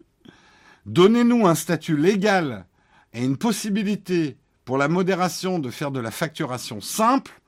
[0.86, 2.66] donnez-nous un statut légal
[3.12, 7.40] et une possibilité pour la modération de faire de la facturation simple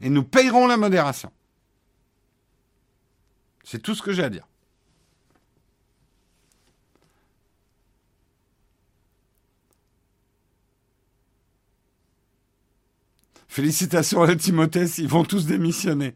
[0.00, 1.30] et nous payerons la modération.
[3.64, 4.46] C'est tout ce que j'ai à dire.
[13.48, 16.14] Félicitations à Timothée, ils vont tous démissionner.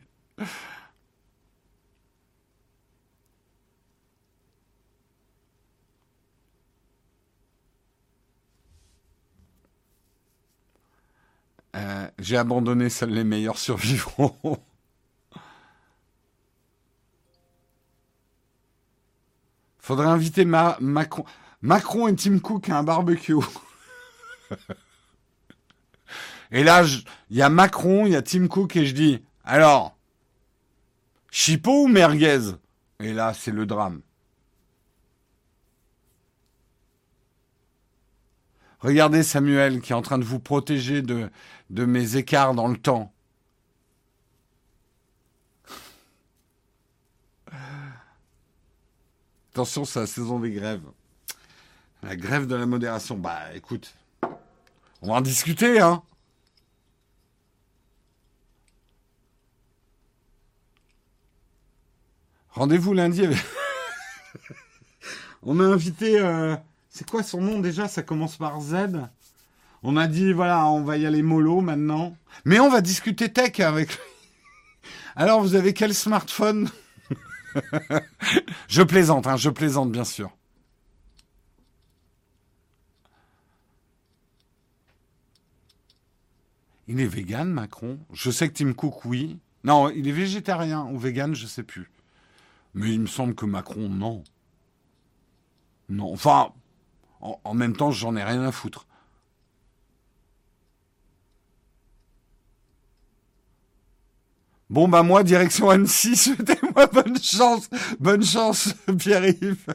[11.74, 14.36] Euh, j'ai abandonné, seuls les meilleurs survivront.
[19.78, 21.24] Faudrait inviter Ma- Macron.
[21.60, 23.34] Macron et Tim Cook à un barbecue.
[26.50, 26.84] et là,
[27.30, 29.96] il y a Macron, il y a Tim Cook et je dis, alors,
[31.30, 32.52] chipot ou merguez?
[33.00, 34.00] Et là, c'est le drame.
[38.80, 41.30] Regardez Samuel qui est en train de vous protéger de,
[41.70, 43.12] de mes écarts dans le temps.
[49.52, 50.82] Attention, c'est la saison des grèves.
[52.02, 53.16] La grève de la modération.
[53.16, 53.94] Bah écoute,
[55.02, 56.02] on va en discuter, hein.
[62.50, 63.38] Rendez-vous lundi avec...
[65.42, 66.20] on a invité...
[66.20, 66.56] euh,
[66.88, 67.88] C'est quoi son nom déjà?
[67.88, 68.74] Ça commence par Z?
[69.86, 72.16] On a dit, voilà, on va y aller mollo maintenant.
[72.46, 73.98] Mais on va discuter tech avec lui.
[75.14, 76.70] Alors, vous avez quel smartphone
[78.68, 80.30] Je plaisante, hein, je plaisante bien sûr.
[86.88, 87.98] Il est vegan, Macron?
[88.14, 89.38] Je sais que Tim Cook, oui.
[89.64, 91.90] Non, il est végétarien ou vegan, je sais plus.
[92.72, 94.24] Mais il me semble que Macron, non.
[95.90, 96.52] Non, enfin,
[97.20, 98.86] en, en même temps, j'en ai rien à foutre.
[104.74, 107.70] Bon, bah moi, direction Annecy, souhaitez-moi bonne chance.
[108.00, 109.66] Bonne chance, Pierre-Yves.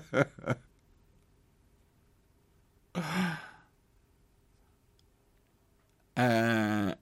[6.17, 6.93] Euh,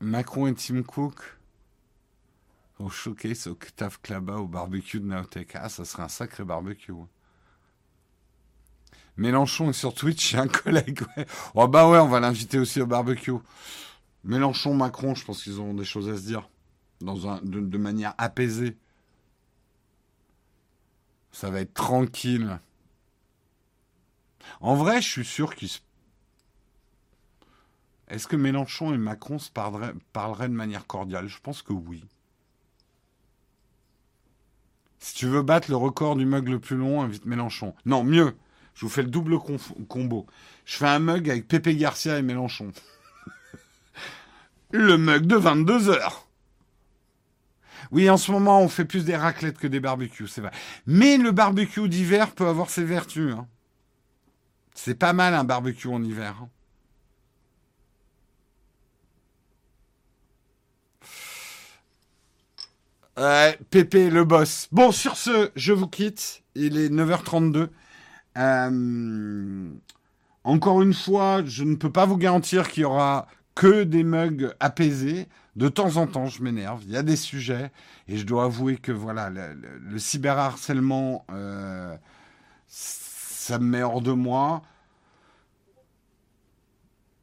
[0.00, 1.38] Macron et Tim Cook
[2.80, 5.54] au showcase Octave Klaba au barbecue de Naotech.
[5.54, 6.90] Ah, ça serait un sacré barbecue.
[9.16, 11.02] Mélenchon est sur Twitch, j'ai un collègue.
[11.16, 11.26] Ouais.
[11.54, 13.30] Oh bah ouais, on va l'inviter aussi au barbecue.
[14.24, 16.48] Mélenchon, Macron, je pense qu'ils ont des choses à se dire.
[17.00, 18.76] Dans un, de, manière apaisée.
[21.32, 22.58] Ça va être tranquille.
[24.60, 25.80] En vrai, je suis sûr qu'ils se...
[28.08, 31.26] Est-ce que Mélenchon et Macron se parleraient, parleraient de manière cordiale?
[31.26, 32.04] Je pense que oui.
[35.00, 37.74] Si tu veux battre le record du mug le plus long, invite Mélenchon.
[37.84, 38.36] Non, mieux.
[38.74, 39.38] Je vous fais le double
[39.88, 40.26] combo.
[40.64, 42.72] Je fais un mug avec Pépé Garcia et Mélenchon.
[44.70, 46.25] le mug de 22 heures.
[47.92, 50.50] Oui, en ce moment, on fait plus des raclettes que des barbecues, c'est vrai.
[50.86, 53.32] Mais le barbecue d'hiver peut avoir ses vertus.
[53.32, 53.46] hein.
[54.74, 56.36] C'est pas mal un barbecue en hiver.
[56.42, 56.48] hein.
[63.70, 64.68] Pépé, le boss.
[64.72, 66.42] Bon, sur ce, je vous quitte.
[66.54, 67.68] Il est 9h32.
[68.38, 69.68] Euh,
[70.44, 74.50] encore une fois, je ne peux pas vous garantir qu'il y aura que des mugs
[74.60, 75.28] apaisés.
[75.56, 76.82] De temps en temps, je m'énerve.
[76.84, 77.70] Il y a des sujets.
[78.08, 81.96] Et je dois avouer que voilà, le, le- le cyberharcèlement, euh,
[82.68, 84.62] ça me met hors de moi.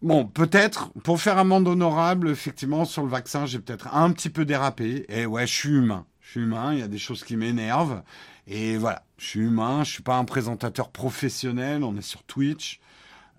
[0.01, 4.43] Bon, peut-être, pour faire amende honorable, effectivement, sur le vaccin, j'ai peut-être un petit peu
[4.45, 5.05] dérapé.
[5.07, 6.05] Et ouais, je suis humain.
[6.19, 8.03] Je suis humain, il y a des choses qui m'énervent.
[8.47, 12.81] Et voilà, je suis humain, je suis pas un présentateur professionnel, on est sur Twitch.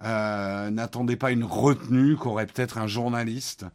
[0.04, 3.66] Euh, N'attendez pas une retenue qu'aurait peut-être un journaliste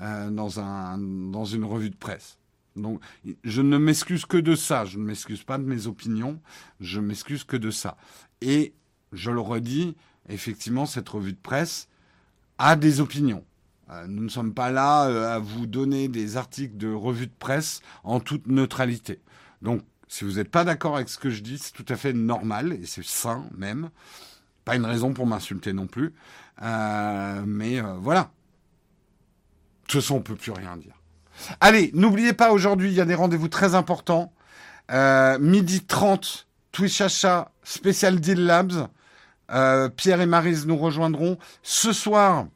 [0.00, 2.38] euh, dans, un, dans une revue de presse.
[2.76, 3.00] Donc,
[3.42, 4.84] je ne m'excuse que de ça.
[4.84, 6.40] Je ne m'excuse pas de mes opinions.
[6.78, 7.96] Je m'excuse que de ça.
[8.40, 8.74] Et
[9.12, 9.96] je le redis,
[10.28, 11.88] effectivement, cette revue de presse
[12.58, 13.44] a des opinions.
[13.90, 17.32] Euh, nous ne sommes pas là euh, à vous donner des articles de revue de
[17.36, 19.20] presse en toute neutralité.
[19.62, 22.12] Donc, si vous n'êtes pas d'accord avec ce que je dis, c'est tout à fait
[22.12, 23.90] normal et c'est sain même.
[24.64, 26.14] Pas une raison pour m'insulter non plus.
[26.60, 28.30] Mais voilà.
[29.88, 30.94] De toute façon, on peut plus rien dire.
[31.60, 34.32] Allez, n'oubliez pas, aujourd'hui, il y a des rendez-vous très importants.
[35.40, 38.88] midi 30, Twitch Achat, spécial Deal Labs.
[39.96, 41.38] Pierre et Marise nous rejoindront.
[41.62, 42.46] Ce soir,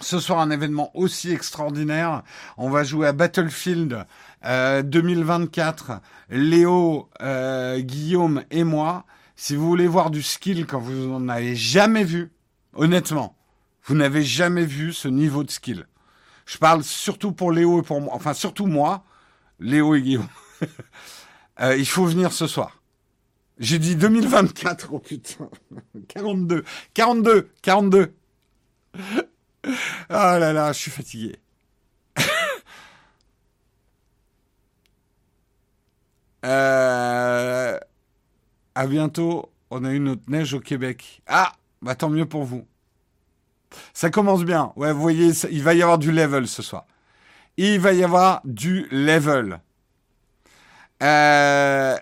[0.00, 2.22] ce soir, un événement aussi extraordinaire.
[2.56, 4.06] On va jouer à Battlefield
[4.42, 5.90] 2024.
[5.90, 5.94] Euh,
[6.30, 9.04] Léo, euh, Guillaume et moi.
[9.36, 12.30] Si vous voulez voir du skill quand vous n'en avez jamais vu,
[12.74, 13.36] honnêtement,
[13.84, 15.86] vous n'avez jamais vu ce niveau de skill.
[16.50, 19.04] Je parle surtout pour Léo et pour moi, enfin surtout moi,
[19.60, 20.28] Léo et Guillaume.
[21.60, 22.80] Euh, il faut venir ce soir.
[23.58, 25.50] J'ai dit 2024, oh putain.
[26.08, 26.64] 42,
[26.94, 28.14] 42, 42.
[28.94, 29.02] Oh
[30.08, 31.36] là là, je suis fatigué.
[36.46, 37.78] euh,
[38.74, 39.52] à bientôt.
[39.68, 41.20] On a eu notre neige au Québec.
[41.26, 41.52] Ah,
[41.82, 42.66] bah tant mieux pour vous.
[43.92, 44.72] Ça commence bien.
[44.76, 46.86] Ouais, vous voyez, il va y avoir du level ce soir.
[47.56, 49.60] Il va y avoir du level.
[51.02, 51.96] Euh,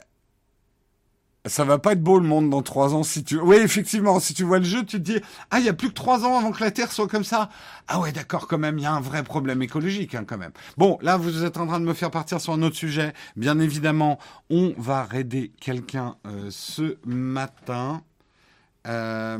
[1.48, 3.38] ça va pas être beau le monde dans trois ans si tu.
[3.38, 5.20] Oui, effectivement, si tu vois le jeu, tu te dis
[5.50, 7.48] ah il y a plus que trois ans avant que la Terre soit comme ça.
[7.86, 10.52] Ah ouais, d'accord, quand même, il y a un vrai problème écologique hein, quand même.
[10.76, 13.14] Bon, là vous êtes en train de me faire partir sur un autre sujet.
[13.36, 14.18] Bien évidemment,
[14.50, 18.02] on va raider quelqu'un euh, ce matin.
[18.86, 19.38] Euh,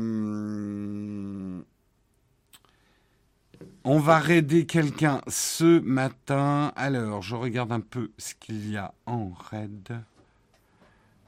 [3.91, 6.71] on va raider quelqu'un ce matin.
[6.75, 9.99] Alors, je regarde un peu ce qu'il y a en raid.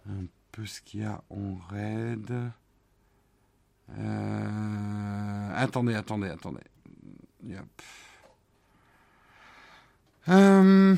[0.08, 2.32] Un peu ce qu'il y a en raid.
[3.98, 6.62] Euh, attendez, attendez, attendez.
[10.30, 10.96] Euh,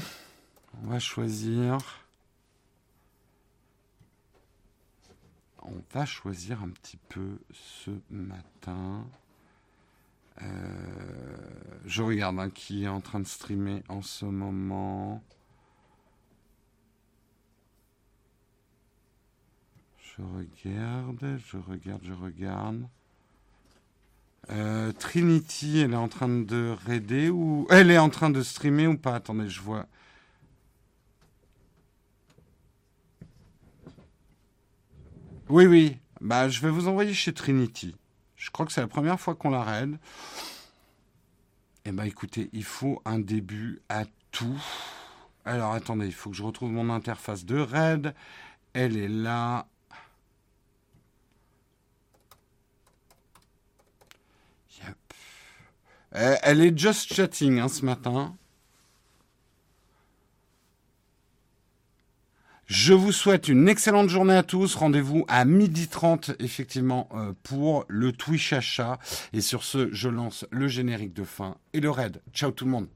[0.84, 1.78] on va choisir.
[5.62, 9.06] On va choisir un petit peu ce matin.
[10.42, 10.46] Euh,
[11.86, 15.22] je regarde hein, qui est en train de streamer en ce moment.
[20.00, 22.88] Je regarde, je regarde, je regarde.
[24.50, 28.88] Euh, Trinity, elle est en train de raider ou elle est en train de streamer
[28.88, 29.16] ou pas?
[29.16, 29.88] Attendez, je vois.
[35.50, 35.98] Oui, oui.
[36.22, 37.96] Bah, je vais vous envoyer chez Trinity.
[38.44, 39.98] Je crois que c'est la première fois qu'on la raid.
[41.86, 44.62] Eh ben, écoutez, il faut un début à tout.
[45.46, 48.14] Alors, attendez, il faut que je retrouve mon interface de raid.
[48.74, 49.66] Elle est là.
[56.16, 58.36] Euh, elle est just chatting hein, ce matin.
[62.66, 64.76] Je vous souhaite une excellente journée à tous.
[64.76, 69.00] Rendez-vous à 12h30 effectivement euh, pour le Twitch achat.
[69.34, 72.22] Et sur ce, je lance le générique de fin et le raid.
[72.34, 72.88] Ciao tout le monde.